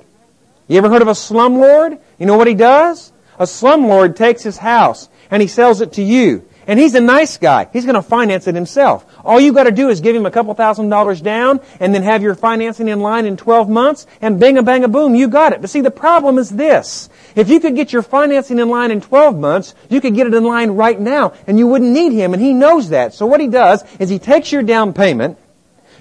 You 0.66 0.79
ever 0.79 0.88
heard 0.88 1.03
of 1.03 1.07
a 1.07 1.12
slumlord? 1.12 2.01
You 2.19 2.27
know 2.27 2.37
what 2.37 2.49
he 2.49 2.55
does? 2.55 3.12
A 3.38 3.45
slumlord 3.45 4.16
takes 4.16 4.43
his 4.43 4.57
house 4.57 5.09
and 5.31 5.40
he 5.40 5.47
sells 5.47 5.81
it 5.81 5.93
to 5.93 6.03
you. 6.03 6.45
And 6.71 6.79
he's 6.79 6.95
a 6.95 7.01
nice 7.01 7.37
guy. 7.37 7.69
He's 7.73 7.85
going 7.85 7.97
to 7.97 8.03
finance 8.03 8.47
it 8.47 8.55
himself. 8.55 9.05
All 9.25 9.41
you 9.41 9.53
got 9.53 9.65
to 9.65 9.73
do 9.73 9.89
is 9.89 10.01
give 10.01 10.15
him 10.15 10.25
a 10.25 10.31
couple 10.31 10.55
thousand 10.55 10.89
dollars 10.89 11.21
down 11.21 11.59
and 11.81 11.93
then 11.93 12.05
have 12.05 12.23
your 12.23 12.37
financing 12.37 12.87
in 12.87 13.01
line 13.01 13.27
in 13.27 13.37
12 13.37 13.69
months 13.69 14.07
and 14.21 14.39
bing 14.39 14.57
a 14.57 14.63
bang 14.63 14.85
a 14.85 14.89
boom, 14.89 15.17
you 15.17 15.27
got 15.27 15.53
it. 15.53 15.61
But 15.61 15.69
see, 15.69 15.81
the 15.81 15.91
problem 15.91 16.39
is 16.39 16.49
this. 16.49 17.11
If 17.35 17.49
you 17.49 17.59
could 17.59 17.75
get 17.75 17.93
your 17.93 18.03
financing 18.03 18.61
in 18.61 18.69
line 18.69 18.93
in 18.93 19.01
12 19.01 19.37
months, 19.37 19.75
you 19.89 20.01
could 20.01 20.15
get 20.15 20.29
it 20.29 20.35
in 20.35 20.45
line 20.45 20.71
right 20.71 20.99
now 21.01 21.33
and 21.49 21.59
you 21.59 21.67
wouldn't 21.67 21.91
need 21.91 22.13
him 22.13 22.35
and 22.35 22.41
he 22.41 22.53
knows 22.53 22.91
that. 22.91 23.15
So 23.15 23.27
what 23.27 23.41
he 23.41 23.49
does 23.49 23.83
is 23.99 24.09
he 24.09 24.21
takes 24.21 24.53
your 24.53 24.63
down 24.63 24.93
payment, 24.93 25.39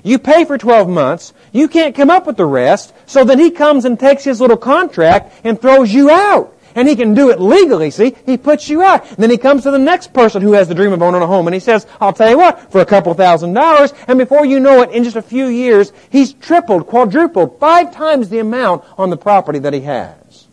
you 0.03 0.19
pay 0.19 0.45
for 0.45 0.59
12 0.59 0.87
months, 0.87 1.33
you 1.51 1.67
can't 1.67 1.95
come 1.95 2.11
up 2.11 2.27
with 2.27 2.37
the 2.37 2.45
rest, 2.45 2.93
so 3.07 3.23
then 3.23 3.39
he 3.39 3.49
comes 3.49 3.85
and 3.85 3.99
takes 3.99 4.23
his 4.23 4.39
little 4.39 4.55
contract 4.55 5.33
and 5.43 5.59
throws 5.59 5.91
you 5.91 6.11
out. 6.11 6.55
And 6.75 6.87
he 6.87 6.95
can 6.95 7.13
do 7.13 7.29
it 7.29 7.39
legally, 7.39 7.91
see? 7.91 8.15
He 8.25 8.37
puts 8.37 8.69
you 8.69 8.81
out. 8.81 9.07
And 9.09 9.17
then 9.17 9.29
he 9.29 9.37
comes 9.37 9.63
to 9.63 9.71
the 9.71 9.79
next 9.79 10.13
person 10.13 10.41
who 10.41 10.53
has 10.53 10.67
the 10.67 10.75
dream 10.75 10.93
of 10.93 11.01
owning 11.01 11.21
a 11.21 11.27
home 11.27 11.47
and 11.47 11.53
he 11.53 11.59
says, 11.59 11.87
I'll 11.99 12.13
tell 12.13 12.29
you 12.29 12.37
what, 12.37 12.71
for 12.71 12.81
a 12.81 12.85
couple 12.85 13.13
thousand 13.13 13.53
dollars, 13.53 13.93
and 14.07 14.17
before 14.19 14.45
you 14.45 14.59
know 14.59 14.81
it, 14.81 14.91
in 14.91 15.03
just 15.03 15.15
a 15.15 15.21
few 15.21 15.47
years, 15.47 15.91
he's 16.09 16.33
tripled, 16.33 16.87
quadrupled, 16.87 17.59
five 17.59 17.93
times 17.93 18.29
the 18.29 18.39
amount 18.39 18.83
on 18.97 19.09
the 19.09 19.17
property 19.17 19.59
that 19.59 19.73
he 19.73 19.81
has. 19.81 20.47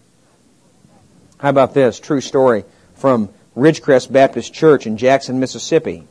How 1.38 1.50
about 1.50 1.74
this? 1.74 2.00
True 2.00 2.20
story 2.20 2.64
from 2.94 3.28
Ridgecrest 3.56 4.10
Baptist 4.10 4.52
Church 4.52 4.86
in 4.86 4.96
Jackson, 4.96 5.40
Mississippi. 5.40 6.06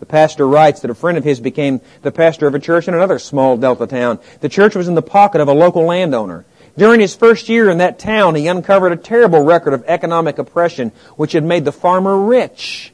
The 0.00 0.06
pastor 0.06 0.46
writes 0.46 0.80
that 0.80 0.90
a 0.90 0.94
friend 0.94 1.16
of 1.16 1.24
his 1.24 1.40
became 1.40 1.80
the 2.02 2.12
pastor 2.12 2.46
of 2.46 2.54
a 2.54 2.58
church 2.58 2.88
in 2.88 2.94
another 2.94 3.18
small 3.18 3.56
Delta 3.56 3.86
town. 3.86 4.18
The 4.40 4.48
church 4.48 4.74
was 4.74 4.88
in 4.88 4.94
the 4.94 5.02
pocket 5.02 5.40
of 5.40 5.48
a 5.48 5.54
local 5.54 5.84
landowner. 5.84 6.44
During 6.76 7.00
his 7.00 7.14
first 7.14 7.48
year 7.48 7.70
in 7.70 7.78
that 7.78 7.98
town, 7.98 8.34
he 8.34 8.48
uncovered 8.48 8.92
a 8.92 8.96
terrible 8.96 9.42
record 9.42 9.74
of 9.74 9.84
economic 9.86 10.38
oppression 10.38 10.90
which 11.16 11.32
had 11.32 11.44
made 11.44 11.64
the 11.64 11.72
farmer 11.72 12.18
rich. 12.18 12.92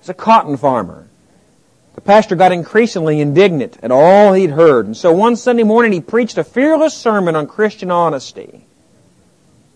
He's 0.00 0.08
a 0.08 0.14
cotton 0.14 0.56
farmer. 0.56 1.06
The 1.94 2.00
pastor 2.00 2.36
got 2.36 2.52
increasingly 2.52 3.20
indignant 3.20 3.78
at 3.82 3.90
all 3.90 4.32
he'd 4.32 4.50
heard, 4.50 4.86
and 4.86 4.96
so 4.96 5.12
one 5.12 5.36
Sunday 5.36 5.62
morning 5.62 5.92
he 5.92 6.00
preached 6.00 6.38
a 6.38 6.44
fearless 6.44 6.94
sermon 6.94 7.36
on 7.36 7.46
Christian 7.46 7.90
honesty. 7.90 8.64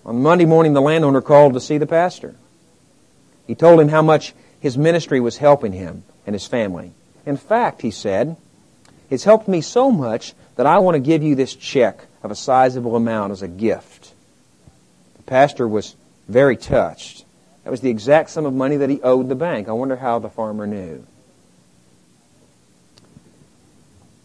On 0.04 0.22
Monday 0.22 0.46
morning, 0.46 0.72
the 0.72 0.80
landowner 0.80 1.20
called 1.20 1.54
to 1.54 1.60
see 1.60 1.78
the 1.78 1.86
pastor. 1.86 2.34
He 3.46 3.54
told 3.54 3.80
him 3.80 3.88
how 3.88 4.02
much 4.02 4.34
his 4.60 4.78
ministry 4.78 5.20
was 5.20 5.38
helping 5.38 5.72
him 5.72 6.04
and 6.26 6.34
his 6.34 6.46
family. 6.46 6.92
In 7.26 7.36
fact, 7.36 7.82
he 7.82 7.90
said, 7.90 8.36
it's 9.10 9.24
helped 9.24 9.48
me 9.48 9.60
so 9.60 9.90
much 9.90 10.34
that 10.60 10.66
I 10.66 10.76
want 10.80 10.94
to 10.94 11.00
give 11.00 11.22
you 11.22 11.34
this 11.34 11.54
check 11.54 12.04
of 12.22 12.30
a 12.30 12.34
sizable 12.34 12.94
amount 12.94 13.32
as 13.32 13.40
a 13.40 13.48
gift. 13.48 14.12
The 15.16 15.22
pastor 15.22 15.66
was 15.66 15.96
very 16.28 16.54
touched. 16.54 17.24
That 17.64 17.70
was 17.70 17.80
the 17.80 17.88
exact 17.88 18.28
sum 18.28 18.44
of 18.44 18.52
money 18.52 18.76
that 18.76 18.90
he 18.90 19.00
owed 19.00 19.30
the 19.30 19.34
bank. 19.34 19.70
I 19.70 19.72
wonder 19.72 19.96
how 19.96 20.18
the 20.18 20.28
farmer 20.28 20.66
knew. 20.66 21.06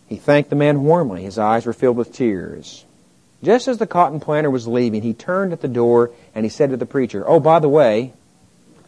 He 0.09 0.17
thanked 0.17 0.49
the 0.49 0.57
man 0.57 0.83
warmly. 0.83 1.23
His 1.23 1.39
eyes 1.39 1.65
were 1.65 1.71
filled 1.71 1.95
with 1.95 2.11
tears. 2.11 2.83
Just 3.41 3.69
as 3.69 3.77
the 3.77 3.87
cotton 3.87 4.19
planter 4.19 4.51
was 4.51 4.67
leaving, 4.67 5.03
he 5.03 5.13
turned 5.13 5.53
at 5.53 5.61
the 5.61 5.69
door 5.69 6.11
and 6.35 6.45
he 6.45 6.49
said 6.49 6.71
to 6.71 6.75
the 6.75 6.85
preacher, 6.85 7.23
Oh, 7.25 7.39
by 7.39 7.59
the 7.59 7.69
way, 7.69 8.11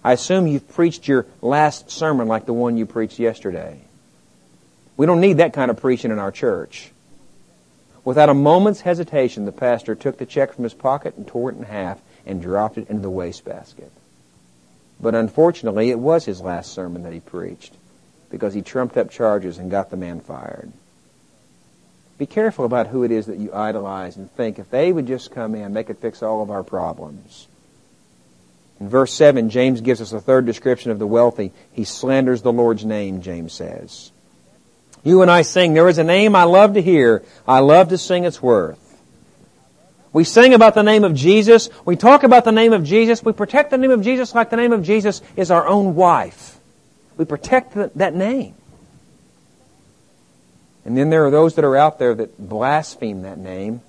I 0.04 0.12
assume 0.12 0.48
you've 0.48 0.68
preached 0.68 1.08
your 1.08 1.26
last 1.42 1.92
sermon 1.92 2.28
like 2.28 2.46
the 2.46 2.52
one 2.52 2.76
you 2.76 2.86
preached 2.86 3.20
yesterday. 3.20 3.80
We 4.98 5.06
don't 5.06 5.22
need 5.22 5.38
that 5.38 5.54
kind 5.54 5.72
of 5.72 5.80
preaching 5.80 6.12
in 6.12 6.20
our 6.20 6.34
church. 6.34 6.92
Without 8.08 8.30
a 8.30 8.34
moment's 8.34 8.80
hesitation, 8.80 9.44
the 9.44 9.52
pastor 9.52 9.94
took 9.94 10.18
the 10.18 10.26
check 10.26 10.54
from 10.54 10.64
his 10.64 10.74
pocket 10.74 11.18
and 11.18 11.28
tore 11.28 11.52
it 11.52 11.58
in 11.58 11.64
half 11.64 12.00
and 12.26 12.42
dropped 12.42 12.78
it 12.78 12.90
into 12.90 13.02
the 13.02 13.10
wastebasket. 13.10 13.92
But 14.98 15.14
unfortunately, 15.14 15.90
it 15.90 16.00
was 16.00 16.24
his 16.24 16.40
last 16.40 16.72
sermon 16.72 17.04
that 17.04 17.12
he 17.12 17.20
preached 17.20 17.74
because 18.32 18.54
he 18.54 18.62
trumped 18.62 18.96
up 18.96 19.12
charges 19.12 19.58
and 19.58 19.70
got 19.70 19.90
the 19.90 19.98
man 19.98 20.22
fired. 20.22 20.72
Be 22.18 22.26
careful 22.26 22.64
about 22.64 22.88
who 22.88 23.04
it 23.04 23.12
is 23.12 23.26
that 23.26 23.40
you 23.40 23.54
idolize 23.54 24.16
and 24.16 24.32
think 24.32 24.58
if 24.58 24.70
they 24.70 24.94
would 24.94 25.06
just 25.06 25.32
come 25.32 25.54
in, 25.54 25.74
they 25.74 25.84
could 25.84 25.98
fix 25.98 26.24
all 26.24 26.42
of 26.42 26.50
our 26.50 26.64
problems. 26.64 27.50
In 28.80 28.88
verse 28.88 29.14
7, 29.16 29.50
James 29.50 29.82
gives 29.82 30.00
us 30.00 30.14
a 30.14 30.22
third 30.22 30.46
description 30.46 30.92
of 30.92 31.00
the 31.00 31.06
wealthy. 31.06 31.52
He 31.74 31.84
slanders 31.84 32.42
the 32.42 32.54
Lord's 32.54 32.86
name, 32.86 33.22
James 33.22 33.52
says. 33.52 34.14
You 35.08 35.22
and 35.22 35.32
I 35.32 35.44
sing, 35.44 35.74
there 35.74 35.88
is 35.88 36.00
a 36.00 36.04
name 36.04 36.36
I 36.36 36.44
love 36.44 36.74
to 36.74 36.82
hear. 36.82 37.24
I 37.48 37.60
love 37.60 37.88
to 37.90 37.98
sing 37.98 38.26
its 38.26 38.42
worth. 38.42 38.78
We 40.12 40.26
sing 40.26 40.54
about 40.54 40.76
the 40.76 40.84
name 40.84 41.06
of 41.06 41.14
Jesus. 41.16 41.70
We 41.86 41.96
talk 41.96 42.24
about 42.24 42.44
the 42.44 42.52
name 42.52 42.74
of 42.74 42.84
Jesus. 42.84 43.24
We 43.24 43.32
protect 43.32 43.72
the 43.72 43.78
name 43.78 43.92
of 43.92 44.02
Jesus 44.02 44.36
like 44.36 44.50
the 44.50 44.58
name 44.58 44.74
of 44.74 44.84
Jesus 44.84 45.22
is 45.38 45.50
our 45.50 45.66
own 45.66 45.96
wife. 45.96 46.60
We 47.16 47.24
protect 47.24 47.74
the, 47.74 47.90
that 47.96 48.16
name. 48.16 48.54
And 50.84 50.98
then 50.98 51.10
there 51.10 51.26
are 51.26 51.32
those 51.32 51.56
that 51.56 51.64
are 51.64 51.78
out 51.78 52.00
there 52.00 52.14
that 52.14 52.38
blaspheme 52.38 53.22
that 53.22 53.38
name, 53.38 53.80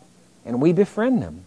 and 0.46 0.62
we 0.62 0.72
befriend 0.72 1.20
them. 1.20 1.44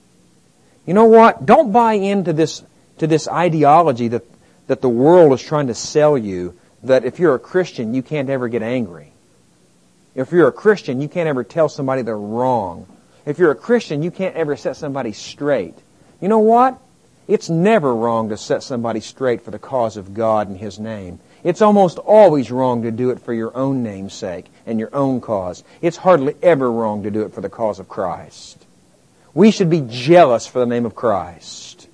You 0.85 0.93
know 0.93 1.05
what? 1.05 1.45
Don't 1.45 1.71
buy 1.71 1.93
into 1.93 2.33
this, 2.33 2.61
to 2.97 3.07
this 3.07 3.25
ideology 3.25 4.09
that, 4.09 4.25
that 4.67 4.81
the 4.81 4.89
world 4.89 5.31
is 5.31 5.41
trying 5.41 5.67
to 5.67 5.75
sell 5.75 6.17
you 6.17 6.59
that 6.83 7.05
if 7.05 7.19
you're 7.19 7.35
a 7.35 7.39
Christian, 7.39 7.93
you 7.93 8.01
can't 8.01 8.29
ever 8.29 8.49
get 8.49 8.63
angry. 8.63 9.13
If 10.13 10.31
you're 10.31 10.47
a 10.47 10.53
Christian, 10.53 11.01
you 11.01 11.07
can't 11.07 11.27
ever 11.27 11.43
tell 11.43 11.69
somebody 11.69 12.01
they're 12.01 12.17
wrong. 12.17 12.85
If 13.25 13.39
you're 13.39 13.51
a 13.51 13.55
Christian, 13.55 14.03
you 14.03 14.11
can't 14.11 14.35
ever 14.35 14.55
set 14.55 14.75
somebody 14.75 15.13
straight. 15.13 15.75
You 16.19 16.27
know 16.27 16.39
what? 16.39 16.79
It's 17.27 17.49
never 17.49 17.95
wrong 17.95 18.29
to 18.29 18.37
set 18.37 18.63
somebody 18.63 18.99
straight 18.99 19.43
for 19.43 19.51
the 19.51 19.59
cause 19.59 19.95
of 19.95 20.13
God 20.13 20.49
and 20.49 20.57
His 20.57 20.79
name. 20.79 21.19
It's 21.43 21.61
almost 21.61 21.97
always 21.97 22.51
wrong 22.51 22.83
to 22.83 22.91
do 22.91 23.09
it 23.11 23.19
for 23.19 23.33
your 23.33 23.55
own 23.55 23.83
name's 23.83 24.13
sake 24.13 24.45
and 24.65 24.79
your 24.79 24.93
own 24.93 25.21
cause. 25.21 25.63
It's 25.81 25.97
hardly 25.97 26.35
ever 26.41 26.69
wrong 26.69 27.03
to 27.03 27.11
do 27.11 27.21
it 27.21 27.33
for 27.33 27.41
the 27.41 27.49
cause 27.49 27.79
of 27.79 27.87
Christ. 27.87 28.65
We 29.33 29.51
should 29.51 29.69
be 29.69 29.85
jealous 29.87 30.45
for 30.45 30.59
the 30.59 30.65
name 30.65 30.85
of 30.85 30.93
Christ. 30.93 31.87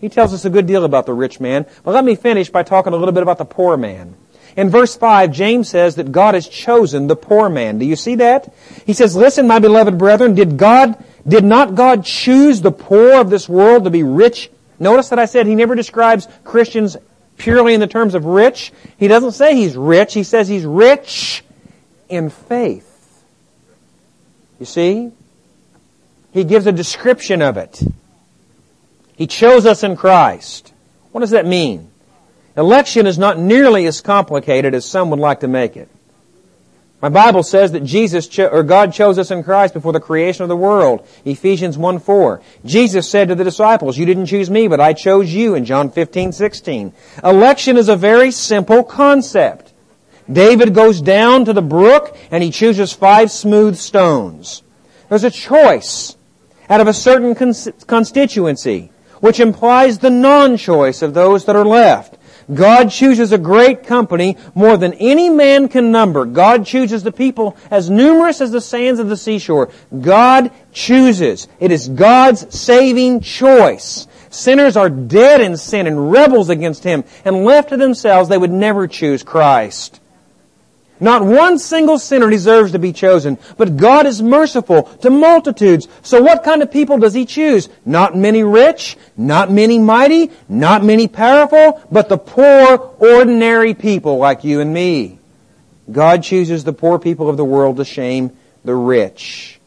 He 0.00 0.08
tells 0.08 0.34
us 0.34 0.44
a 0.44 0.50
good 0.50 0.66
deal 0.66 0.84
about 0.84 1.06
the 1.06 1.14
rich 1.14 1.38
man, 1.38 1.64
but 1.84 1.94
let 1.94 2.04
me 2.04 2.16
finish 2.16 2.50
by 2.50 2.64
talking 2.64 2.92
a 2.92 2.96
little 2.96 3.12
bit 3.12 3.22
about 3.22 3.38
the 3.38 3.44
poor 3.44 3.76
man. 3.76 4.16
In 4.56 4.68
verse 4.68 4.96
5, 4.96 5.32
James 5.32 5.68
says 5.68 5.96
that 5.96 6.12
God 6.12 6.34
has 6.34 6.46
chosen 6.46 7.06
the 7.06 7.16
poor 7.16 7.48
man. 7.48 7.78
Do 7.78 7.86
you 7.86 7.96
see 7.96 8.16
that? 8.16 8.52
He 8.84 8.92
says, 8.92 9.16
listen, 9.16 9.46
my 9.46 9.58
beloved 9.58 9.96
brethren, 9.96 10.34
did 10.34 10.56
God, 10.56 11.02
did 11.26 11.44
not 11.44 11.74
God 11.74 12.04
choose 12.04 12.60
the 12.60 12.72
poor 12.72 13.14
of 13.14 13.30
this 13.30 13.48
world 13.48 13.84
to 13.84 13.90
be 13.90 14.02
rich? 14.02 14.50
Notice 14.78 15.10
that 15.10 15.18
I 15.18 15.26
said 15.26 15.46
he 15.46 15.54
never 15.54 15.74
describes 15.74 16.28
Christians 16.44 16.96
purely 17.38 17.72
in 17.72 17.80
the 17.80 17.86
terms 17.86 18.14
of 18.14 18.24
rich. 18.24 18.72
He 18.98 19.08
doesn't 19.08 19.32
say 19.32 19.54
he's 19.54 19.76
rich. 19.76 20.12
He 20.12 20.24
says 20.24 20.48
he's 20.48 20.66
rich 20.66 21.44
in 22.08 22.28
faith. 22.30 22.88
You 24.58 24.66
see? 24.66 25.12
He 26.32 26.44
gives 26.44 26.66
a 26.66 26.72
description 26.72 27.42
of 27.42 27.56
it. 27.56 27.80
He 29.16 29.26
chose 29.26 29.66
us 29.66 29.84
in 29.84 29.96
Christ. 29.96 30.72
What 31.12 31.20
does 31.20 31.30
that 31.30 31.46
mean? 31.46 31.91
Election 32.56 33.06
is 33.06 33.18
not 33.18 33.38
nearly 33.38 33.86
as 33.86 34.00
complicated 34.00 34.74
as 34.74 34.84
some 34.84 35.10
would 35.10 35.18
like 35.18 35.40
to 35.40 35.48
make 35.48 35.76
it. 35.76 35.88
My 37.02 37.08
Bible 37.08 37.42
says 37.42 37.72
that 37.72 37.84
Jesus 37.84 38.28
cho- 38.28 38.46
or 38.46 38.62
God 38.62 38.92
chose 38.92 39.18
us 39.18 39.32
in 39.32 39.42
Christ 39.42 39.74
before 39.74 39.92
the 39.92 39.98
creation 39.98 40.44
of 40.44 40.48
the 40.48 40.56
world. 40.56 41.04
Ephesians 41.24 41.76
1 41.76 41.98
4. 41.98 42.40
Jesus 42.64 43.08
said 43.08 43.26
to 43.28 43.34
the 43.34 43.42
disciples, 43.42 43.98
You 43.98 44.06
didn't 44.06 44.26
choose 44.26 44.48
me, 44.48 44.68
but 44.68 44.80
I 44.80 44.92
chose 44.92 45.34
you 45.34 45.56
in 45.56 45.64
John 45.64 45.90
15 45.90 46.30
16. 46.30 46.92
Election 47.24 47.76
is 47.76 47.88
a 47.88 47.96
very 47.96 48.30
simple 48.30 48.84
concept. 48.84 49.72
David 50.30 50.74
goes 50.74 51.00
down 51.00 51.44
to 51.46 51.52
the 51.52 51.60
brook 51.60 52.16
and 52.30 52.40
he 52.42 52.52
chooses 52.52 52.92
five 52.92 53.32
smooth 53.32 53.76
stones. 53.76 54.62
There's 55.08 55.24
a 55.24 55.30
choice 55.30 56.16
out 56.70 56.80
of 56.80 56.86
a 56.86 56.94
certain 56.94 57.34
constituency, 57.34 58.92
which 59.18 59.40
implies 59.40 59.98
the 59.98 60.10
non-choice 60.10 61.02
of 61.02 61.14
those 61.14 61.46
that 61.46 61.56
are 61.56 61.66
left. 61.66 62.11
God 62.52 62.90
chooses 62.90 63.32
a 63.32 63.38
great 63.38 63.84
company 63.84 64.36
more 64.54 64.76
than 64.76 64.94
any 64.94 65.30
man 65.30 65.68
can 65.68 65.90
number. 65.90 66.24
God 66.24 66.66
chooses 66.66 67.02
the 67.02 67.12
people 67.12 67.56
as 67.70 67.90
numerous 67.90 68.40
as 68.40 68.50
the 68.50 68.60
sands 68.60 69.00
of 69.00 69.08
the 69.08 69.16
seashore. 69.16 69.70
God 70.00 70.50
chooses. 70.72 71.48
It 71.60 71.70
is 71.70 71.88
God's 71.88 72.54
saving 72.54 73.20
choice. 73.20 74.06
Sinners 74.30 74.76
are 74.76 74.90
dead 74.90 75.40
in 75.40 75.56
sin 75.56 75.86
and 75.86 76.10
rebels 76.10 76.48
against 76.48 76.84
Him, 76.84 77.04
and 77.24 77.44
left 77.44 77.68
to 77.68 77.76
themselves, 77.76 78.28
they 78.28 78.38
would 78.38 78.50
never 78.50 78.86
choose 78.86 79.22
Christ. 79.22 80.00
Not 81.02 81.24
one 81.24 81.58
single 81.58 81.98
sinner 81.98 82.30
deserves 82.30 82.70
to 82.72 82.78
be 82.78 82.92
chosen, 82.92 83.36
but 83.56 83.76
God 83.76 84.06
is 84.06 84.22
merciful 84.22 84.84
to 85.02 85.10
multitudes. 85.10 85.88
So 86.02 86.22
what 86.22 86.44
kind 86.44 86.62
of 86.62 86.70
people 86.70 86.98
does 86.98 87.12
He 87.12 87.26
choose? 87.26 87.68
Not 87.84 88.16
many 88.16 88.44
rich, 88.44 88.96
not 89.16 89.50
many 89.50 89.80
mighty, 89.80 90.30
not 90.48 90.84
many 90.84 91.08
powerful, 91.08 91.82
but 91.90 92.08
the 92.08 92.18
poor, 92.18 92.94
ordinary 93.00 93.74
people 93.74 94.18
like 94.18 94.44
you 94.44 94.60
and 94.60 94.72
me. 94.72 95.18
God 95.90 96.22
chooses 96.22 96.62
the 96.62 96.72
poor 96.72 97.00
people 97.00 97.28
of 97.28 97.36
the 97.36 97.44
world 97.44 97.78
to 97.78 97.84
shame 97.84 98.30
the 98.64 98.76
rich. 98.76 99.58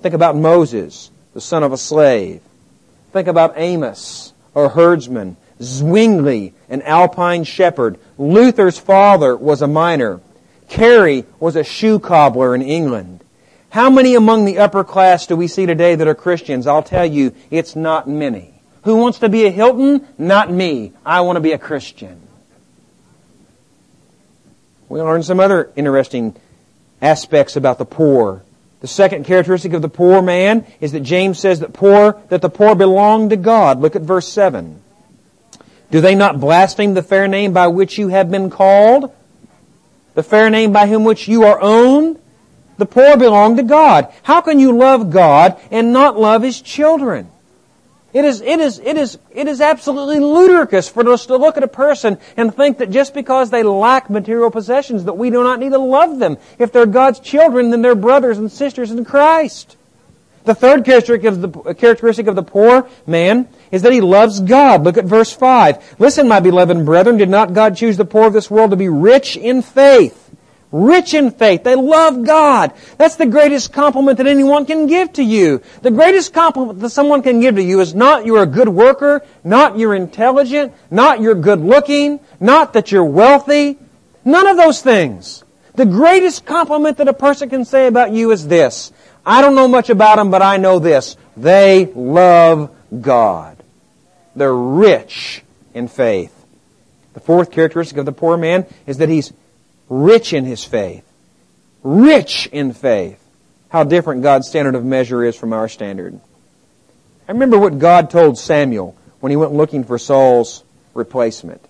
Think 0.00 0.14
about 0.14 0.36
Moses, 0.36 1.10
the 1.34 1.40
son 1.40 1.64
of 1.64 1.72
a 1.72 1.76
slave. 1.76 2.40
Think 3.10 3.26
about 3.26 3.54
Amos, 3.56 4.32
a 4.54 4.68
herdsman. 4.68 5.36
Zwingli, 5.60 6.54
an 6.68 6.82
alpine 6.82 7.44
shepherd. 7.44 7.98
Luther's 8.18 8.78
father 8.78 9.36
was 9.36 9.62
a 9.62 9.66
miner. 9.68 10.20
Carey 10.72 11.26
was 11.38 11.54
a 11.54 11.64
shoe 11.64 11.98
cobbler 11.98 12.54
in 12.54 12.62
England. 12.62 13.22
How 13.68 13.90
many 13.90 14.14
among 14.14 14.46
the 14.46 14.56
upper 14.56 14.84
class 14.84 15.26
do 15.26 15.36
we 15.36 15.46
see 15.46 15.66
today 15.66 15.94
that 15.94 16.08
are 16.08 16.14
Christians? 16.14 16.66
I'll 16.66 16.82
tell 16.82 17.04
you, 17.04 17.34
it's 17.50 17.76
not 17.76 18.08
many. 18.08 18.54
Who 18.84 18.96
wants 18.96 19.18
to 19.18 19.28
be 19.28 19.44
a 19.44 19.50
Hilton? 19.50 20.08
Not 20.16 20.50
me. 20.50 20.94
I 21.04 21.20
want 21.20 21.36
to 21.36 21.40
be 21.40 21.52
a 21.52 21.58
Christian. 21.58 22.18
We 24.88 25.02
learn 25.02 25.22
some 25.22 25.40
other 25.40 25.70
interesting 25.76 26.34
aspects 27.02 27.54
about 27.54 27.76
the 27.76 27.84
poor. 27.84 28.42
The 28.80 28.88
second 28.88 29.26
characteristic 29.26 29.74
of 29.74 29.82
the 29.82 29.90
poor 29.90 30.22
man 30.22 30.66
is 30.80 30.92
that 30.92 31.00
James 31.00 31.38
says 31.38 31.60
that 31.60 31.74
poor, 31.74 32.18
that 32.30 32.40
the 32.40 32.48
poor 32.48 32.74
belong 32.74 33.28
to 33.28 33.36
God. 33.36 33.78
Look 33.78 33.94
at 33.94 34.00
verse 34.00 34.26
7. 34.26 34.80
Do 35.90 36.00
they 36.00 36.14
not 36.14 36.40
blaspheme 36.40 36.94
the 36.94 37.02
fair 37.02 37.28
name 37.28 37.52
by 37.52 37.66
which 37.66 37.98
you 37.98 38.08
have 38.08 38.30
been 38.30 38.48
called? 38.48 39.12
The 40.14 40.22
fair 40.22 40.50
name 40.50 40.72
by 40.72 40.86
whom 40.86 41.04
which 41.04 41.28
you 41.28 41.44
are 41.44 41.60
owned? 41.60 42.18
The 42.78 42.86
poor 42.86 43.16
belong 43.16 43.56
to 43.56 43.62
God. 43.62 44.12
How 44.22 44.40
can 44.40 44.58
you 44.58 44.76
love 44.76 45.10
God 45.10 45.60
and 45.70 45.92
not 45.92 46.18
love 46.18 46.42
His 46.42 46.60
children? 46.60 47.30
It 48.12 48.26
is, 48.26 48.42
it 48.42 48.60
is, 48.60 48.78
it 48.78 48.98
is, 48.98 49.18
it 49.30 49.48
is 49.48 49.62
absolutely 49.62 50.20
ludicrous 50.20 50.88
for 50.88 51.08
us 51.08 51.26
to 51.26 51.36
look 51.36 51.56
at 51.56 51.62
a 51.62 51.68
person 51.68 52.18
and 52.36 52.54
think 52.54 52.78
that 52.78 52.90
just 52.90 53.14
because 53.14 53.48
they 53.48 53.62
lack 53.62 54.10
material 54.10 54.50
possessions 54.50 55.04
that 55.04 55.14
we 55.14 55.30
do 55.30 55.42
not 55.42 55.58
need 55.58 55.70
to 55.70 55.78
love 55.78 56.18
them. 56.18 56.36
If 56.58 56.72
they're 56.72 56.84
God's 56.84 57.20
children, 57.20 57.70
then 57.70 57.80
they're 57.80 57.94
brothers 57.94 58.36
and 58.36 58.52
sisters 58.52 58.90
in 58.90 59.06
Christ. 59.06 59.76
The 60.44 60.54
third 60.54 60.84
characteristic 60.84 62.26
of 62.26 62.34
the, 62.36 62.42
poor 62.42 62.88
man 63.06 63.48
is 63.70 63.82
that 63.82 63.92
he 63.92 64.00
loves 64.00 64.40
God. 64.40 64.82
Look 64.82 64.98
at 64.98 65.04
verse 65.04 65.32
5. 65.32 65.96
Listen, 66.00 66.26
my 66.26 66.40
beloved 66.40 66.84
brethren, 66.84 67.16
did 67.16 67.28
not 67.28 67.54
God 67.54 67.76
choose 67.76 67.96
the 67.96 68.04
poor 68.04 68.26
of 68.26 68.32
this 68.32 68.50
world 68.50 68.70
to 68.70 68.76
be 68.76 68.88
rich 68.88 69.36
in 69.36 69.62
faith? 69.62 70.18
Rich 70.72 71.12
in 71.14 71.30
faith. 71.30 71.64
They 71.64 71.74
love 71.74 72.24
God. 72.24 72.72
That's 72.96 73.16
the 73.16 73.26
greatest 73.26 73.72
compliment 73.72 74.18
that 74.18 74.26
anyone 74.26 74.64
can 74.64 74.86
give 74.86 75.12
to 75.12 75.22
you. 75.22 75.60
The 75.82 75.90
greatest 75.90 76.32
compliment 76.32 76.80
that 76.80 76.90
someone 76.90 77.22
can 77.22 77.40
give 77.40 77.56
to 77.56 77.62
you 77.62 77.80
is 77.80 77.94
not 77.94 78.24
you're 78.24 78.42
a 78.42 78.46
good 78.46 78.70
worker, 78.70 79.22
not 79.44 79.78
you're 79.78 79.94
intelligent, 79.94 80.72
not 80.90 81.20
you're 81.20 81.34
good 81.34 81.60
looking, 81.60 82.20
not 82.40 82.72
that 82.72 82.90
you're 82.90 83.04
wealthy. 83.04 83.78
None 84.24 84.46
of 84.46 84.56
those 84.56 84.80
things. 84.80 85.44
The 85.74 85.86
greatest 85.86 86.46
compliment 86.46 86.96
that 86.98 87.08
a 87.08 87.14
person 87.14 87.48
can 87.50 87.64
say 87.64 87.86
about 87.86 88.12
you 88.12 88.30
is 88.30 88.46
this. 88.48 88.92
I 89.24 89.40
don't 89.40 89.54
know 89.54 89.68
much 89.68 89.90
about 89.90 90.16
them, 90.16 90.30
but 90.30 90.42
I 90.42 90.56
know 90.56 90.78
this. 90.78 91.16
They 91.36 91.86
love 91.94 92.74
God. 93.00 93.62
They're 94.34 94.54
rich 94.54 95.42
in 95.74 95.88
faith. 95.88 96.34
The 97.14 97.20
fourth 97.20 97.50
characteristic 97.50 97.98
of 97.98 98.06
the 98.06 98.12
poor 98.12 98.36
man 98.36 98.66
is 98.86 98.98
that 98.98 99.08
he's 99.08 99.32
rich 99.88 100.32
in 100.32 100.44
his 100.44 100.64
faith. 100.64 101.04
Rich 101.82 102.48
in 102.52 102.72
faith. 102.72 103.18
How 103.68 103.84
different 103.84 104.22
God's 104.22 104.48
standard 104.48 104.74
of 104.74 104.84
measure 104.84 105.24
is 105.24 105.36
from 105.36 105.52
our 105.52 105.68
standard. 105.68 106.18
I 107.28 107.32
remember 107.32 107.58
what 107.58 107.78
God 107.78 108.10
told 108.10 108.38
Samuel 108.38 108.96
when 109.20 109.30
he 109.30 109.36
went 109.36 109.52
looking 109.52 109.84
for 109.84 109.98
Saul's 109.98 110.64
replacement. 110.94 111.62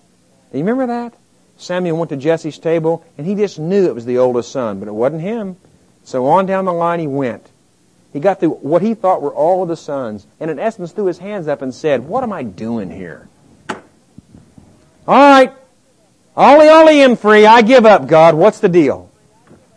Do 0.51 0.57
you 0.57 0.63
remember 0.63 0.87
that? 0.87 1.13
Samuel 1.57 1.97
went 1.97 2.09
to 2.09 2.17
Jesse's 2.17 2.57
table 2.57 3.05
and 3.17 3.27
he 3.27 3.35
just 3.35 3.59
knew 3.59 3.85
it 3.85 3.95
was 3.95 4.05
the 4.05 4.17
oldest 4.17 4.51
son, 4.51 4.79
but 4.79 4.87
it 4.87 4.93
wasn't 4.93 5.21
him. 5.21 5.57
So 6.03 6.27
on 6.27 6.45
down 6.45 6.65
the 6.65 6.73
line 6.73 6.99
he 6.99 7.07
went. 7.07 7.49
He 8.11 8.19
got 8.19 8.39
through 8.39 8.51
what 8.51 8.81
he 8.81 8.93
thought 8.93 9.21
were 9.21 9.33
all 9.33 9.63
of 9.63 9.69
the 9.69 9.77
sons, 9.77 10.27
and 10.39 10.51
in 10.51 10.59
essence 10.59 10.91
threw 10.91 11.05
his 11.05 11.17
hands 11.17 11.47
up 11.47 11.61
and 11.61 11.73
said, 11.73 12.07
What 12.07 12.23
am 12.23 12.31
I 12.31 12.43
doing 12.43 12.91
here? 12.91 13.27
All 15.07 15.17
right, 15.17 15.53
Ollie, 16.35 16.69
Ollie, 16.69 17.01
am 17.01 17.15
free. 17.15 17.45
I 17.45 17.61
give 17.61 17.85
up, 17.85 18.07
God. 18.07 18.35
What's 18.35 18.59
the 18.59 18.69
deal? 18.69 19.11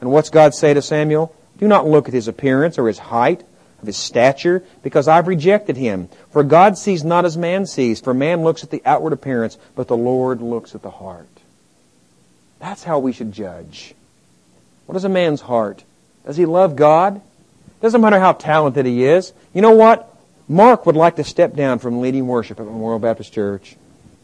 And 0.01 0.11
what's 0.11 0.31
God 0.31 0.55
say 0.55 0.72
to 0.74 0.83
Samuel? 0.83 1.35
Do 1.59 1.68
not 1.68 1.87
look 1.87 2.09
at 2.09 2.14
his 2.14 2.29
appearance 2.29 2.79
or 2.79 2.89
his 2.89 2.99
height, 2.99 3.43
of 3.81 3.87
his 3.87 3.97
stature, 3.97 4.62
because 4.83 5.09
I've 5.09 5.29
rejected 5.29 5.77
him. 5.77 6.09
For 6.31 6.43
God 6.43 6.79
sees 6.79 7.05
not 7.05 7.24
as 7.24 7.37
man 7.37 7.66
sees, 7.66 8.01
for 8.01 8.14
man 8.14 8.43
looks 8.43 8.62
at 8.62 8.70
the 8.70 8.83
outward 8.85 9.12
appearance, 9.12 9.59
but 9.74 9.89
the 9.89 9.97
Lord 9.97 10.41
looks 10.41 10.74
at 10.74 10.83
the 10.83 10.91
heart. 10.91 11.29
That's 12.59 12.85
how 12.85 12.99
we 12.99 13.12
should 13.12 13.33
judge. 13.33 13.95
What 14.87 14.97
is 14.97 15.05
a 15.05 15.11
man's 15.11 15.43
heart? 15.43 15.85
Does 16.27 16.37
he 16.37 16.45
love 16.45 16.77
God? 16.77 17.22
Doesn't 17.81 18.01
matter 18.01 18.18
how 18.18 18.33
talented 18.33 18.85
he 18.85 19.05
is. 19.05 19.33
You 19.55 19.62
know 19.62 19.70
what? 19.70 20.12
Mark 20.49 20.87
would 20.87 20.97
like 20.97 21.16
to 21.16 21.24
step 21.24 21.55
down 21.55 21.79
from 21.79 22.01
leading 22.01 22.27
worship 22.27 22.61
at 22.61 22.66
Memorial 22.66 22.99
Baptist 22.99 23.33
Church. 23.33 23.77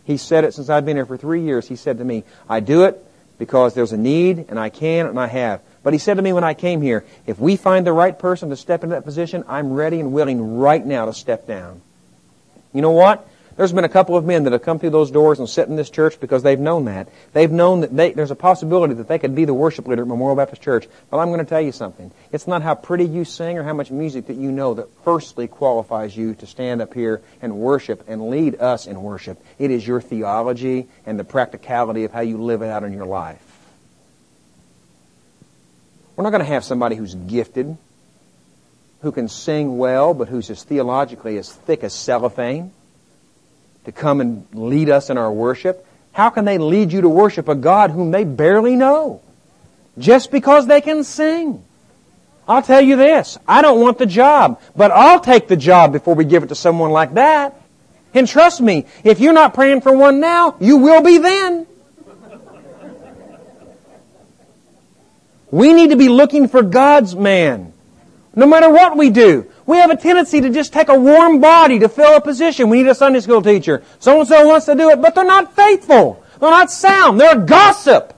He 0.04 0.16
said 0.16 0.44
it 0.44 0.54
since 0.54 0.68
I've 0.68 0.84
been 0.84 0.96
here 0.96 1.06
for 1.06 1.16
three 1.16 1.42
years. 1.42 1.68
He 1.68 1.76
said 1.76 1.98
to 1.98 2.04
me, 2.04 2.24
I 2.48 2.60
do 2.60 2.84
it 2.84 3.02
because 3.38 3.74
there's 3.74 3.92
a 3.92 3.96
need 3.96 4.46
and 4.48 4.58
I 4.58 4.68
can 4.68 5.06
and 5.06 5.18
I 5.18 5.26
have. 5.28 5.60
But 5.82 5.92
he 5.92 5.98
said 5.98 6.14
to 6.14 6.22
me 6.22 6.32
when 6.32 6.44
I 6.44 6.54
came 6.54 6.80
here, 6.80 7.04
if 7.26 7.38
we 7.38 7.56
find 7.56 7.86
the 7.86 7.92
right 7.92 8.16
person 8.16 8.50
to 8.50 8.56
step 8.56 8.84
into 8.84 8.94
that 8.94 9.04
position, 9.04 9.44
I'm 9.48 9.72
ready 9.72 10.00
and 10.00 10.12
willing 10.12 10.58
right 10.58 10.84
now 10.84 11.06
to 11.06 11.12
step 11.12 11.46
down. 11.46 11.82
You 12.72 12.82
know 12.82 12.92
what? 12.92 13.28
There's 13.56 13.72
been 13.72 13.84
a 13.84 13.88
couple 13.88 14.16
of 14.16 14.24
men 14.24 14.44
that 14.44 14.52
have 14.52 14.62
come 14.62 14.78
through 14.78 14.90
those 14.90 15.10
doors 15.10 15.38
and 15.38 15.48
sit 15.48 15.68
in 15.68 15.76
this 15.76 15.90
church 15.90 16.18
because 16.20 16.42
they've 16.42 16.58
known 16.58 16.86
that. 16.86 17.08
They've 17.34 17.50
known 17.50 17.80
that 17.82 17.94
they, 17.94 18.12
there's 18.12 18.30
a 18.30 18.36
possibility 18.36 18.94
that 18.94 19.08
they 19.08 19.18
could 19.18 19.34
be 19.34 19.44
the 19.44 19.52
worship 19.52 19.86
leader 19.86 20.02
at 20.02 20.08
Memorial 20.08 20.36
Baptist 20.36 20.62
Church. 20.62 20.88
But 21.10 21.18
I'm 21.18 21.28
going 21.28 21.40
to 21.40 21.48
tell 21.48 21.60
you 21.60 21.72
something. 21.72 22.10
It's 22.30 22.46
not 22.46 22.62
how 22.62 22.74
pretty 22.74 23.04
you 23.04 23.24
sing 23.24 23.58
or 23.58 23.62
how 23.62 23.74
much 23.74 23.90
music 23.90 24.26
that 24.26 24.36
you 24.36 24.50
know 24.50 24.74
that 24.74 24.88
firstly 25.04 25.48
qualifies 25.48 26.16
you 26.16 26.34
to 26.36 26.46
stand 26.46 26.80
up 26.80 26.94
here 26.94 27.20
and 27.42 27.56
worship 27.56 28.04
and 28.08 28.30
lead 28.30 28.60
us 28.60 28.86
in 28.86 29.02
worship. 29.02 29.42
It 29.58 29.70
is 29.70 29.86
your 29.86 30.00
theology 30.00 30.88
and 31.04 31.18
the 31.18 31.24
practicality 31.24 32.04
of 32.04 32.12
how 32.12 32.20
you 32.20 32.42
live 32.42 32.62
it 32.62 32.68
out 32.68 32.84
in 32.84 32.92
your 32.94 33.06
life. 33.06 33.46
We're 36.16 36.24
not 36.24 36.30
going 36.30 36.44
to 36.44 36.52
have 36.52 36.64
somebody 36.64 36.96
who's 36.96 37.14
gifted, 37.14 37.76
who 39.02 39.12
can 39.12 39.28
sing 39.28 39.76
well, 39.76 40.14
but 40.14 40.28
who's 40.28 40.48
as 40.48 40.62
theologically 40.62 41.36
as 41.36 41.52
thick 41.52 41.84
as 41.84 41.92
cellophane 41.92 42.72
to 43.84 43.92
come 43.92 44.20
and 44.20 44.46
lead 44.52 44.88
us 44.88 45.10
in 45.10 45.18
our 45.18 45.32
worship? 45.32 45.86
How 46.12 46.30
can 46.30 46.44
they 46.44 46.58
lead 46.58 46.92
you 46.92 47.00
to 47.00 47.08
worship 47.08 47.48
a 47.48 47.54
God 47.54 47.90
whom 47.90 48.10
they 48.10 48.24
barely 48.24 48.76
know? 48.76 49.20
Just 49.98 50.30
because 50.30 50.66
they 50.66 50.80
can 50.80 51.04
sing. 51.04 51.64
I'll 52.46 52.62
tell 52.62 52.80
you 52.80 52.96
this, 52.96 53.38
I 53.46 53.62
don't 53.62 53.80
want 53.80 53.98
the 53.98 54.06
job, 54.06 54.60
but 54.74 54.90
I'll 54.90 55.20
take 55.20 55.48
the 55.48 55.56
job 55.56 55.92
before 55.92 56.14
we 56.14 56.24
give 56.24 56.42
it 56.42 56.48
to 56.48 56.54
someone 56.54 56.90
like 56.90 57.14
that. 57.14 57.60
And 58.14 58.28
trust 58.28 58.60
me, 58.60 58.86
if 59.04 59.20
you're 59.20 59.32
not 59.32 59.54
praying 59.54 59.80
for 59.80 59.96
one 59.96 60.20
now, 60.20 60.56
you 60.60 60.78
will 60.78 61.02
be 61.02 61.18
then. 61.18 61.66
We 65.50 65.72
need 65.72 65.90
to 65.90 65.96
be 65.96 66.08
looking 66.08 66.48
for 66.48 66.62
God's 66.62 67.14
man. 67.14 67.71
No 68.34 68.46
matter 68.46 68.70
what 68.70 68.96
we 68.96 69.10
do. 69.10 69.50
We 69.66 69.76
have 69.76 69.90
a 69.90 69.96
tendency 69.96 70.40
to 70.40 70.50
just 70.50 70.72
take 70.72 70.88
a 70.88 70.98
warm 70.98 71.40
body 71.40 71.78
to 71.80 71.88
fill 71.88 72.16
a 72.16 72.20
position. 72.20 72.70
We 72.70 72.82
need 72.82 72.88
a 72.88 72.94
Sunday 72.94 73.20
school 73.20 73.42
teacher. 73.42 73.82
So 73.98 74.20
and 74.20 74.28
so 74.28 74.46
wants 74.46 74.66
to 74.66 74.74
do 74.74 74.90
it, 74.90 75.02
but 75.02 75.14
they're 75.14 75.24
not 75.24 75.54
faithful. 75.54 76.24
They're 76.40 76.50
not 76.50 76.70
sound. 76.70 77.20
They're 77.20 77.38
a 77.38 77.46
gossip. 77.46 78.14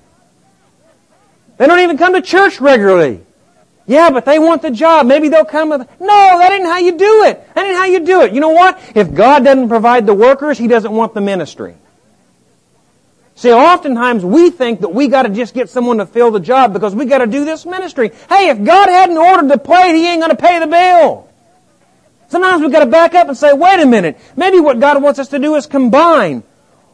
They 1.56 1.66
don't 1.66 1.80
even 1.80 1.98
come 1.98 2.14
to 2.14 2.22
church 2.22 2.60
regularly. 2.60 3.20
Yeah, 3.86 4.10
but 4.10 4.24
they 4.24 4.38
want 4.38 4.62
the 4.62 4.70
job. 4.70 5.06
Maybe 5.06 5.28
they'll 5.28 5.44
come 5.44 5.68
with, 5.68 5.80
no, 6.00 6.38
that 6.38 6.52
ain't 6.52 6.64
how 6.64 6.78
you 6.78 6.96
do 6.96 7.24
it. 7.24 7.54
That 7.54 7.66
ain't 7.66 7.76
how 7.76 7.84
you 7.84 8.00
do 8.00 8.22
it. 8.22 8.32
You 8.32 8.40
know 8.40 8.50
what? 8.50 8.80
If 8.94 9.12
God 9.12 9.44
doesn't 9.44 9.68
provide 9.68 10.06
the 10.06 10.14
workers, 10.14 10.56
He 10.56 10.68
doesn't 10.68 10.90
want 10.90 11.12
the 11.12 11.20
ministry. 11.20 11.74
See, 13.36 13.52
oftentimes 13.52 14.24
we 14.24 14.50
think 14.50 14.80
that 14.80 14.94
we 14.94 15.08
gotta 15.08 15.28
just 15.28 15.54
get 15.54 15.68
someone 15.68 15.98
to 15.98 16.06
fill 16.06 16.30
the 16.30 16.40
job 16.40 16.72
because 16.72 16.94
we 16.94 17.04
gotta 17.04 17.26
do 17.26 17.44
this 17.44 17.66
ministry. 17.66 18.12
Hey, 18.28 18.48
if 18.48 18.62
God 18.62 18.88
hadn't 18.88 19.18
ordered 19.18 19.48
the 19.48 19.58
plate, 19.58 19.94
He 19.94 20.06
ain't 20.06 20.20
gonna 20.20 20.36
pay 20.36 20.58
the 20.60 20.66
bill. 20.66 21.28
Sometimes 22.34 22.62
we've 22.62 22.72
got 22.72 22.80
to 22.80 22.86
back 22.86 23.14
up 23.14 23.28
and 23.28 23.36
say, 23.36 23.52
wait 23.52 23.80
a 23.80 23.86
minute, 23.86 24.18
maybe 24.34 24.58
what 24.58 24.80
God 24.80 25.00
wants 25.00 25.20
us 25.20 25.28
to 25.28 25.38
do 25.38 25.54
is 25.54 25.66
combine 25.66 26.42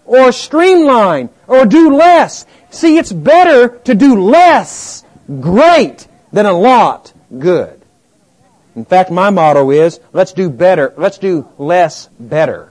or 0.04 0.32
streamline 0.32 1.30
or 1.46 1.64
do 1.64 1.96
less. 1.96 2.44
See, 2.68 2.98
it's 2.98 3.10
better 3.10 3.78
to 3.84 3.94
do 3.94 4.22
less 4.22 5.02
great 5.40 6.06
than 6.30 6.44
a 6.44 6.52
lot 6.52 7.14
good. 7.38 7.80
In 8.76 8.84
fact, 8.84 9.10
my 9.10 9.30
motto 9.30 9.70
is, 9.70 9.98
let's 10.12 10.34
do 10.34 10.50
better, 10.50 10.92
let's 10.98 11.16
do 11.16 11.48
less 11.56 12.10
better. 12.18 12.69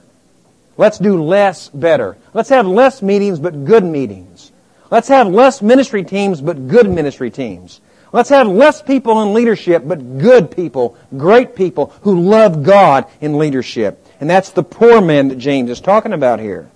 Let's 0.80 0.96
do 0.96 1.22
less 1.22 1.68
better. 1.68 2.16
Let's 2.32 2.48
have 2.48 2.66
less 2.66 3.02
meetings, 3.02 3.38
but 3.38 3.66
good 3.66 3.84
meetings. 3.84 4.50
Let's 4.90 5.08
have 5.08 5.28
less 5.28 5.60
ministry 5.60 6.04
teams, 6.04 6.40
but 6.40 6.68
good 6.68 6.88
ministry 6.88 7.30
teams. 7.30 7.82
Let's 8.14 8.30
have 8.30 8.48
less 8.48 8.80
people 8.80 9.20
in 9.20 9.34
leadership, 9.34 9.82
but 9.86 10.16
good 10.18 10.50
people, 10.50 10.96
great 11.18 11.54
people 11.54 11.92
who 12.00 12.22
love 12.22 12.62
God 12.62 13.04
in 13.20 13.36
leadership. 13.36 14.06
And 14.22 14.30
that's 14.30 14.52
the 14.52 14.62
poor 14.62 15.02
man 15.02 15.28
that 15.28 15.36
James 15.36 15.68
is 15.68 15.82
talking 15.82 16.14
about 16.14 16.40
here. 16.40 16.70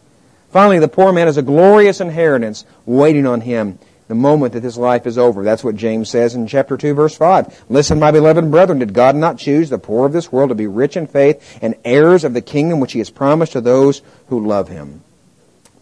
Finally, 0.51 0.81
the 0.81 0.89
poor 0.89 1.11
man 1.11 1.27
has 1.27 1.39
a 1.39 1.43
glorious 1.43 2.03
inheritance 2.03 2.67
waiting 2.85 3.27
on 3.27 3.41
him 3.41 3.79
the 4.15 4.21
moment 4.21 4.53
that 4.53 4.61
this 4.61 4.77
life 4.77 5.09
is 5.09 5.19
over. 5.19 5.43
That's 5.43 5.65
what 5.65 5.75
James 5.75 6.09
says 6.09 6.37
in 6.37 6.47
chapter 6.47 6.77
2 6.77 6.95
verse 6.95 7.17
5. 7.17 7.65
Listen, 7.69 7.99
my 7.99 8.13
beloved 8.13 8.49
brethren, 8.49 8.79
did 8.79 8.95
God 8.95 9.17
not 9.17 9.39
choose 9.39 9.71
the 9.71 9.79
poor 9.79 10.07
of 10.07 10.13
this 10.13 10.31
world 10.31 10.51
to 10.51 10.55
be 10.55 10.69
rich 10.69 10.97
in 10.97 11.09
faith 11.09 11.59
and 11.61 11.75
heirs 11.85 12.23
of 12.23 12.33
the 12.33 12.41
kingdom 12.41 12.79
which 12.79 12.93
he 12.93 13.01
has 13.01 13.11
promised 13.11 13.53
to 13.53 13.61
those 13.61 14.03
who 14.29 14.47
love 14.47 14.69
him? 14.69 15.03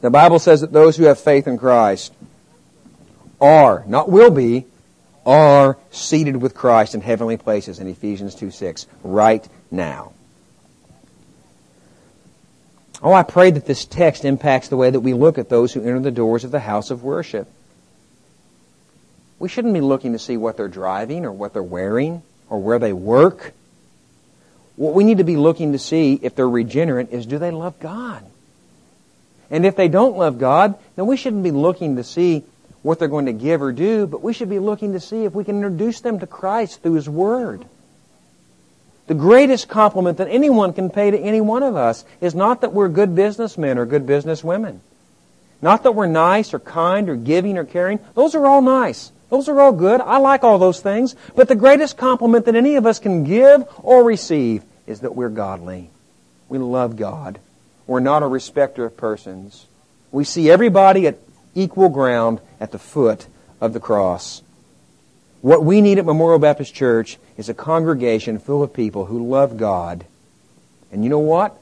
The 0.00 0.10
Bible 0.10 0.38
says 0.38 0.62
that 0.62 0.72
those 0.72 0.96
who 0.96 1.04
have 1.04 1.20
faith 1.20 1.46
in 1.46 1.58
Christ 1.58 2.14
are, 3.38 3.84
not 3.86 4.10
will 4.10 4.30
be, 4.30 4.64
are 5.26 5.76
seated 5.90 6.36
with 6.36 6.54
Christ 6.54 6.94
in 6.94 7.02
heavenly 7.02 7.36
places 7.36 7.78
in 7.78 7.86
Ephesians 7.86 8.34
2 8.34 8.50
6, 8.50 8.86
right 9.04 9.46
now. 9.70 10.12
Oh, 13.02 13.12
I 13.12 13.24
pray 13.24 13.50
that 13.50 13.66
this 13.66 13.84
text 13.84 14.24
impacts 14.24 14.68
the 14.68 14.76
way 14.76 14.88
that 14.88 15.00
we 15.00 15.12
look 15.12 15.36
at 15.36 15.50
those 15.50 15.72
who 15.72 15.82
enter 15.82 16.00
the 16.00 16.10
doors 16.10 16.44
of 16.44 16.50
the 16.50 16.60
house 16.60 16.90
of 16.90 17.02
worship. 17.02 17.48
We 19.42 19.48
shouldn't 19.48 19.74
be 19.74 19.80
looking 19.80 20.12
to 20.12 20.20
see 20.20 20.36
what 20.36 20.56
they're 20.56 20.68
driving 20.68 21.24
or 21.24 21.32
what 21.32 21.52
they're 21.52 21.64
wearing 21.64 22.22
or 22.48 22.62
where 22.62 22.78
they 22.78 22.92
work. 22.92 23.52
What 24.76 24.94
we 24.94 25.02
need 25.02 25.18
to 25.18 25.24
be 25.24 25.34
looking 25.34 25.72
to 25.72 25.80
see 25.80 26.14
if 26.22 26.36
they're 26.36 26.48
regenerate 26.48 27.08
is 27.10 27.26
do 27.26 27.38
they 27.40 27.50
love 27.50 27.80
God? 27.80 28.24
And 29.50 29.66
if 29.66 29.74
they 29.74 29.88
don't 29.88 30.16
love 30.16 30.38
God, 30.38 30.76
then 30.94 31.08
we 31.08 31.16
shouldn't 31.16 31.42
be 31.42 31.50
looking 31.50 31.96
to 31.96 32.04
see 32.04 32.44
what 32.82 33.00
they're 33.00 33.08
going 33.08 33.26
to 33.26 33.32
give 33.32 33.62
or 33.62 33.72
do, 33.72 34.06
but 34.06 34.22
we 34.22 34.32
should 34.32 34.48
be 34.48 34.60
looking 34.60 34.92
to 34.92 35.00
see 35.00 35.24
if 35.24 35.34
we 35.34 35.42
can 35.42 35.56
introduce 35.56 36.02
them 36.02 36.20
to 36.20 36.26
Christ 36.28 36.80
through 36.80 36.94
His 36.94 37.08
Word. 37.08 37.64
The 39.08 39.14
greatest 39.14 39.68
compliment 39.68 40.18
that 40.18 40.28
anyone 40.28 40.72
can 40.72 40.88
pay 40.88 41.10
to 41.10 41.18
any 41.18 41.40
one 41.40 41.64
of 41.64 41.74
us 41.74 42.04
is 42.20 42.36
not 42.36 42.60
that 42.60 42.72
we're 42.72 42.88
good 42.88 43.16
businessmen 43.16 43.76
or 43.76 43.86
good 43.86 44.06
businesswomen. 44.06 44.78
Not 45.60 45.82
that 45.82 45.96
we're 45.96 46.06
nice 46.06 46.54
or 46.54 46.60
kind 46.60 47.08
or 47.08 47.16
giving 47.16 47.58
or 47.58 47.64
caring. 47.64 47.98
Those 48.14 48.36
are 48.36 48.46
all 48.46 48.62
nice. 48.62 49.10
Those 49.32 49.48
are 49.48 49.58
all 49.62 49.72
good. 49.72 50.02
I 50.02 50.18
like 50.18 50.44
all 50.44 50.58
those 50.58 50.82
things. 50.82 51.16
But 51.34 51.48
the 51.48 51.54
greatest 51.54 51.96
compliment 51.96 52.44
that 52.44 52.54
any 52.54 52.76
of 52.76 52.84
us 52.84 52.98
can 52.98 53.24
give 53.24 53.66
or 53.82 54.04
receive 54.04 54.62
is 54.86 55.00
that 55.00 55.16
we're 55.16 55.30
godly. 55.30 55.88
We 56.50 56.58
love 56.58 56.96
God. 56.96 57.38
We're 57.86 58.00
not 58.00 58.22
a 58.22 58.26
respecter 58.26 58.84
of 58.84 58.94
persons. 58.94 59.64
We 60.10 60.24
see 60.24 60.50
everybody 60.50 61.06
at 61.06 61.16
equal 61.54 61.88
ground 61.88 62.40
at 62.60 62.72
the 62.72 62.78
foot 62.78 63.26
of 63.58 63.72
the 63.72 63.80
cross. 63.80 64.42
What 65.40 65.64
we 65.64 65.80
need 65.80 65.98
at 65.98 66.04
Memorial 66.04 66.38
Baptist 66.38 66.74
Church 66.74 67.16
is 67.38 67.48
a 67.48 67.54
congregation 67.54 68.38
full 68.38 68.62
of 68.62 68.74
people 68.74 69.06
who 69.06 69.26
love 69.26 69.56
God. 69.56 70.04
And 70.92 71.04
you 71.04 71.08
know 71.08 71.18
what? 71.20 71.58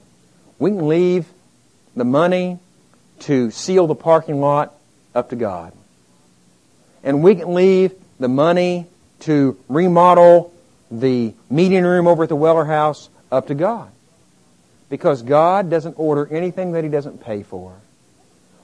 We 0.59 0.71
can 0.71 0.89
leave 0.89 1.27
the 1.95 2.05
money 2.05 2.59
to 3.21 3.53
seal 3.53 3.87
the 3.87 3.95
parking 3.95 4.41
lot 4.41 4.75
up 5.15 5.31
to 5.31 5.37
God. 5.37 5.73
And 7.03 7.23
we 7.23 7.35
can 7.35 7.55
leave 7.55 7.95
the 8.19 8.29
money 8.29 8.87
to 9.21 9.59
remodel 9.69 10.53
the 10.91 11.35
meeting 11.49 11.85
room 11.85 12.07
over 12.07 12.25
at 12.25 12.29
the 12.29 12.37
Weller 12.37 12.65
House 12.65 13.09
up 13.31 13.47
to 13.49 13.55
God. 13.55 13.91
Because 14.89 15.23
God 15.23 15.71
doesn't 15.71 15.95
order 15.99 16.27
anything 16.27 16.73
that 16.73 16.85
He 16.85 16.91
doesn't 16.91 17.23
pay 17.23 17.43
for. 17.43 17.75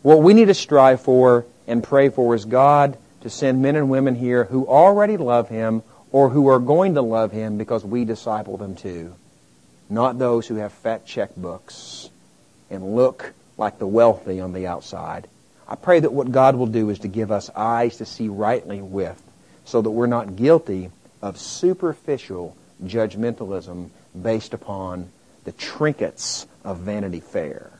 What 0.02 0.22
we 0.22 0.34
need 0.34 0.46
to 0.46 0.54
strive 0.54 1.00
for 1.00 1.46
and 1.66 1.82
pray 1.82 2.08
for 2.08 2.34
is 2.34 2.44
God 2.44 2.98
to 3.22 3.30
send 3.30 3.62
men 3.62 3.76
and 3.76 3.90
women 3.90 4.14
here 4.14 4.44
who 4.44 4.66
already 4.66 5.16
love 5.16 5.48
Him 5.48 5.82
or 6.12 6.30
who 6.30 6.48
are 6.48 6.58
going 6.58 6.94
to 6.94 7.02
love 7.02 7.32
Him 7.32 7.58
because 7.58 7.84
we 7.84 8.04
disciple 8.04 8.56
them 8.56 8.76
too. 8.76 9.14
Not 9.88 10.18
those 10.18 10.46
who 10.46 10.56
have 10.56 10.72
fat 10.72 11.06
checkbooks 11.06 12.10
and 12.70 12.96
look 12.96 13.32
like 13.56 13.78
the 13.78 13.86
wealthy 13.86 14.40
on 14.40 14.52
the 14.52 14.66
outside. 14.66 15.28
I 15.68 15.74
pray 15.74 16.00
that 16.00 16.12
what 16.12 16.30
God 16.30 16.56
will 16.56 16.66
do 16.66 16.90
is 16.90 17.00
to 17.00 17.08
give 17.08 17.32
us 17.32 17.50
eyes 17.54 17.96
to 17.98 18.06
see 18.06 18.28
rightly 18.28 18.80
with 18.80 19.20
so 19.64 19.82
that 19.82 19.90
we're 19.90 20.06
not 20.06 20.36
guilty 20.36 20.90
of 21.22 21.38
superficial 21.38 22.56
judgmentalism 22.84 23.90
based 24.20 24.54
upon 24.54 25.10
the 25.44 25.52
trinkets 25.52 26.46
of 26.64 26.78
Vanity 26.78 27.20
Fair. 27.20 27.70